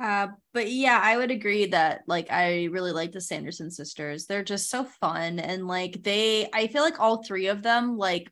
Uh, 0.00 0.26
but 0.52 0.68
yeah, 0.68 0.98
I 1.00 1.16
would 1.16 1.30
agree 1.30 1.66
that 1.66 2.02
like 2.08 2.28
I 2.30 2.64
really 2.64 2.90
like 2.90 3.12
the 3.12 3.20
Sanderson 3.20 3.70
sisters. 3.70 4.26
They're 4.26 4.42
just 4.42 4.68
so 4.68 4.84
fun 5.00 5.38
and 5.38 5.68
like 5.68 6.02
they 6.02 6.48
I 6.52 6.66
feel 6.66 6.82
like 6.82 6.98
all 6.98 7.22
three 7.22 7.46
of 7.46 7.62
them 7.62 7.96
like 7.96 8.28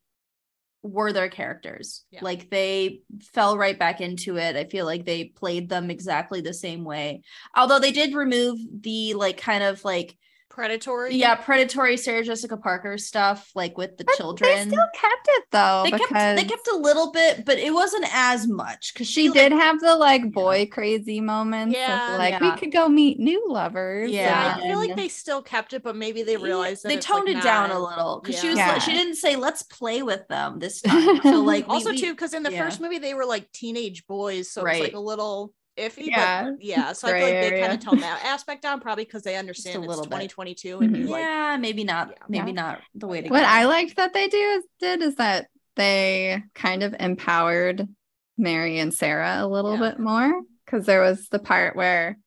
were 0.82 1.12
their 1.12 1.28
characters. 1.28 2.04
Yeah. 2.10 2.20
Like 2.22 2.50
they 2.50 3.00
fell 3.32 3.58
right 3.58 3.78
back 3.78 4.00
into 4.00 4.36
it. 4.38 4.56
I 4.56 4.64
feel 4.64 4.86
like 4.86 5.04
they 5.04 5.24
played 5.24 5.68
them 5.68 5.90
exactly 5.90 6.40
the 6.40 6.54
same 6.54 6.84
way. 6.84 7.22
Although 7.54 7.78
they 7.78 7.92
did 7.92 8.14
remove 8.14 8.58
the 8.80 9.14
like 9.14 9.36
kind 9.36 9.62
of 9.62 9.84
like 9.84 10.16
predatory. 10.50 11.14
yeah, 11.14 11.34
predatory 11.36 11.96
Sarah 11.96 12.22
Jessica 12.24 12.56
Parker 12.56 12.98
stuff 12.98 13.50
like 13.54 13.78
with 13.78 13.96
the 13.96 14.04
But 14.04 14.16
children. 14.16 14.50
They 14.68 14.74
still 14.74 14.88
kept 14.94 15.28
it 15.28 15.44
though 15.52 15.82
they 15.84 15.90
because 15.92 16.08
kept 16.08 16.36
they 16.36 16.44
kept 16.44 16.68
a 16.68 16.76
little 16.76 17.12
bit, 17.12 17.44
but 17.46 17.58
it 17.58 17.72
wasn't 17.72 18.06
as 18.12 18.46
much 18.46 18.92
because 18.92 19.06
she 19.08 19.20
she 19.22 19.28
like, 19.28 19.38
did 19.38 19.52
have 19.52 19.80
the 19.80 19.96
like 19.96 20.30
boy 20.32 20.66
crazy 20.70 21.20
moments 21.20 21.74
Yeah. 21.76 22.12
of 22.14 22.18
like 22.18 22.40
Yeah. 22.40 22.52
we 22.54 22.58
could 22.58 22.72
go 22.72 22.88
meet 22.88 23.18
new 23.18 23.42
lovers. 23.48 24.10
Yeah. 24.10 24.56
I 24.58 24.60
feel 24.68 24.78
like 24.78 24.96
they 24.96 25.08
still 25.08 25.42
kept 25.42 25.72
it, 25.72 25.82
but 25.82 25.94
maybe 25.96 26.22
they 26.22 26.36
realized 26.36 26.82
that 26.84 26.88
they 26.88 26.96
it's, 26.96 27.08
like, 27.08 27.18
toned 27.24 27.28
it 27.38 27.42
down 27.42 27.70
a 27.70 27.78
little 27.78 28.20
because 28.20 28.40
she 28.40 28.48
was 28.48 28.56
Yeah. 28.58 28.72
like, 28.72 28.82
she 28.82 28.92
didn't 28.92 29.16
say 29.16 29.36
let's 29.36 29.62
play 29.62 30.02
with 30.02 30.26
them 30.28 30.58
this 30.58 30.80
time. 30.82 31.20
So 31.22 31.40
like 31.42 31.66
we- 31.68 31.74
Also, 31.74 31.90
we- 31.90 31.98
too, 31.98 32.12
because 32.12 32.34
in 32.34 32.42
the 32.42 32.52
yeah. 32.52 32.64
first 32.64 32.80
movie 32.80 32.98
they 32.98 33.14
were 33.14 33.24
like 33.24 33.50
teenage 33.52 34.06
boys, 34.06 34.50
so 34.50 34.62
it 34.66 34.72
was 34.72 34.80
like 34.80 34.94
a 34.94 34.98
little 35.00 35.54
iffy. 35.80 36.06
Yeah. 36.06 36.50
But 36.50 36.62
yeah, 36.62 36.92
so 36.92 37.08
I 37.08 37.10
feel 37.12 37.20
Gray 37.20 37.40
like 37.42 37.50
they 37.50 37.60
kind 37.60 37.72
of 37.72 37.80
tone 37.80 38.00
that 38.00 38.24
aspect 38.24 38.62
down, 38.62 38.80
probably 38.80 39.04
because 39.04 39.22
they 39.22 39.36
understand 39.36 39.84
it's 39.84 39.88
little 39.88 40.04
bit. 40.04 40.10
2022 40.30 40.78
and 40.80 40.96
you 40.96 41.06
Mhm. 41.06 41.08
like 41.10 41.22
yeah, 41.22 41.56
maybe 41.58 41.84
not, 41.84 42.08
Yeah. 42.10 42.16
maybe 42.28 42.50
Yeah. 42.50 42.62
not 42.62 42.80
the 42.94 43.06
way 43.06 43.22
to 43.22 43.28
what 43.28 43.40
go. 43.40 43.46
I 43.46 43.64
liked 43.64 43.96
that 43.96 44.12
they 44.12 44.28
do 44.28 44.36
is, 44.38 44.64
did 44.80 45.02
is 45.02 45.16
that 45.16 45.48
they 45.76 46.42
kind 46.54 46.82
of 46.82 46.94
empowered 46.98 47.88
Mary 48.36 48.78
and 48.78 48.92
Sarah 48.94 49.38
a 49.40 49.46
little 49.48 49.74
Yeah. 49.74 49.90
bit 49.90 49.98
more 49.98 50.42
because 50.64 50.86
there 50.86 51.00
was 51.02 51.28
the 51.28 51.38
part 51.38 51.74
where 51.76 52.18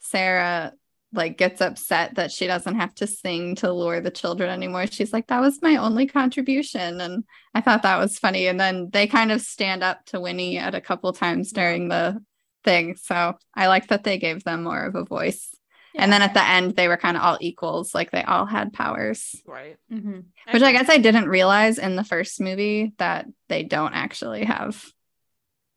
Sarah 0.00 0.72
like 1.14 1.38
gets 1.38 1.62
upset 1.62 2.16
that 2.16 2.30
she 2.30 2.46
doesn't 2.46 2.74
have 2.74 2.94
to 2.94 3.06
sing 3.06 3.54
to 3.54 3.72
lure 3.72 3.98
the 3.98 4.10
children 4.10 4.50
anymore. 4.50 4.86
She's 4.86 5.10
like, 5.10 5.26
that 5.28 5.40
was 5.40 5.62
my 5.62 5.76
only 5.76 6.06
contribution. 6.06 7.00
And 7.00 7.24
I 7.54 7.62
thought 7.62 7.80
that 7.84 7.98
was 7.98 8.18
funny. 8.18 8.46
And 8.46 8.60
then 8.60 8.90
they 8.92 9.06
kind 9.06 9.32
of 9.32 9.40
stand 9.40 9.82
up 9.82 10.04
to 10.06 10.20
Winnie 10.20 10.58
at 10.58 10.74
a 10.74 10.82
couple 10.82 11.10
times 11.14 11.50
during 11.50 11.88
the 11.88 12.22
thing. 12.64 12.96
So 12.96 13.36
I 13.54 13.66
like 13.68 13.88
that 13.88 14.04
they 14.04 14.18
gave 14.18 14.44
them 14.44 14.64
more 14.64 14.82
of 14.84 14.94
a 14.94 15.04
voice. 15.04 15.48
And 15.94 16.12
then 16.12 16.22
at 16.22 16.34
the 16.34 16.44
end, 16.44 16.76
they 16.76 16.86
were 16.86 16.96
kind 16.96 17.16
of 17.16 17.22
all 17.24 17.38
equals, 17.40 17.92
like 17.94 18.10
they 18.12 18.22
all 18.22 18.46
had 18.46 18.72
powers. 18.72 19.34
right. 19.46 19.76
Mhm. 19.90 20.26
Which 20.52 20.62
I 20.62 20.70
guess 20.72 20.88
I 20.88 20.98
didn't 20.98 21.28
realize 21.28 21.78
in 21.78 21.96
the 21.96 22.04
first 22.04 22.40
movie 22.40 22.92
that 22.98 23.26
they 23.48 23.64
don't 23.64 23.94
actually 23.94 24.44
have 24.44 24.84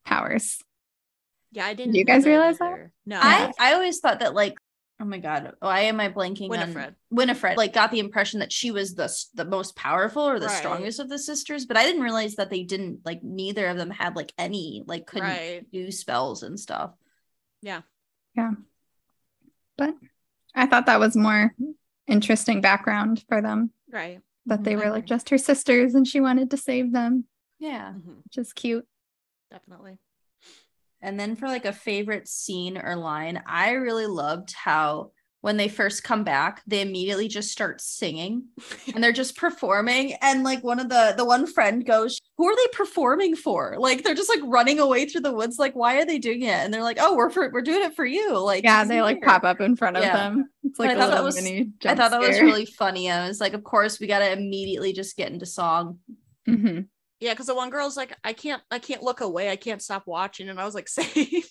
powers. 0.06 0.60
Yeah, 1.52 1.66
I 1.66 1.74
didn't. 1.74 1.96
you 1.96 2.06
guys 2.06 2.24
know 2.26 2.32
realize 2.32 2.60
that? 2.60 2.92
No, 3.06 3.20
I 3.22 3.52
I 3.60 3.74
always 3.74 4.00
thought 4.00 4.20
that 4.20 4.34
like 4.36 4.54
oh 5.02 5.06
my 5.06 5.18
god 5.18 5.54
why 5.60 5.82
am 5.82 6.00
I 6.00 6.10
blanking 6.10 6.48
Winifred. 6.50 6.86
on 6.86 6.96
Winifred 7.10 7.58
like 7.58 7.74
got 7.74 7.90
the 7.92 8.00
impression 8.00 8.40
that 8.42 8.52
she 8.54 8.70
was 8.72 8.94
the 8.94 9.12
the 9.34 9.46
most 9.46 9.76
powerful 9.76 10.22
or 10.22 10.40
the 10.40 10.46
Right. 10.46 10.58
strongest 10.58 11.00
of 11.00 11.10
the 11.10 11.18
sisters 11.18 11.66
but 11.66 11.76
I 11.78 11.84
didn't 11.84 12.04
realize 12.04 12.36
that 12.36 12.50
they 12.50 12.64
didn't 12.64 13.00
like 13.04 13.24
neither 13.24 13.66
of 13.68 13.78
them 13.78 13.90
had 13.90 14.16
like 14.16 14.32
any 14.38 14.84
like 14.86 15.08
couldn't 15.08 15.28
right. 15.28 15.72
do 15.72 15.92
spells 15.92 16.44
and 16.44 16.60
stuff. 16.60 16.92
Yeah. 17.62 17.82
Yeah. 18.36 18.52
But 19.78 19.96
I 20.54 20.68
thought 20.68 20.86
that 20.86 21.00
was 21.00 21.16
more 21.16 21.54
interesting 22.08 22.62
background 22.62 23.24
for 23.28 23.42
them 23.42 23.72
Right. 23.92 24.22
that 24.46 24.64
they 24.64 24.76
were 24.76 24.90
like 24.90 25.06
just 25.06 25.30
her 25.30 25.38
sisters 25.38 25.96
and 25.96 26.08
she 26.08 26.22
wanted 26.22 26.52
to 26.52 26.58
save 26.58 26.92
them, 26.92 27.26
Yeah. 27.60 27.94
Mhm. 27.94 28.24
which 28.24 28.38
is 28.38 28.54
cute. 28.54 28.88
Definitely. 29.50 29.98
And 31.02 31.20
then 31.20 31.36
for 31.36 31.48
like 31.48 31.66
a 31.66 31.74
favorite 31.74 32.28
scene 32.28 32.78
or 32.78 32.96
line, 32.96 33.42
I 33.48 33.72
really 33.72 34.06
loved 34.08 34.54
how 34.54 35.12
when 35.42 35.58
they 35.58 35.68
first 35.68 36.04
come 36.04 36.24
back, 36.24 36.62
they 36.68 36.82
immediately 36.82 37.28
just 37.28 37.52
start 37.52 37.82
singing 37.82 38.44
and 38.94 39.04
they're 39.04 39.12
just 39.12 39.36
performing. 39.36 40.14
And 40.22 40.44
like 40.44 40.64
one 40.64 40.80
of 40.80 40.90
the 40.90 41.16
the 41.18 41.26
one 41.26 41.48
friend 41.48 41.84
goes, 41.84 42.20
Who 42.38 42.46
are 42.48 42.56
they 42.56 42.68
performing 42.74 43.36
for? 43.36 43.76
Like 43.80 44.04
they're 44.04 44.14
just 44.14 44.30
like 44.30 44.42
running 44.44 44.80
away 44.80 45.06
through 45.08 45.22
the 45.22 45.34
woods. 45.34 45.58
Like, 45.58 45.74
why 45.76 46.00
are 46.00 46.06
they 46.06 46.20
doing 46.20 46.44
it? 46.44 46.50
And 46.54 46.72
they're 46.72 46.84
like, 46.84 46.98
Oh, 47.00 47.16
we're 47.16 47.32
for 47.32 47.50
we're 47.52 47.62
doing 47.64 47.82
it 47.84 47.96
for 47.96 48.06
you. 48.06 48.38
Like 48.38 48.64
Yeah, 48.64 48.84
they 48.84 49.02
like 49.02 49.22
pop 49.24 49.44
up 49.44 49.60
in 49.62 49.76
front 49.76 49.98
of 49.98 50.04
Yeah. 50.04 50.16
them. 50.16 50.50
It's 50.64 50.80
I 50.80 50.84
like 50.84 50.96
a 50.96 51.00
thought 51.00 51.12
that 51.12 51.24
was- 51.24 51.38
I 51.40 51.96
thought 51.96 52.12
that 52.12 52.22
was 52.22 52.40
really 52.40 52.68
funny. 52.68 53.10
I 53.10 53.28
was 53.28 53.42
like, 53.42 53.54
of 53.54 53.64
course, 53.64 54.00
we 54.00 54.06
gotta 54.06 54.32
immediately 54.32 54.94
just 54.94 55.18
get 55.18 55.32
into 55.32 55.48
song. 55.48 55.98
Mhm. 56.48 56.86
Yeah, 57.22 57.34
because 57.34 57.46
the 57.46 57.56
one 57.56 57.70
girl's 57.70 57.96
like, 57.96 58.18
I 58.24 58.34
can't, 58.34 58.62
I 58.72 58.80
can't 58.80 59.04
look 59.04 59.22
away. 59.22 59.50
I 59.50 59.56
can't 59.56 59.82
stop 59.82 60.08
watching. 60.08 60.50
And 60.50 60.60
I 60.60 60.66
was 60.66 60.74
like, 60.76 60.88
same. 60.90 61.44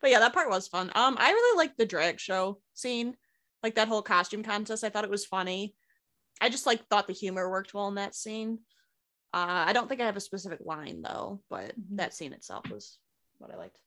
but 0.00 0.10
yeah, 0.10 0.20
that 0.20 0.32
part 0.32 0.48
was 0.48 0.68
fun. 0.68 0.90
Um, 0.94 1.16
I 1.18 1.30
really 1.32 1.58
liked 1.58 1.76
the 1.76 1.84
drag 1.86 2.20
show 2.20 2.60
scene, 2.72 3.16
like 3.64 3.74
that 3.74 3.88
whole 3.88 4.00
costume 4.00 4.44
contest. 4.44 4.84
I 4.84 4.90
thought 4.90 5.04
it 5.04 5.10
was 5.10 5.26
funny. 5.26 5.74
I 6.40 6.48
just 6.48 6.66
like 6.66 6.86
thought 6.86 7.08
the 7.08 7.12
humor 7.12 7.50
worked 7.50 7.74
well 7.74 7.88
in 7.88 7.96
that 7.96 8.14
scene. 8.14 8.60
Uh, 9.34 9.64
I 9.66 9.72
don't 9.72 9.88
think 9.88 10.00
I 10.00 10.06
have 10.06 10.16
a 10.16 10.20
specific 10.20 10.60
line 10.64 11.02
though, 11.02 11.40
but 11.50 11.70
Mhm. 11.78 11.96
that 11.96 12.14
scene 12.14 12.32
itself 12.32 12.70
was 12.70 12.98
what 13.38 13.52
I 13.52 13.56
liked. 13.56 13.78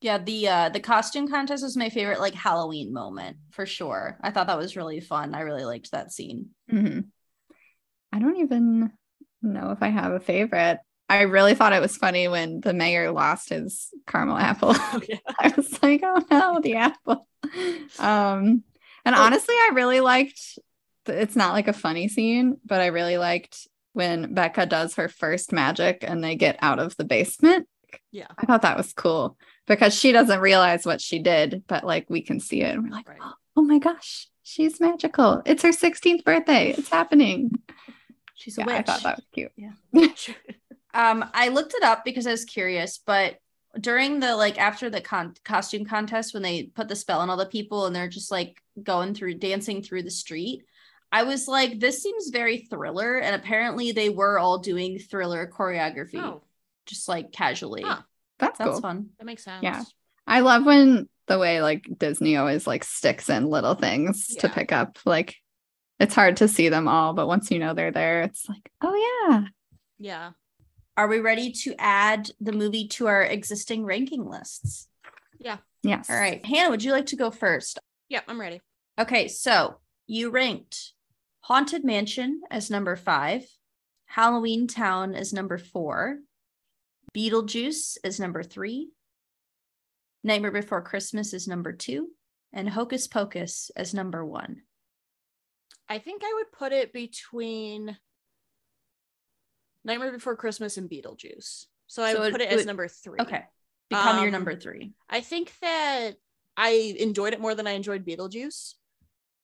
Yeah, 0.00 0.18
the 0.18 0.48
uh 0.48 0.68
the 0.68 0.80
costume 0.80 1.28
contest 1.28 1.62
was 1.62 1.78
my 1.78 1.88
favorite 1.88 2.20
like 2.20 2.34
Halloween 2.34 2.92
moment 2.92 3.38
for 3.52 3.64
sure. 3.64 4.18
I 4.22 4.30
thought 4.32 4.48
that 4.48 4.58
was 4.58 4.76
really 4.76 5.00
fun. 5.00 5.34
I 5.34 5.40
really 5.40 5.64
liked 5.64 5.92
that 5.92 6.12
scene. 6.12 6.50
Mhm. 6.70 7.06
I 8.12 8.18
don't 8.18 8.36
even 8.36 8.92
know 9.52 9.70
if 9.70 9.82
I 9.82 9.88
have 9.88 10.12
a 10.12 10.20
favorite. 10.20 10.78
I 11.08 11.22
really 11.22 11.54
thought 11.54 11.74
it 11.74 11.82
was 11.82 11.96
funny 11.96 12.28
when 12.28 12.60
the 12.60 12.72
mayor 12.72 13.10
lost 13.12 13.50
his 13.50 13.88
caramel 14.06 14.38
apple. 14.38 14.74
Oh 14.78 15.00
yeah. 15.08 15.18
I 15.38 15.52
was 15.54 15.82
like, 15.82 16.00
oh 16.02 16.24
no, 16.30 16.60
the 16.60 16.74
apple. 16.76 17.26
Um, 17.98 18.62
and 19.04 19.14
Oh. 19.14 19.20
honestly, 19.22 19.54
I 19.54 19.70
really 19.74 20.00
liked. 20.00 20.58
It's 21.06 21.36
not 21.36 21.52
like 21.52 21.68
a 21.68 21.74
funny 21.74 22.08
scene, 22.08 22.56
but 22.64 22.80
I 22.80 22.86
really 22.86 23.18
liked 23.18 23.68
when 23.92 24.32
Becca 24.34 24.66
does 24.66 24.94
her 24.94 25.08
first 25.08 25.52
magic 25.52 26.02
and 26.06 26.24
they 26.24 26.34
get 26.36 26.58
out 26.62 26.78
of 26.78 26.96
the 26.96 27.04
basement. 27.04 27.68
Yeah. 28.10 28.26
I 28.38 28.46
thought 28.46 28.62
that 28.62 28.76
was 28.78 28.92
cool 28.94 29.36
because 29.66 29.94
she 29.94 30.10
doesn't 30.12 30.40
realize 30.40 30.86
what 30.86 31.00
she 31.02 31.18
did, 31.18 31.64
but 31.68 31.84
like 31.84 32.08
we 32.08 32.22
can 32.22 32.40
see 32.40 32.62
it 32.62 32.74
and 32.74 32.82
we're 32.84 32.90
like, 32.96 33.08
Right. 33.08 33.18
oh 33.56 33.62
my 33.62 33.78
gosh, 33.78 34.28
she's 34.42 34.80
magical. 34.80 35.42
It's 35.44 35.62
her 35.62 35.68
16th 35.70 36.24
birthday. 36.24 36.70
It's 36.70 36.88
happening. 36.88 37.50
She's 38.34 38.58
a 38.58 38.62
Yeah, 38.62 38.66
witch. 38.66 38.76
I 38.76 38.82
thought 38.82 39.02
that 39.02 39.16
was 39.16 39.24
cute. 39.32 39.52
Yeah. 39.56 39.72
Um, 40.96 41.24
I 41.34 41.48
looked 41.48 41.74
it 41.74 41.82
up 41.82 42.04
because 42.04 42.24
I 42.24 42.30
was 42.30 42.44
curious, 42.44 42.98
but 43.04 43.38
during 43.80 44.20
the 44.20 44.36
like 44.36 44.60
after 44.60 44.88
the 44.88 45.00
con- 45.00 45.34
costume 45.44 45.84
contest 45.84 46.32
when 46.32 46.44
they 46.44 46.64
put 46.64 46.86
the 46.86 46.94
spell 46.94 47.18
on 47.18 47.28
all 47.30 47.36
the 47.36 47.46
people 47.46 47.86
and 47.86 47.96
they're 47.96 48.06
just 48.08 48.30
like 48.30 48.62
going 48.80 49.12
through 49.12 49.34
dancing 49.34 49.82
through 49.82 50.04
the 50.04 50.10
street, 50.12 50.62
I 51.10 51.24
was 51.24 51.48
like, 51.48 51.80
this 51.80 52.00
seems 52.00 52.28
very 52.28 52.58
thriller. 52.70 53.18
And 53.18 53.34
apparently 53.34 53.90
they 53.90 54.08
were 54.08 54.38
all 54.38 54.58
doing 54.58 55.00
thriller 55.00 55.50
choreography, 55.52 56.20
Oh, 56.22 56.42
just 56.86 57.08
like 57.08 57.32
casually. 57.32 57.82
Huh. 57.82 58.02
That's, 58.38 58.58
That's 58.58 58.70
cool. 58.70 58.80
fun. 58.80 59.08
that 59.18 59.24
makes 59.24 59.42
sense. 59.42 59.64
Yeah. 59.64 59.82
I 60.28 60.40
love 60.40 60.64
when 60.64 61.08
the 61.26 61.40
way 61.40 61.60
like 61.60 61.86
Disney 61.98 62.36
always 62.36 62.68
like 62.68 62.84
sticks 62.84 63.28
in 63.28 63.46
little 63.50 63.74
things 63.74 64.28
to 64.36 64.48
pick 64.48 64.70
up. 64.70 64.96
Like 65.04 65.34
it's 66.00 66.14
hard 66.14 66.38
to 66.38 66.48
see 66.48 66.68
them 66.68 66.88
all, 66.88 67.12
but 67.12 67.26
once 67.26 67.50
you 67.50 67.58
know 67.58 67.74
they're 67.74 67.92
there, 67.92 68.22
it's 68.22 68.48
like, 68.48 68.70
oh 68.82 69.28
yeah. 69.28 69.44
Yeah. 69.98 70.30
Are 70.96 71.08
we 71.08 71.18
ready 71.18 71.52
to 71.62 71.74
add 71.78 72.30
the 72.40 72.52
movie 72.52 72.88
to 72.88 73.06
our 73.06 73.22
existing 73.22 73.84
ranking 73.84 74.28
lists? 74.28 74.88
Yeah. 75.38 75.58
Yes. 75.82 76.08
All 76.08 76.16
right. 76.16 76.44
Hannah, 76.44 76.70
would 76.70 76.82
you 76.84 76.92
like 76.92 77.06
to 77.06 77.16
go 77.16 77.30
first? 77.30 77.78
Yep, 78.08 78.24
I'm 78.28 78.40
ready. 78.40 78.60
Okay, 78.98 79.28
so 79.28 79.78
you 80.06 80.30
ranked 80.30 80.92
Haunted 81.40 81.84
Mansion 81.84 82.42
as 82.50 82.70
number 82.70 82.96
five, 82.96 83.44
Halloween 84.06 84.66
Town 84.66 85.14
as 85.14 85.32
number 85.32 85.58
four, 85.58 86.18
Beetlejuice 87.14 87.98
as 88.04 88.20
number 88.20 88.42
three, 88.42 88.90
Nightmare 90.22 90.52
Before 90.52 90.80
Christmas 90.80 91.34
is 91.34 91.48
number 91.48 91.72
two, 91.72 92.08
and 92.52 92.68
Hocus 92.68 93.06
Pocus 93.06 93.70
as 93.76 93.92
number 93.92 94.24
one. 94.24 94.62
I 95.88 95.98
think 95.98 96.22
I 96.24 96.32
would 96.34 96.52
put 96.52 96.72
it 96.72 96.92
between 96.92 97.96
Nightmare 99.84 100.12
Before 100.12 100.36
Christmas 100.36 100.76
and 100.76 100.88
Beetlejuice. 100.88 101.66
So 101.86 102.02
I 102.02 102.12
So 102.14 102.20
would 102.20 102.28
it- 102.28 102.32
put 102.32 102.40
it 102.40 102.44
it 102.44 102.52
as 102.52 102.56
would- 102.58 102.66
number 102.66 102.88
three. 102.88 103.20
Okay, 103.20 103.44
become 103.90 104.16
your 104.18 104.26
Um, 104.26 104.32
number 104.32 104.56
three. 104.56 104.94
I 105.08 105.20
think 105.20 105.52
that 105.60 106.16
I 106.56 106.70
enjoyed 106.98 107.32
it 107.34 107.40
more 107.40 107.54
than 107.54 107.66
I 107.66 107.72
enjoyed 107.72 108.04
Beetlejuice. 108.06 108.74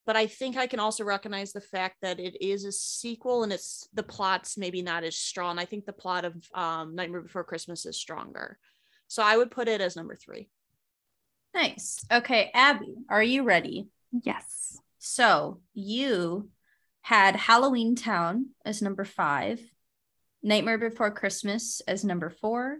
But 0.06 0.16
I 0.16 0.26
think 0.26 0.56
I 0.56 0.66
can 0.66 0.80
also 0.80 1.04
recognize 1.04 1.52
the 1.52 1.60
fact 1.60 1.98
that 2.00 2.18
it 2.18 2.40
is 2.42 2.64
a 2.64 2.72
sequel 2.72 3.42
and 3.44 3.52
it's 3.52 3.86
the 3.92 4.02
plot's 4.02 4.56
maybe 4.56 4.80
not 4.82 5.04
as 5.04 5.16
strong. 5.16 5.58
I 5.58 5.66
think 5.66 5.84
the 5.84 5.92
plot 5.92 6.24
of 6.24 6.34
um, 6.54 6.94
Nightmare 6.94 7.20
Before 7.20 7.44
Christmas 7.44 7.84
is 7.84 7.96
stronger. 8.00 8.58
So 9.08 9.22
I 9.22 9.36
would 9.36 9.50
put 9.50 9.68
it 9.68 9.80
as 9.80 9.96
number 9.96 10.16
three. 10.16 10.48
Nice. 11.52 12.04
Okay, 12.10 12.50
Abby, 12.54 12.94
are 13.08 13.22
you 13.22 13.42
ready? 13.42 13.88
Yes. 14.10 14.80
So 15.02 15.60
you 15.72 16.50
had 17.00 17.34
Halloween 17.34 17.96
Town 17.96 18.50
as 18.66 18.82
number 18.82 19.04
five, 19.06 19.58
Nightmare 20.42 20.76
Before 20.76 21.10
Christmas 21.10 21.80
as 21.88 22.04
number 22.04 22.28
four, 22.28 22.78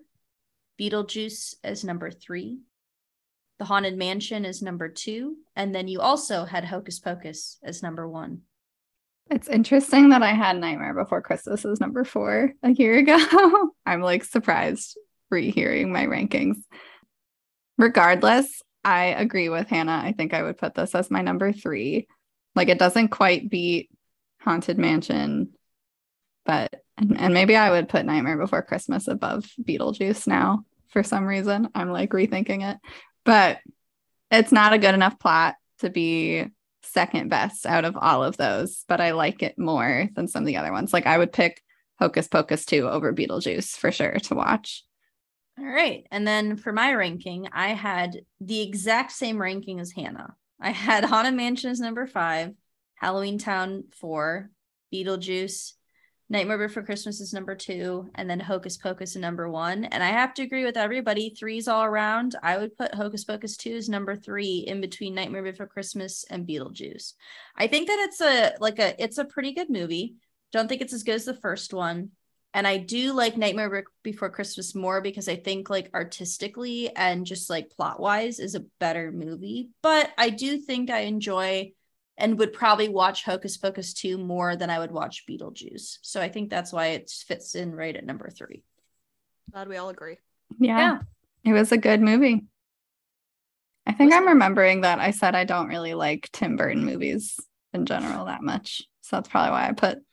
Beetlejuice 0.79 1.55
as 1.65 1.83
number 1.83 2.11
three, 2.11 2.59
The 3.59 3.65
Haunted 3.65 3.97
Mansion 3.97 4.45
as 4.45 4.61
number 4.61 4.91
two, 4.91 5.37
and 5.57 5.75
then 5.75 5.89
you 5.89 6.01
also 6.01 6.45
had 6.45 6.67
Hocus 6.67 6.99
Pocus 6.99 7.59
as 7.63 7.83
number 7.83 8.07
one. 8.07 8.43
It's 9.31 9.49
interesting 9.49 10.11
that 10.11 10.23
I 10.23 10.35
had 10.35 10.59
Nightmare 10.59 10.93
Before 10.93 11.23
Christmas 11.23 11.65
as 11.65 11.81
number 11.81 12.05
four 12.05 12.53
a 12.63 12.71
year 12.71 12.99
ago. 12.99 13.19
I'm 13.87 14.03
like 14.03 14.25
surprised 14.25 14.99
rehearing 15.31 15.91
my 15.91 16.05
rankings. 16.05 16.57
Regardless, 17.79 18.61
I 18.85 19.07
agree 19.07 19.49
with 19.49 19.69
Hannah. 19.69 20.01
I 20.05 20.13
think 20.13 20.33
I 20.33 20.43
would 20.43 20.59
put 20.59 20.75
this 20.75 20.95
as 20.95 21.11
my 21.11 21.23
number 21.23 21.53
three. 21.53 22.09
Like 22.55 22.69
it 22.69 22.79
doesn't 22.79 23.09
quite 23.09 23.51
beat 23.51 23.91
Haunted 24.41 24.79
Mansion, 24.79 25.51
but 26.45 26.75
and, 26.97 27.19
and 27.19 27.35
maybe 27.35 27.57
I 27.57 27.71
would 27.71 27.89
put 27.89 28.05
Nightmare 28.05 28.39
Before 28.39 28.63
Christmas 28.63 29.09
above 29.09 29.51
Beetlejuice 29.63 30.27
now 30.27 30.65
for 30.89 31.03
some 31.03 31.25
reason. 31.25 31.69
I'm 31.75 31.91
like 31.91 32.11
rethinking 32.11 32.69
it, 32.69 32.79
but 33.25 33.59
it's 34.31 34.53
not 34.53 34.73
a 34.73 34.79
good 34.79 34.95
enough 34.95 35.19
plot 35.19 35.57
to 35.79 35.91
be 35.91 36.47
second 36.83 37.29
best 37.29 37.67
out 37.67 37.85
of 37.85 37.97
all 37.97 38.25
of 38.25 38.37
those, 38.37 38.85
but 38.89 39.01
I 39.01 39.13
like 39.13 39.43
it 39.43 39.59
more 39.59 40.09
than 40.15 40.29
some 40.29 40.43
of 40.43 40.47
the 40.47 40.57
other 40.57 40.73
ones. 40.73 40.93
Like 40.93 41.07
I 41.07 41.19
would 41.19 41.33
pick 41.33 41.63
Hocus 41.99 42.29
Pocus 42.29 42.65
2 42.65 42.89
over 42.89 43.13
Beetlejuice 43.13 43.77
for 43.77 43.93
sure 43.93 44.19
to 44.25 44.35
watch. 44.35 44.85
All 45.59 45.67
right. 45.67 46.07
And 46.11 46.27
then 46.27 46.57
for 46.57 46.73
my 46.73 46.93
ranking, 46.93 47.49
I 47.53 47.69
had 47.69 48.23
the 48.41 48.63
exact 48.63 49.13
same 49.13 49.41
ranking 49.41 49.81
as 49.81 49.93
Hannah. 49.93 50.35
I 50.61 50.71
had 50.71 51.05
Haunted 51.07 51.35
Mansion 51.35 51.71
as 51.71 51.81
number 51.81 52.07
five, 52.07 52.55
Halloween 52.95 53.39
Town 53.39 53.85
four, 53.93 54.51
Beetlejuice, 54.93 55.73
Nightmare 56.33 56.59
Before 56.59 56.85
Christmas 56.85 57.21
is 57.21 57.33
number 57.33 57.57
two, 57.57 58.09
and 58.15 58.31
then 58.31 58.39
Hocus 58.39 58.77
Pocus 58.77 59.17
is 59.17 59.17
number 59.17 59.51
one. 59.51 59.85
And 59.85 60.01
I 60.01 60.11
have 60.11 60.33
to 60.35 60.43
agree 60.43 60.65
with 60.65 60.77
everybody, 60.77 61.31
threes 61.31 61.67
all 61.67 61.83
around. 61.83 62.37
I 62.41 62.57
would 62.57 62.77
put 62.77 62.95
Hocus 62.95 63.25
Pocus 63.25 63.57
2 63.57 63.75
as 63.75 63.89
number 63.89 64.15
three 64.15 64.59
in 64.59 64.81
between 64.81 65.17
Nightmare 65.17 65.43
Before 65.43 65.67
Christmas 65.67 66.25
and 66.31 66.47
Beetlejuice. 66.47 67.15
I 67.57 67.67
think 67.67 67.89
that 67.89 67.99
it's 68.09 68.21
a 68.21 68.55
like 68.61 68.79
a 68.79 68.95
it's 69.03 69.19
a 69.19 69.25
pretty 69.25 69.55
good 69.55 69.71
movie. 69.71 70.15
Don't 70.53 70.69
think 70.69 70.83
it's 70.83 70.93
as 70.93 71.03
good 71.03 71.17
as 71.17 71.25
the 71.25 71.35
first 71.35 71.75
one. 71.75 72.11
And 72.53 72.67
I 72.67 72.79
do 72.79 73.13
like 73.13 73.37
Nightmare 73.37 73.85
Before 74.03 74.29
Christmas 74.31 74.75
more 74.75 75.01
because 75.01 75.29
I 75.29 75.37
think 75.37 75.71
like 75.71 75.91
artistically 75.95 76.95
and 76.95 77.25
just 77.25 77.49
like 77.49 77.71
plot 77.71 78.01
wise 78.01 78.41
is 78.41 78.55
a 78.57 78.65
better 78.81 79.13
movie. 79.13 79.71
But 79.83 80.11
I 80.19 80.31
do 80.31 80.59
think 80.59 80.91
I 80.91 81.01
enjoy 81.01 81.73
and 82.19 82.39
would 82.39 82.53
probably 82.53 82.89
watch 82.89 83.25
Hocus 83.25 83.57
Pocus 83.57 83.95
2 83.95 84.19
more 84.19 84.57
than 84.57 84.69
I 84.69 84.79
would 84.81 84.91
watch 84.91 85.25
Beetlejuice. 85.29 85.99
So 86.03 86.21
I 86.21 86.29
think 86.29 86.51
that's 86.51 86.73
why 86.73 86.89
it 86.89 87.09
fits 87.11 87.55
in 87.55 87.75
right 87.75 87.97
at 87.97 88.05
number 88.05 88.29
three. 88.31 88.63
Glad 89.53 89.69
we 89.69 89.77
all 89.77 89.89
agree. 89.89 90.19
Yeah, 90.59 90.79
Yeah. 90.79 90.99
it 91.45 91.53
was 91.53 91.73
a 91.73 91.79
good 91.79 92.01
movie. 92.01 92.45
I 93.87 93.93
think 93.93 94.11
Was 94.11 94.19
I'm 94.19 94.29
remembering 94.29 94.83
that 94.83 94.99
I 94.99 95.13
said 95.13 95.35
I 95.35 95.45
don't 95.45 95.69
really 95.69 95.95
like 95.95 96.29
Tim 96.33 96.57
Burton 96.57 96.85
movies 96.85 97.39
in 97.73 97.87
general 97.87 98.27
that 98.27 98.43
much. 98.43 98.83
So 99.03 99.17
that's 99.17 99.29
probably 99.29 99.53
why 99.53 99.69
I 99.69 99.73
put 99.73 99.99
Nightmare 99.99 100.05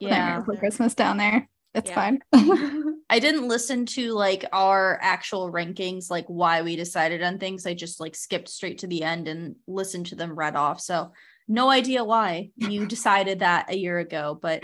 Yeah. 0.00 0.38
Before 0.40 0.56
Christmas 0.56 0.94
down 0.94 1.16
there. 1.16 1.48
It's 1.74 1.90
Yeah. 1.90 1.94
fine. 1.94 2.20
I 3.10 3.18
didn't 3.18 3.48
listen 3.48 3.86
to 3.86 4.12
like 4.12 4.44
our 4.52 4.98
actual 5.00 5.50
rankings, 5.52 6.10
like 6.10 6.26
why 6.26 6.62
we 6.62 6.76
decided 6.76 7.22
on 7.22 7.38
things. 7.38 7.66
I 7.66 7.74
just 7.74 8.00
like 8.00 8.14
skipped 8.14 8.48
straight 8.48 8.78
to 8.78 8.86
the 8.86 9.02
end 9.02 9.28
and 9.28 9.56
listened 9.66 10.06
to 10.06 10.14
them 10.16 10.34
read 10.38 10.56
off. 10.56 10.80
So 10.80 11.12
no 11.46 11.68
idea 11.70 12.04
why 12.04 12.50
you 12.56 12.86
decided 12.96 13.40
that 13.40 13.70
a 13.70 13.76
year 13.76 13.98
ago, 13.98 14.38
but 14.40 14.60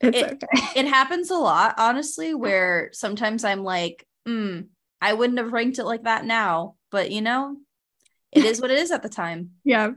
It- 0.00 0.14
okay. 0.42 0.80
it 0.80 0.86
happens 0.86 1.30
a 1.30 1.36
lot, 1.36 1.74
honestly, 1.78 2.32
where 2.34 2.90
sometimes 2.92 3.44
I'm 3.44 3.64
like, 3.64 4.06
hmm, 4.26 4.60
I 5.00 5.12
wouldn't 5.12 5.38
have 5.38 5.52
ranked 5.52 5.78
it 5.78 5.84
like 5.84 6.04
that 6.04 6.24
now, 6.24 6.76
but 6.90 7.10
you 7.10 7.20
know, 7.20 7.56
it 8.30 8.44
is 8.44 8.60
what 8.60 8.70
it 8.70 8.78
is 8.78 8.90
at 8.92 9.02
the 9.02 9.08
time. 9.08 9.50
Yeah. 9.64 9.90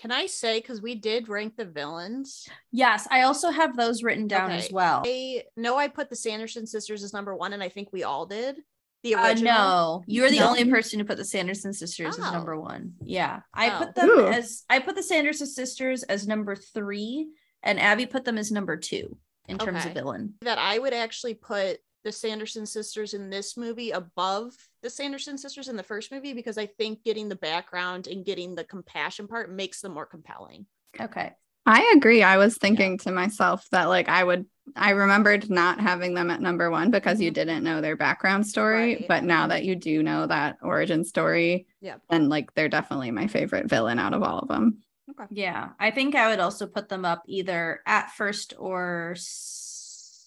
Can 0.00 0.12
I 0.12 0.26
say 0.26 0.60
because 0.60 0.80
we 0.80 0.94
did 0.94 1.28
rank 1.28 1.56
the 1.56 1.64
villains? 1.64 2.46
Yes, 2.70 3.08
I 3.10 3.22
also 3.22 3.50
have 3.50 3.76
those 3.76 4.02
written 4.04 4.28
down 4.28 4.50
as 4.52 4.70
well. 4.70 5.02
I 5.04 5.42
know 5.56 5.76
I 5.76 5.88
put 5.88 6.08
the 6.08 6.16
Sanderson 6.16 6.66
sisters 6.66 7.02
as 7.02 7.12
number 7.12 7.34
one, 7.34 7.52
and 7.52 7.62
I 7.62 7.68
think 7.68 7.88
we 7.92 8.04
all 8.04 8.24
did. 8.26 8.58
The 9.02 9.14
Uh, 9.16 9.26
original. 9.28 9.52
no, 9.54 10.04
you're 10.06 10.30
the 10.30 10.38
No. 10.40 10.48
only 10.50 10.64
person 10.68 10.98
who 10.98 11.04
put 11.04 11.16
the 11.18 11.24
Sanderson 11.24 11.72
sisters 11.72 12.18
as 12.18 12.24
Oh. 12.24 12.32
number 12.32 12.58
one. 12.60 12.94
Yeah, 13.00 13.40
I 13.54 13.74
Oh. 13.74 13.78
put 13.86 13.94
them 13.94 14.08
Ooh. 14.08 14.26
as 14.28 14.64
I 14.70 14.78
put 14.80 14.94
the 14.96 15.02
Sanderson 15.02 15.46
sisters 15.46 16.02
as 16.04 16.26
number 16.28 16.54
three, 16.56 17.28
and 17.62 17.78
Abby 17.80 18.06
put 18.06 18.24
them 18.24 18.38
as 18.38 18.50
number 18.52 18.76
two 18.76 19.16
in 19.48 19.56
terms 19.58 19.78
Okay. 19.80 19.88
of 19.88 19.94
villain. 19.94 20.34
that 20.42 20.58
I 20.58 20.78
would 20.78 20.92
actually 20.94 21.34
put 21.34 21.80
the 22.04 22.12
Sanderson 22.12 22.64
sisters 22.66 23.14
in 23.14 23.30
this 23.30 23.56
movie 23.56 23.90
above 23.90 24.54
the 24.82 24.90
Sanderson 24.90 25.36
sisters 25.38 25.68
in 25.68 25.76
the 25.76 25.82
first 25.82 26.12
movie 26.12 26.32
because 26.32 26.56
I 26.58 26.66
think 26.66 27.02
getting 27.04 27.28
the 27.28 27.36
background 27.36 28.06
and 28.06 28.24
getting 28.24 28.54
the 28.54 28.64
compassion 28.64 29.26
part 29.28 29.50
makes 29.50 29.80
them 29.80 29.92
more 29.92 30.06
compelling. 30.06 30.66
Okay. 31.00 31.32
I 31.66 31.92
agree. 31.96 32.22
I 32.22 32.38
was 32.38 32.56
thinking 32.56 32.96
to 32.98 33.10
myself 33.12 33.66
that 33.72 33.86
like 33.86 34.08
I 34.08 34.24
would 34.24 34.46
I 34.76 34.90
remembered 34.90 35.50
not 35.50 35.80
having 35.80 36.14
them 36.14 36.30
at 36.30 36.40
number 36.42 36.70
1 36.70 36.90
because 36.90 37.20
you 37.20 37.30
Mhm. 37.30 37.34
didn't 37.34 37.64
know 37.64 37.80
their 37.80 37.96
background 37.96 38.46
story, 38.46 38.94
Right. 38.96 39.08
but 39.08 39.24
now 39.24 39.46
that 39.48 39.64
you 39.64 39.74
do 39.76 40.02
know 40.02 40.26
that 40.26 40.58
origin 40.62 41.04
story, 41.04 41.66
Yep. 41.80 42.02
then 42.10 42.28
like 42.28 42.54
they're 42.54 42.68
definitely 42.68 43.10
my 43.10 43.26
favorite 43.26 43.68
villain 43.68 43.98
out 43.98 44.14
of 44.14 44.22
all 44.22 44.38
of 44.40 44.48
them. 44.48 44.82
Okay. 45.10 45.24
Yeah, 45.30 45.70
I 45.80 45.90
think 45.90 46.14
I 46.14 46.28
would 46.30 46.38
also 46.40 46.66
put 46.66 46.88
them 46.90 47.04
up 47.06 47.22
either 47.26 47.80
at 47.86 48.10
first 48.12 48.54
or 48.58 49.12
s- 49.16 49.67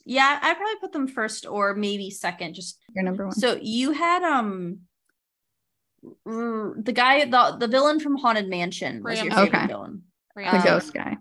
yeah, 0.06 0.40
I'd 0.42 0.58
probably 0.58 0.76
put 0.80 0.92
them 0.92 1.08
first 1.08 1.46
or 1.46 1.76
maybe 1.76 2.10
second. 2.10 2.54
Just 2.56 2.80
You're 2.96 3.04
number 3.04 3.26
1. 3.26 3.34
so 3.34 3.58
you 3.62 3.92
had 3.92 4.24
um 4.24 4.80
the 6.26 6.92
guy 6.94 7.26
the 7.26 7.58
the 7.60 7.68
villain 7.68 8.00
from 8.00 8.18
Haunted 8.18 8.50
Mansion 8.50 9.04
was 9.04 9.22
your 9.22 9.30
Ramsey. 9.30 9.46
favorite 9.46 9.58
Okay. 9.60 9.68
villain. 9.68 10.04
the 10.36 10.56
um, 10.58 10.64
ghost 10.64 10.94
guy. 10.94 11.18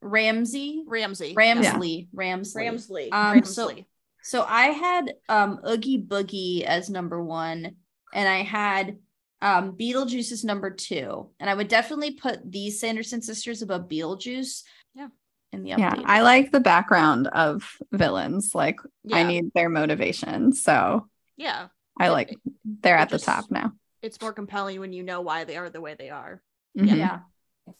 Ramsey, 0.00 0.84
Ramsey. 0.86 1.34
Ramsley, 1.34 2.08
Ramsley. 2.14 2.54
Ramsley. 2.54 3.08
Um, 3.12 3.44
so- 3.44 3.68
Ramsley. 3.68 3.84
So 4.22 4.44
I 4.46 4.66
had 4.66 5.14
um 5.28 5.60
Oogie 5.66 6.02
Boogie 6.02 6.62
as 6.64 6.90
number 6.90 7.22
one, 7.22 7.76
and 8.12 8.28
I 8.28 8.42
had 8.42 8.98
um 9.40 9.72
Beetlejuice 9.72 10.32
is 10.32 10.44
number 10.44 10.70
two. 10.70 11.30
And 11.40 11.48
I 11.48 11.54
would 11.54 11.68
definitely 11.68 12.10
put 12.12 12.40
these 12.50 12.80
Sanderson 12.80 13.22
sisters 13.22 13.62
above 13.62 13.88
Beetlejuice. 13.88 14.62
Yeah. 14.94 15.08
In 15.52 15.62
the 15.62 15.70
Yeah. 15.70 15.94
I 16.04 16.22
like 16.22 16.50
the 16.52 16.60
background 16.60 17.26
of 17.28 17.76
villains. 17.92 18.54
Like 18.54 18.80
I 19.12 19.22
need 19.24 19.50
their 19.54 19.68
motivation. 19.68 20.52
So 20.52 21.08
yeah. 21.36 21.68
I 21.98 22.08
It- 22.08 22.12
like 22.12 22.36
they're 22.64 22.96
it 22.98 23.00
at 23.00 23.08
the 23.10 23.18
top 23.18 23.50
now. 23.50 23.72
It's 24.02 24.20
more 24.20 24.32
compelling 24.32 24.78
when 24.80 24.92
you 24.92 25.02
know 25.02 25.20
why 25.22 25.44
they 25.44 25.56
are 25.56 25.70
the 25.70 25.80
way 25.80 25.94
they 25.98 26.10
are. 26.10 26.40
Mhm. 26.78 26.96
yeah. 26.96 27.18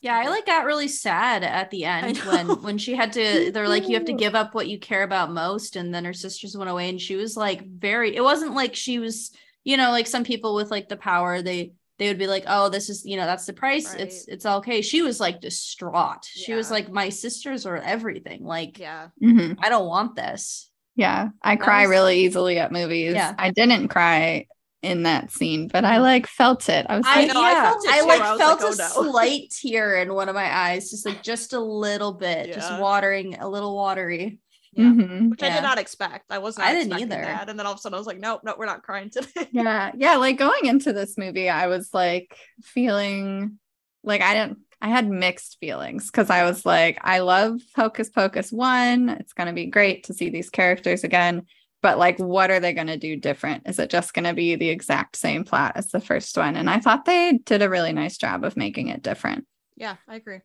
Yeah, 0.03 0.17
I 0.19 0.29
like 0.29 0.45
got 0.45 0.67
really 0.67 0.89
sad 0.89 1.43
at 1.45 1.71
the 1.71 1.85
end 1.87 2.19
when 2.19 2.47
when 2.63 2.79
she 2.79 2.95
had 2.95 3.13
to 3.15 3.51
they're 3.53 3.69
like 3.69 3.89
you 3.89 3.95
have 3.95 4.05
to 4.07 4.13
give 4.13 4.35
up 4.35 4.55
what 4.55 4.69
you 4.69 4.79
care 4.79 5.03
about 5.03 5.31
most 5.33 5.77
and 5.77 5.95
then 5.95 6.05
her 6.05 6.13
sisters 6.13 6.57
went 6.57 6.69
away 6.71 6.89
and 6.91 7.01
she 7.01 7.17
was 7.17 7.37
like 7.39 7.65
very 7.67 8.15
it 8.15 8.23
wasn't 8.23 8.55
like 8.55 8.75
she 8.75 8.99
was 8.99 9.31
you 9.65 9.77
know 9.79 9.91
like 9.91 10.07
some 10.07 10.25
people 10.25 10.55
with 10.55 10.71
like 10.71 10.89
the 10.91 10.97
power 10.97 11.41
they 11.41 11.73
they 11.99 12.09
would 12.09 12.19
be 12.19 12.27
like 12.27 12.45
oh 12.47 12.69
this 12.69 12.89
is 12.89 13.05
you 13.05 13.17
know 13.17 13.27
that's 13.27 13.47
the 13.47 13.53
price 13.53 13.93
it's 13.95 14.27
Right. 14.27 14.35
it's 14.35 14.47
okay 14.47 14.83
she 14.83 15.03
was 15.03 15.19
like 15.21 15.41
distraught 15.41 16.25
she 16.25 16.55
was 16.55 16.71
like 16.71 16.91
my 16.91 17.09
sisters 17.09 17.67
are 17.67 17.77
everything 17.77 18.45
like 18.45 18.79
Yeah. 18.79 19.09
Mhm. 19.23 19.57
I 19.61 19.69
don't 19.69 19.87
want 19.87 20.15
this 20.17 20.71
Yeah, 20.97 21.29
I 21.43 21.55
That 21.57 21.63
cry 21.65 21.83
was- 21.83 21.91
really 21.91 22.19
easily 22.25 22.59
at 22.59 22.73
movies. 22.73 23.15
Yeah. 23.15 23.35
I 23.39 23.51
didn't 23.51 23.89
cry 23.89 24.47
in 24.83 25.03
that 25.05 25.31
scene, 25.33 25.67
but 25.69 25.85
I 25.85 25.99
like 25.99 26.27
felt 26.29 26.69
it. 26.69 26.87
I 26.89 26.97
was 26.97 27.05
I, 27.07 27.23
like, 27.25 27.35
know, 27.35 27.43
I 27.43 27.55
felt 27.55 27.85
it 27.85 27.91
I 27.91 28.01
like 28.03 28.21
I 28.21 28.39
felt 28.39 28.61
like, 28.63 28.71
a 28.71 28.93
oh, 28.97 29.03
no. 29.03 29.11
slight 29.11 29.51
tear 29.51 29.97
in 30.03 30.15
one 30.15 30.29
of 30.29 30.35
my 30.37 30.49
eyes, 30.53 30.91
just 30.91 31.05
like 31.07 31.23
just 31.23 31.53
a 31.53 31.59
little 31.61 32.13
bit, 32.13 32.53
just 32.53 32.81
watering, 32.81 33.35
a 33.39 33.49
little 33.49 33.75
watery. 33.77 34.39
Yeah. 34.73 34.85
mhm. 34.85 35.31
Which 35.31 35.43
I 35.43 35.51
did 35.51 35.63
not 35.63 35.79
expect. 35.79 36.27
I 36.31 36.39
was 36.39 36.59
not 36.59 36.67
I 36.69 36.73
didn't 36.75 36.93
expecting 36.93 37.13
either. 37.13 37.23
that. 37.25 37.49
And 37.49 37.59
then 37.59 37.67
all 37.67 37.73
of 37.73 37.79
a 37.79 37.81
sudden 37.81 37.95
I 37.95 37.99
was 37.99 38.07
like, 38.07 38.19
nope, 38.21 38.43
nope, 38.45 38.57
we're 38.59 38.67
not 38.67 38.83
crying 38.83 39.11
today. 39.11 39.49
yeah, 39.53 39.93
yeah. 39.97 40.17
Like 40.17 40.39
going 40.39 40.67
into 40.67 40.93
this 40.93 41.17
movie, 41.17 41.49
I 41.49 41.67
was 41.69 41.93
like 41.95 42.37
feeling 42.63 43.59
like 44.05 44.21
I 44.21 44.35
didn't. 44.35 44.59
I 44.81 44.89
had 44.89 45.09
mixed 45.09 45.57
feelings 45.59 46.07
because 46.07 46.31
I 46.31 46.45
was 46.45 46.65
like, 46.65 46.99
I 47.03 47.19
love 47.19 47.61
Hocus 47.75 48.11
Pocus 48.11 48.53
one. 48.53 49.09
It's 49.09 49.33
gonna 49.33 49.53
be 49.53 49.67
great 49.67 50.05
to 50.05 50.15
see 50.15 50.31
these 50.31 50.51
characters 50.51 51.03
again. 51.03 51.43
But 51.83 51.99
like, 51.99 52.19
what 52.19 52.51
are 52.51 52.61
they 52.61 52.73
gonna 52.73 52.97
do 52.97 53.17
different? 53.17 53.69
Is 53.69 53.79
it 53.81 53.91
just 53.91 54.15
gonna 54.15 54.35
be 54.35 54.55
the 54.55 54.69
exact 54.69 55.17
same 55.17 55.45
plot 55.45 55.73
as 55.77 55.89
the 55.89 56.01
first 56.01 56.37
one? 56.37 56.55
And 56.57 56.71
I 56.71 56.79
thought 56.79 57.05
they 57.05 57.41
did 57.45 57.63
a 57.63 57.69
really 57.71 57.93
nice 57.93 58.19
job 58.19 58.45
of 58.45 58.57
making 58.57 58.89
it 58.89 59.03
different. 59.03 59.47
yeah, 59.77 59.97
I 60.07 60.17
agree. 60.17 60.41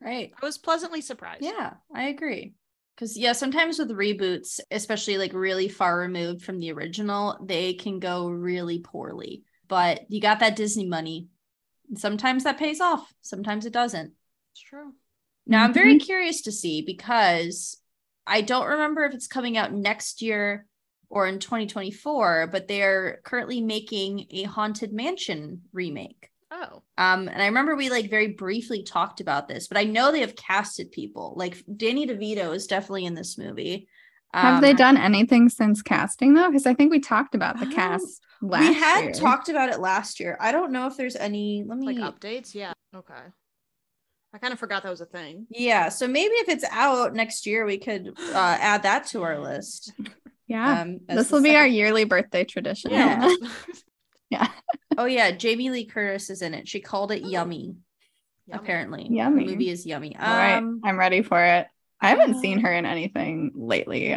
Right. 0.00 0.32
I 0.40 0.46
was 0.46 0.58
pleasantly 0.58 1.00
surprised. 1.00 1.42
Yeah, 1.42 1.74
I 1.94 2.04
agree. 2.04 2.54
Because 2.98 3.16
yeah, 3.16 3.30
sometimes 3.30 3.78
with 3.78 3.90
reboots, 3.90 4.58
especially 4.72 5.18
like 5.18 5.32
really 5.32 5.68
far 5.68 6.00
removed 6.00 6.42
from 6.42 6.58
the 6.58 6.72
original, 6.72 7.38
they 7.40 7.74
can 7.74 8.00
go 8.00 8.26
really 8.28 8.80
poorly. 8.80 9.44
But 9.68 10.10
you 10.10 10.20
got 10.20 10.40
that 10.40 10.56
Disney 10.56 10.84
money. 10.84 11.28
Sometimes 11.94 12.42
that 12.42 12.58
pays 12.58 12.80
off. 12.80 13.14
Sometimes 13.20 13.66
it 13.66 13.72
doesn't. 13.72 14.14
It's 14.52 14.62
true. 14.62 14.94
Now 15.46 15.62
I'm 15.62 15.72
very 15.72 15.94
Mhm. 15.94 16.00
curious 16.00 16.40
to 16.42 16.50
see 16.50 16.82
because 16.82 17.80
I 18.26 18.40
don't 18.40 18.66
remember 18.66 19.04
if 19.04 19.14
it's 19.14 19.28
coming 19.28 19.56
out 19.56 19.72
next 19.72 20.20
year 20.20 20.66
or 21.08 21.28
in 21.28 21.38
2024, 21.38 22.48
but 22.48 22.66
they're 22.66 23.20
currently 23.22 23.60
making 23.60 24.26
a 24.30 24.42
Haunted 24.42 24.92
Mansion 24.92 25.62
remake. 25.72 26.32
Oh. 26.60 26.82
Um, 26.96 27.28
and 27.28 27.40
I 27.42 27.46
remember 27.46 27.76
we 27.76 27.90
like 27.90 28.10
very 28.10 28.28
briefly 28.28 28.82
talked 28.82 29.20
about 29.20 29.46
this, 29.48 29.68
but 29.68 29.76
I 29.78 29.84
know 29.84 30.10
they 30.10 30.20
have 30.20 30.34
casted 30.34 30.90
people. 30.90 31.34
Like 31.36 31.62
Danny 31.76 32.06
DeVito 32.06 32.54
is 32.54 32.66
definitely 32.66 33.04
in 33.04 33.14
this 33.14 33.38
movie. 33.38 33.86
Have 34.34 34.60
they 34.60 34.70
Um, 34.72 34.76
done 34.76 34.96
anything 34.96 35.48
since 35.48 35.82
casting 35.82 36.34
though? 36.34 36.48
Because 36.48 36.66
I 36.66 36.74
think 36.74 36.90
we 36.90 37.00
talked 37.00 37.34
about 37.34 37.58
the 37.60 37.66
Um, 37.66 37.72
cast 37.72 38.20
last 38.42 38.68
We 38.68 38.74
had 38.74 39.00
year. 39.04 39.12
talked 39.12 39.48
about 39.48 39.68
it 39.70 39.78
last 39.80 40.18
year. 40.20 40.36
I 40.40 40.50
don't 40.52 40.72
know 40.72 40.86
if 40.86 40.96
there's 40.96 41.16
any. 41.16 41.64
Let 41.66 41.78
me. 41.78 41.86
Like 41.98 42.14
updates? 42.14 42.54
Yeah. 42.54 42.72
Okay. 42.94 43.14
I 44.34 44.38
kind 44.38 44.52
of 44.52 44.58
forgot 44.58 44.82
that 44.82 44.90
was 44.90 45.00
a 45.00 45.06
thing. 45.06 45.46
yeah, 45.48 45.88
so 45.88 46.06
maybe 46.06 46.34
if 46.34 46.48
it's 46.50 46.64
out 46.70 47.14
next 47.14 47.46
year, 47.46 47.64
we 47.64 47.78
could 47.78 48.08
uh, 48.34 48.56
add 48.60 48.82
that 48.82 49.06
to 49.08 49.22
our 49.22 49.38
list. 49.38 49.92
Yeah, 50.50 50.80
Um, 50.80 51.00
this 51.06 51.30
will 51.30 51.42
be 51.42 51.54
our 51.56 51.66
yearly 51.66 52.04
birthday 52.04 52.42
tradition. 52.42 52.90
Yeah. 52.90 53.34
yeah. 54.30 54.48
Oh 54.96 55.04
yeah, 55.04 55.30
Jamie 55.30 55.70
Lee 55.70 55.84
Curtis 55.84 56.28
is 56.30 56.42
in 56.42 56.54
it. 56.54 56.66
She 56.68 56.80
called 56.80 57.12
it 57.12 57.22
Oh. 57.24 57.28
yummy. 57.28 57.76
Yummy. 58.46 58.62
Apparently, 58.62 59.06
Yummy. 59.10 59.44
The 59.46 59.52
movie 59.52 59.70
is 59.70 59.86
yummy. 59.86 60.16
All 60.16 60.26
right, 60.26 60.56
Um, 60.56 60.80
I'm 60.84 60.98
ready 60.98 61.22
for 61.22 61.42
it. 61.44 61.66
I 62.00 62.08
haven't 62.08 62.34
uh, 62.34 62.40
seen 62.40 62.60
her 62.60 62.72
in 62.72 62.86
anything 62.86 63.52
lately. 63.54 64.16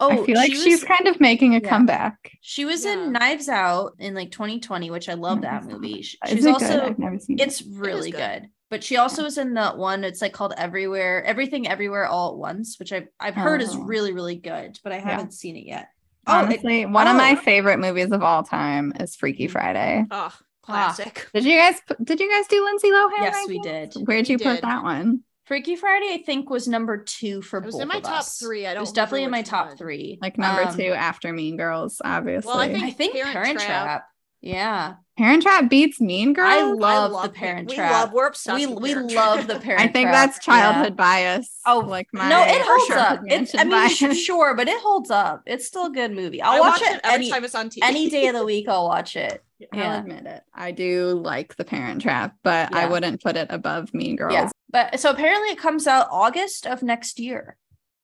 oh, 0.00 0.10
I 0.22 0.24
feel 0.26 0.36
like 0.36 0.52
she 0.52 0.60
she's 0.62 0.82
kind 0.84 1.06
of 1.06 1.20
making 1.20 1.54
a 1.54 1.60
Yeah. 1.60 1.68
comeback. 1.68 2.32
She 2.40 2.64
was 2.64 2.84
Yeah. 2.84 2.94
in 2.94 3.12
Knives 3.12 3.48
Out 3.48 3.94
in 3.98 4.14
like 4.14 4.30
2020, 4.32 4.90
which 4.90 5.08
I 5.08 5.14
love 5.14 5.42
that 5.42 5.64
movie. 5.64 6.02
She- 6.02 6.18
She's 6.26 6.44
it 6.44 6.52
also 6.52 6.94
seen 7.18 7.38
it. 7.38 7.42
it's 7.42 7.62
really 7.62 8.10
good. 8.10 8.42
good. 8.42 8.50
But 8.70 8.82
she 8.82 8.96
also 8.96 9.24
is 9.26 9.36
in 9.36 9.52
the 9.52 9.70
one 9.72 10.02
it's 10.02 10.22
like 10.22 10.32
called 10.32 10.54
Everywhere, 10.56 11.22
Everything 11.24 11.68
Everywhere 11.68 12.06
All 12.06 12.30
at 12.32 12.38
Once, 12.38 12.78
which 12.78 12.90
I've 12.92 13.08
I've 13.20 13.34
heard 13.34 13.60
is 13.60 13.74
Oh. 13.74 13.82
really 13.82 14.12
really 14.12 14.36
good, 14.36 14.78
but 14.82 14.92
I 14.92 14.98
haven't 14.98 15.34
seen 15.34 15.56
it 15.56 15.66
yet. 15.66 15.88
Oh, 16.26 16.38
it- 16.40 16.44
Honestly, 16.44 16.86
one 16.86 17.08
of 17.08 17.16
my 17.16 17.32
oh. 17.38 17.42
favorite 17.42 17.78
movies 17.78 18.12
of 18.12 18.22
all 18.22 18.42
time 18.42 18.92
is 19.00 19.16
Freaky 19.16 19.48
Friday. 19.48 20.04
Oh, 20.10 20.32
classic. 20.62 21.28
Did 21.34 21.44
you 21.44 21.56
guys 21.58 21.80
did 22.02 22.20
you 22.20 22.30
guys 22.30 22.46
do 22.46 22.64
Lindsay 22.64 22.88
Lohan? 22.90 23.10
Yes, 23.18 23.48
we 23.48 23.58
did. 23.60 23.94
Where'd 24.04 24.26
We 24.28 24.32
you 24.32 24.38
put 24.38 24.54
did. 24.56 24.62
that 24.62 24.82
one? 24.84 25.20
Freaky 25.44 25.74
Friday, 25.74 26.14
I 26.14 26.22
think, 26.24 26.48
was 26.48 26.68
number 26.68 26.98
two 26.98 27.42
for 27.42 27.58
It 27.58 27.64
was 27.66 27.74
both 27.74 27.82
in 27.82 27.88
my 27.88 27.98
top 28.00 28.20
us. 28.20 28.38
three. 28.38 28.64
I 28.64 28.70
It 28.70 28.74
don't 28.74 28.76
It 28.76 28.80
was 28.82 28.92
definitely 28.92 29.24
in 29.24 29.30
my 29.32 29.42
top 29.42 29.66
one. 29.68 29.76
three. 29.76 30.18
Like 30.22 30.38
number 30.38 30.62
Um, 30.62 30.76
two 30.76 30.92
after 30.92 31.32
Mean 31.32 31.56
Girls, 31.56 32.00
obviously. 32.04 32.68
think- 32.72 32.84
I 32.84 32.90
think 32.92 33.12
Parent 33.14 33.32
Parent, 33.32 33.58
Trap. 33.58 33.66
Trap. 33.84 34.04
Yeah, 34.40 34.94
Parent 35.18 35.42
Trap 35.42 35.68
beats 35.68 36.00
Mean 36.00 36.32
Girls. 36.32 36.48
I 36.50 36.62
love, 36.62 37.12
love 37.12 37.22
the 37.24 37.28
Parent 37.28 37.68
we 37.68 37.74
Trap. 37.74 37.92
love- 37.92 38.12
we're 38.14 38.26
obsessed 38.28 38.58
We 38.58 38.66
with 38.66 38.82
we 38.82 38.92
Parent 38.94 39.12
love 39.12 39.34
Trap. 39.44 39.46
the 39.46 39.60
Parent. 39.64 39.80
I 39.82 39.88
think 39.88 40.08
Trap. 40.08 40.14
that's 40.14 40.46
Yeah. 40.48 40.54
childhood 40.72 40.96
bias. 40.96 41.58
Oh, 41.66 41.80
like 41.80 42.06
my 42.14 42.28
no, 42.30 42.42
it 42.42 42.62
holds 42.62 42.86
Sure 42.86 42.98
up. 42.98 43.20
It's 43.26 43.54
I 43.54 43.64
mean, 43.64 43.70
bias. 43.72 44.18
sure, 44.24 44.54
but 44.56 44.68
it 44.68 44.80
holds 44.80 45.10
up. 45.10 45.42
It's 45.46 45.66
still 45.66 45.86
a 45.86 45.90
good 45.90 46.12
movie. 46.12 46.40
I'll 46.40 46.52
I 46.56 46.60
watch, 46.60 46.80
watch 46.80 46.90
it, 46.90 46.94
it 46.96 47.00
every 47.04 47.14
any 47.26 47.30
time 47.30 47.44
it's 47.44 47.54
on 47.54 47.68
TV. 47.68 47.78
any 47.82 48.08
day 48.08 48.26
of 48.28 48.34
the 48.34 48.44
week. 48.44 48.68
I'll 48.68 48.88
watch 48.88 49.14
it. 49.16 49.44
I'll 49.74 50.00
admit 50.00 50.24
it. 50.26 50.42
I 50.54 50.72
do 50.72 51.20
like 51.22 51.56
the 51.56 51.64
Parent 51.64 52.00
Trap, 52.02 52.34
but 52.42 52.74
I 52.74 52.86
wouldn't 52.86 53.22
put 53.22 53.36
it 53.36 53.48
above 53.50 53.92
Mean 53.92 54.16
Girls. 54.16 54.32
Yeah, 54.32 54.50
but 54.70 54.98
so 54.98 55.10
apparently 55.10 55.50
it 55.50 55.58
comes 55.58 55.86
out 55.86 56.08
August 56.10 56.66
of 56.66 56.82
next 56.82 57.20
year. 57.20 57.56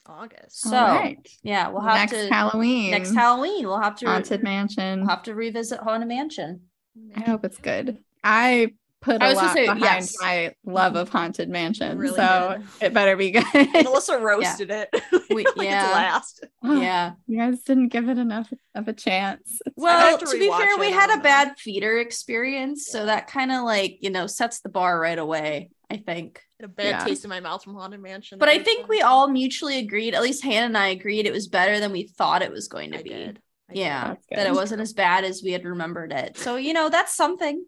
August. 0.07 0.61
So 0.63 0.75
All 0.77 0.95
right. 0.95 1.19
yeah, 1.43 1.69
we'll 1.69 1.83
have 1.83 1.97
next 1.97 2.13
to 2.13 2.29
Halloween. 2.33 2.91
next 2.93 3.15
Halloween. 3.15 3.67
We'll 3.67 3.81
have 3.81 3.97
to 3.97 4.07
Haunted 4.07 4.43
Mansion. 4.43 5.01
we'll 5.01 5.09
have 5.11 5.23
to 5.25 5.35
revisit 5.35 5.81
Haunted 5.81 6.09
Mansion. 6.09 6.63
I 7.17 7.21
hope 7.21 7.45
it's 7.45 7.59
good. 7.59 7.99
I 8.23 8.73
put 9.01 9.23
I 9.23 9.27
a 9.27 9.29
was 9.31 9.37
lot 9.37 9.55
say, 9.55 9.67
behind 9.67 9.81
yes. 9.83 10.17
my 10.21 10.55
love 10.65 10.97
of 10.97 11.09
Haunted 11.09 11.49
Mansion, 11.49 11.99
Really 11.99 12.17
so 12.17 12.57
did. 12.81 12.87
it 12.87 12.95
better 12.95 13.17
be 13.17 13.31
good. 13.31 13.45
Melissa 13.85 14.19
roasted 14.19 14.71
it. 14.71 14.89
We- 15.31 15.45
like 15.57 15.67
yeah. 15.69 15.85
it's 15.85 15.95
last. 15.95 16.47
Oh, 16.65 16.81
yeah. 16.81 17.13
you 17.27 17.39
guys 17.39 17.61
didn't 17.63 17.89
give 17.89 18.09
it 18.09 18.19
enough 18.19 18.53
of 18.75 18.89
a 18.89 18.93
chance. 18.93 19.61
It's 19.67 19.77
Well, 19.77 20.19
to, 20.19 20.25
to 20.27 20.39
be 20.39 20.51
fair, 20.51 20.77
we 20.79 20.87
it, 20.89 20.95
I 20.95 21.01
had 21.01 21.11
a 21.11 21.15
know. 21.15 21.21
Uh, 21.21 21.23
bad 21.23 21.59
feeder 21.59 21.99
experience, 21.99 22.89
so 22.89 23.07
that 23.07 23.27
kind 23.29 23.53
of 23.53 23.63
like 23.65 23.99
you 24.01 24.11
know 24.11 24.27
sets 24.27 24.61
the 24.61 24.69
bar 24.69 24.99
right 24.99 25.19
away. 25.19 25.71
I 25.91 25.97
think. 25.99 26.43
Had 26.61 26.65
a 26.71 26.73
bad 26.73 26.85
Yeah. 26.87 27.05
taste 27.05 27.25
in 27.25 27.29
my 27.31 27.41
mouth 27.41 27.63
from 27.63 27.75
Haunted 27.75 28.01
Mansion. 28.01 28.39
But 28.39 28.49
I 28.49 28.59
think 28.59 28.81
time. 28.81 28.89
we 28.89 29.01
all 29.01 29.29
mutually 29.29 29.79
agreed, 29.79 30.15
at 30.15 30.23
least 30.23 30.43
Hannah 30.45 30.67
and 30.67 30.77
I 30.77 30.89
agreed, 30.89 31.25
it 31.27 31.33
was 31.33 31.47
better 31.47 31.79
than 31.81 31.93
we 31.93 32.03
thought 32.09 32.43
it 32.43 32.51
was 32.51 32.69
going 32.69 32.93
to 32.93 32.99
I 32.99 33.03
be. 33.03 33.09
did. 33.11 33.41
I. 33.71 33.75
Yeah, 33.75 34.15
that 34.31 34.47
it 34.47 34.55
wasn't 34.55 34.81
as 34.81 34.93
bad 34.93 35.25
as 35.25 35.43
we 35.43 35.53
had 35.53 35.65
remembered 35.65 36.13
it. 36.13 36.39
So 36.39 36.57
you 36.57 36.73
know 36.73 36.89
that's 36.89 37.15
something. 37.15 37.65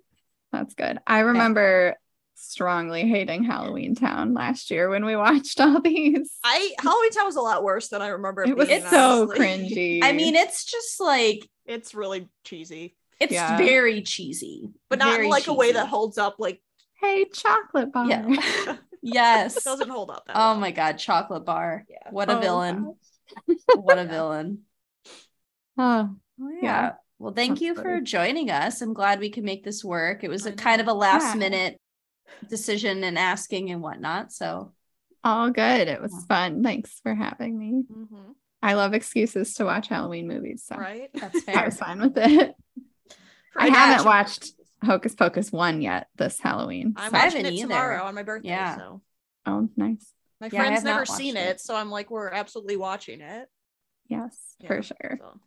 That's 0.52 0.74
good. 0.74 0.98
I 1.06 1.20
remember 1.20 1.96
strongly 2.34 3.06
hating 3.08 3.44
Halloween 3.44 3.94
Town 3.94 4.34
last 4.34 4.70
year 4.70 4.88
when 4.88 5.04
we 5.04 5.14
watched 5.14 5.60
all 5.60 5.80
these. 5.84 6.30
I 6.42 6.74
Halloween 6.78 7.12
Town 7.12 7.26
was 7.26 7.36
a 7.36 7.40
lot 7.40 7.62
worse 7.62 7.88
than 7.88 8.02
I 8.02 8.08
remember. 8.08 8.44
it 8.44 8.56
was 8.56 8.68
being, 8.68 8.80
so 8.82 8.96
honestly. 9.26 9.38
cringy. 9.38 10.00
I 10.02 10.12
mean, 10.12 10.34
it's 10.34 10.64
just 10.64 11.00
like 11.00 11.48
It's 11.66 11.94
really 11.94 12.29
cheesy, 12.44 12.96
it's 13.20 13.33
Yeah. 13.33 13.56
very 13.58 14.02
cheesy, 14.02 14.70
but 14.88 14.98
not 14.98 15.12
Very 15.12 15.27
in 15.27 15.31
like 15.31 15.46
a 15.48 15.54
way 15.54 15.72
that 15.72 15.87
holds 15.88 16.18
up. 16.18 16.37
Like 16.38 16.60
hey, 17.00 17.27
chocolate 17.33 17.92
bar. 17.92 18.08
Yeah. 18.08 18.77
Yes. 19.02 19.56
it 19.56 19.64
doesn't 19.64 19.88
hold 19.88 20.10
up. 20.10 20.27
That 20.27 20.37
Oh 20.37 20.50
well. 20.50 20.56
my 20.56 20.72
god, 20.72 20.98
chocolate 20.98 21.46
bar. 21.46 21.87
Yeah. 21.88 22.10
What 22.10 22.29
a 22.31 22.37
Oh, 22.37 22.40
villain. 22.40 22.94
What 23.72 23.98
a 23.98 24.04
villain. 24.04 24.62
Oh, 25.81 26.16
Well, 26.38 26.52
Yeah. 26.52 26.58
yeah. 26.62 26.92
Well, 27.18 27.33
thank 27.35 27.52
That's 27.52 27.60
you 27.62 27.74
for 27.74 28.00
joining 28.00 28.50
us. 28.50 28.81
I'm 28.81 28.94
glad 28.94 29.20
we 29.20 29.31
could 29.31 29.44
make 29.44 29.62
this 29.64 29.85
work. 29.85 30.24
It 30.24 30.28
was 30.28 30.46
a 30.46 30.52
kind 30.52 30.81
of 30.81 30.88
a 30.88 30.92
last 30.94 31.35
Yeah. 31.35 31.38
minute 31.38 31.81
decision 32.48 33.04
and 33.04 33.18
asking 33.18 33.70
and 33.70 33.83
whatnot. 33.83 34.33
So 34.33 34.72
all 35.22 35.50
good. 35.50 35.88
It 35.88 36.00
was 36.00 36.12
Yeah. 36.14 36.26
fun. 36.28 36.62
Thanks 36.62 36.98
for 37.00 37.14
having 37.14 37.58
me. 37.58 37.85
Mhm. 37.90 38.35
I 38.62 38.74
love 38.74 38.94
excuses 38.94 39.54
to 39.54 39.64
watch 39.64 39.88
Halloween 39.88 40.28
movies, 40.28 40.64
so 40.64 40.76
Right. 40.76 41.10
that's 41.14 41.42
fair. 41.44 41.54
I 41.54 41.58
fair. 41.58 41.64
was 41.66 41.76
fine 41.78 42.00
with 42.00 42.16
it. 42.18 42.54
I 43.56 43.68
haven't 43.68 44.06
Action. 44.06 44.06
watched 44.06 44.52
Hocus 44.85 45.14
Pocus 45.14 45.52
1 45.52 45.83
yet 45.83 46.08
this 46.16 46.40
Halloween. 46.40 46.94
I'm 46.96 47.10
so- 47.10 47.18
watching 47.18 47.31
haven't 47.40 47.46
it 47.46 47.52
either. 47.54 47.68
tomorrow 47.68 48.02
on 48.04 48.14
my 48.14 48.22
birthday. 48.22 48.48
Yeah. 48.48 48.76
So 48.76 49.02
Oh, 49.46 49.68
nice. 49.76 50.14
my 50.40 50.46
Yeah, 50.50 50.60
friend's 50.64 50.85
never 50.85 51.04
seen 51.04 51.37
it. 51.37 51.48
it. 51.56 51.60
so 51.60 51.74
I'm 51.74 51.90
like, 51.90 52.10
we're 52.10 52.31
absolutely 52.31 52.76
watching 52.76 53.20
it. 53.20 53.50
Yes, 54.08 54.56
Yeah, 54.58 54.66
for 54.68 54.83
sure. 54.83 55.18
So. 55.18 55.40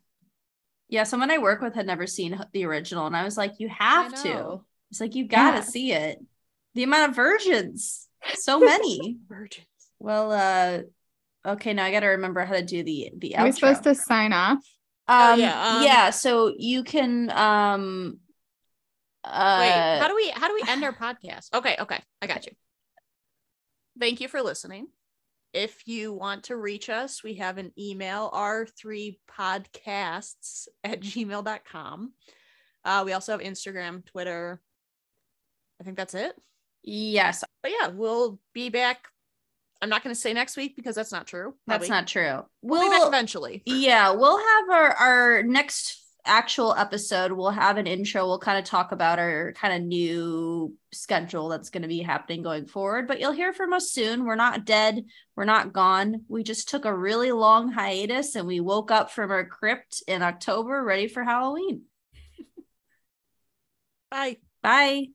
Yeah, 0.94 1.02
someone 1.02 1.32
I 1.32 1.38
work 1.38 1.60
with 1.60 1.74
had 1.74 1.86
never 1.88 2.06
seen 2.06 2.40
the 2.52 2.64
original, 2.66 3.08
and 3.08 3.16
I 3.16 3.24
was 3.24 3.36
like, 3.36 3.58
"You 3.58 3.68
have 3.68 4.14
to." 4.22 4.60
It's 4.92 5.00
like 5.00 5.16
you 5.16 5.26
gotta 5.26 5.56
Yeah. 5.56 5.60
see 5.62 5.90
it. 5.92 6.24
The 6.74 6.84
amount 6.84 7.10
of 7.10 7.16
versions, 7.16 8.06
so 8.36 8.60
many. 8.64 9.18
Virgins. 9.28 9.66
well, 9.98 10.30
uh, 10.30 10.82
okay, 11.44 11.72
now 11.72 11.84
I 11.84 11.90
gotta 11.90 12.06
remember 12.06 12.44
how 12.44 12.54
to 12.54 12.62
do 12.62 12.84
the 12.84 13.10
the. 13.18 13.36
Are 13.36 13.44
we 13.44 13.50
supposed 13.50 13.82
to 13.82 13.96
sign 13.96 14.32
off? 14.32 14.58
Um, 15.08 15.32
Oh, 15.32 15.34
yeah, 15.34 15.82
yeah, 15.82 16.06
um, 16.06 16.12
So 16.12 16.54
you 16.56 16.84
can 16.84 17.28
um. 17.30 18.20
Uh, 19.24 19.56
Wait, 19.58 20.00
how 20.00 20.06
do 20.06 20.14
we 20.14 20.30
how 20.30 20.46
do 20.46 20.54
we 20.54 20.62
end 20.68 20.84
our 20.84 20.92
podcast? 20.92 21.52
Okay, 21.54 21.74
okay, 21.80 21.98
I 22.22 22.28
got 22.28 22.46
you. 22.46 22.52
thank 23.98 24.20
you 24.20 24.28
for 24.28 24.42
listening. 24.42 24.86
If 25.54 25.86
you 25.86 26.12
want 26.12 26.44
to 26.44 26.56
reach 26.56 26.88
us, 26.90 27.22
we 27.22 27.34
have 27.34 27.58
an 27.58 27.70
email, 27.78 28.28
r3podcasts 28.34 30.66
at 30.82 31.00
gmail.com. 31.00 32.12
Uh, 32.84 33.02
we 33.06 33.12
also 33.12 33.32
have 33.32 33.40
Instagram, 33.40 34.04
Twitter. 34.04 34.60
I 35.80 35.84
think 35.84 35.96
that's 35.96 36.14
it. 36.14 36.34
Yes, 36.82 37.44
But 37.62 37.70
yeah, 37.80 37.88
we'll 37.88 38.40
be 38.52 38.68
back. 38.68 39.06
I'm 39.80 39.88
not 39.88 40.02
going 40.02 40.14
to 40.14 40.20
say 40.20 40.32
next 40.32 40.56
week 40.56 40.74
because 40.76 40.96
that's 40.96 41.12
not 41.12 41.26
true. 41.26 41.54
that's 41.66 41.88
not 41.88 42.08
true. 42.08 42.42
We'll, 42.60 42.82
be 42.82 42.88
back 42.88 43.06
eventually. 43.06 43.62
Yeah, 43.64 44.10
we'll 44.10 44.38
have 44.38 44.70
our 44.70 44.92
our 44.92 45.42
next 45.44 46.03
actual 46.24 46.74
episode. 46.74 47.32
We'll 47.32 47.50
have 47.50 47.76
an 47.76 47.86
intro. 47.86 48.26
We'll 48.26 48.38
kind 48.38 48.58
of 48.58 48.64
talk 48.64 48.92
about 48.92 49.18
our 49.18 49.52
kind 49.52 49.74
of 49.74 49.86
new 49.86 50.74
schedule 50.92 51.48
that's 51.48 51.70
going 51.70 51.82
to 51.82 51.88
be 51.88 52.00
happening 52.00 52.42
going 52.42 52.66
forward. 52.66 53.06
But 53.06 53.20
you'll 53.20 53.32
hear 53.32 53.52
from 53.52 53.72
us 53.72 53.90
soon. 53.90 54.24
We're 54.24 54.34
not 54.34 54.64
dead. 54.64 55.04
We're 55.36 55.44
not 55.44 55.72
gone. 55.72 56.24
We 56.28 56.42
just 56.42 56.68
took 56.68 56.84
a 56.84 56.94
really 56.94 57.32
long 57.32 57.72
hiatus 57.72 58.34
and 58.34 58.46
we 58.46 58.60
woke 58.60 58.90
up 58.90 59.10
from 59.10 59.30
our 59.30 59.44
crypt 59.44 60.02
in 60.06 60.22
October, 60.22 60.82
ready 60.82 61.08
for 61.08 61.24
Halloween. 61.24 61.82
Bye. 64.10 64.38
Bye. 64.62 65.08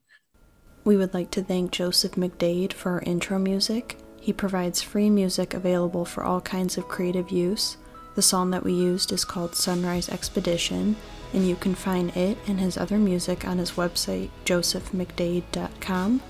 We 0.83 0.95
would 0.97 1.13
like 1.13 1.31
to 1.31 1.43
thank 1.43 1.71
Joseph 1.71 2.13
McDade 2.13 2.73
for 2.73 2.93
our 2.93 3.01
intro 3.01 3.37
music. 3.37 3.97
He 4.21 4.33
provides 4.33 4.81
free 4.81 5.09
music 5.09 5.53
available 5.53 6.05
for 6.05 6.23
all 6.23 6.41
kinds 6.41 6.77
of 6.77 6.87
creative 6.87 7.31
use. 7.31 7.77
The 8.19 8.23
song 8.23 8.51
that 8.51 8.65
we 8.65 8.73
used 8.73 9.13
is 9.13 9.23
called 9.23 9.55
Sunrise 9.55 10.09
Expedition, 10.09 10.97
and 11.31 11.47
you 11.47 11.55
can 11.55 11.73
find 11.73 12.09
it 12.17 12.37
and 12.47 12.59
his 12.59 12.77
other 12.77 12.97
music 12.97 13.47
on 13.47 13.59
his 13.59 13.71
website, 13.71 14.29
josephmcdade.com. 14.43 16.21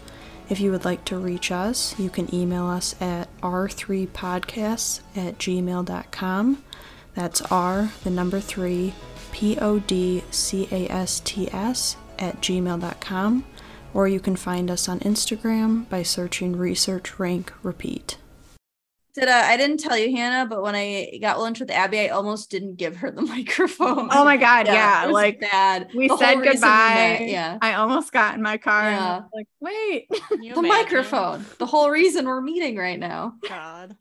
If 0.49 0.59
you 0.59 0.69
would 0.69 0.85
like 0.85 1.03
to 1.05 1.17
reach 1.17 1.51
us, 1.51 1.97
you 1.97 2.11
can 2.11 2.31
email 2.31 2.67
us 2.67 2.93
at 3.01 3.27
r3podcasts 3.41 4.99
at 5.15 5.39
gmail.com. 5.39 6.63
That's 7.15 7.41
R, 7.41 7.91
the 8.03 8.11
number 8.11 8.39
three, 8.39 8.93
P 9.31 9.57
O 9.57 9.79
D 9.79 10.23
C 10.29 10.67
A 10.71 10.87
S 10.89 11.21
T 11.21 11.51
S 11.51 11.95
at 12.19 12.39
gmail.com 12.39 13.45
or 13.95 14.07
you 14.07 14.19
can 14.19 14.35
find 14.35 14.69
us 14.69 14.87
on 14.87 14.99
Instagram 14.99 15.89
by 15.89 16.03
searching 16.03 16.55
Research 16.55 17.17
Rank 17.17 17.51
Repeat. 17.63 18.18
Did 19.16 19.28
uh, 19.28 19.41
I 19.45 19.57
didn't 19.57 19.78
tell 19.80 19.97
you, 19.97 20.16
Hannah, 20.16 20.47
but 20.47 20.62
when 20.62 20.76
I 20.76 21.18
got 21.22 21.39
lunch 21.39 21.60
with 21.60 21.72
Abby, 21.72 21.99
I 21.99 22.07
almost 22.10 22.51
didn't 22.51 22.76
give 22.76 22.97
her 22.97 23.10
the 23.12 23.22
microphone. 23.36 24.10
Oh 24.12 24.24
my 24.24 24.38
god, 24.38 24.68
yeah, 24.68 25.03
it 25.03 25.07
was 25.07 25.14
like 25.14 25.39
bad. 25.39 25.89
we 25.95 26.07
The 26.07 26.18
said 26.18 26.26
whole 26.34 26.38
reason 26.38 26.51
we 26.51 26.53
goodbye. 26.53 26.93
met, 26.93 27.28
Yeah. 27.28 27.57
I 27.62 27.74
almost 27.74 28.12
got 28.12 28.36
in 28.36 28.41
my 28.41 28.57
car 28.57 28.84
and 28.84 28.95
I 28.95 28.99
Yeah. 28.99 29.18
was 29.20 29.30
like, 29.34 29.47
wait. 29.60 30.07
The 30.10 30.38
imagine? 30.38 30.64
microphone. 30.68 31.45
The 31.57 31.66
whole 31.66 31.89
reason 31.89 32.26
we're 32.28 32.41
meeting 32.41 32.78
right 32.78 32.99
now. 32.99 33.34
God. 33.47 33.95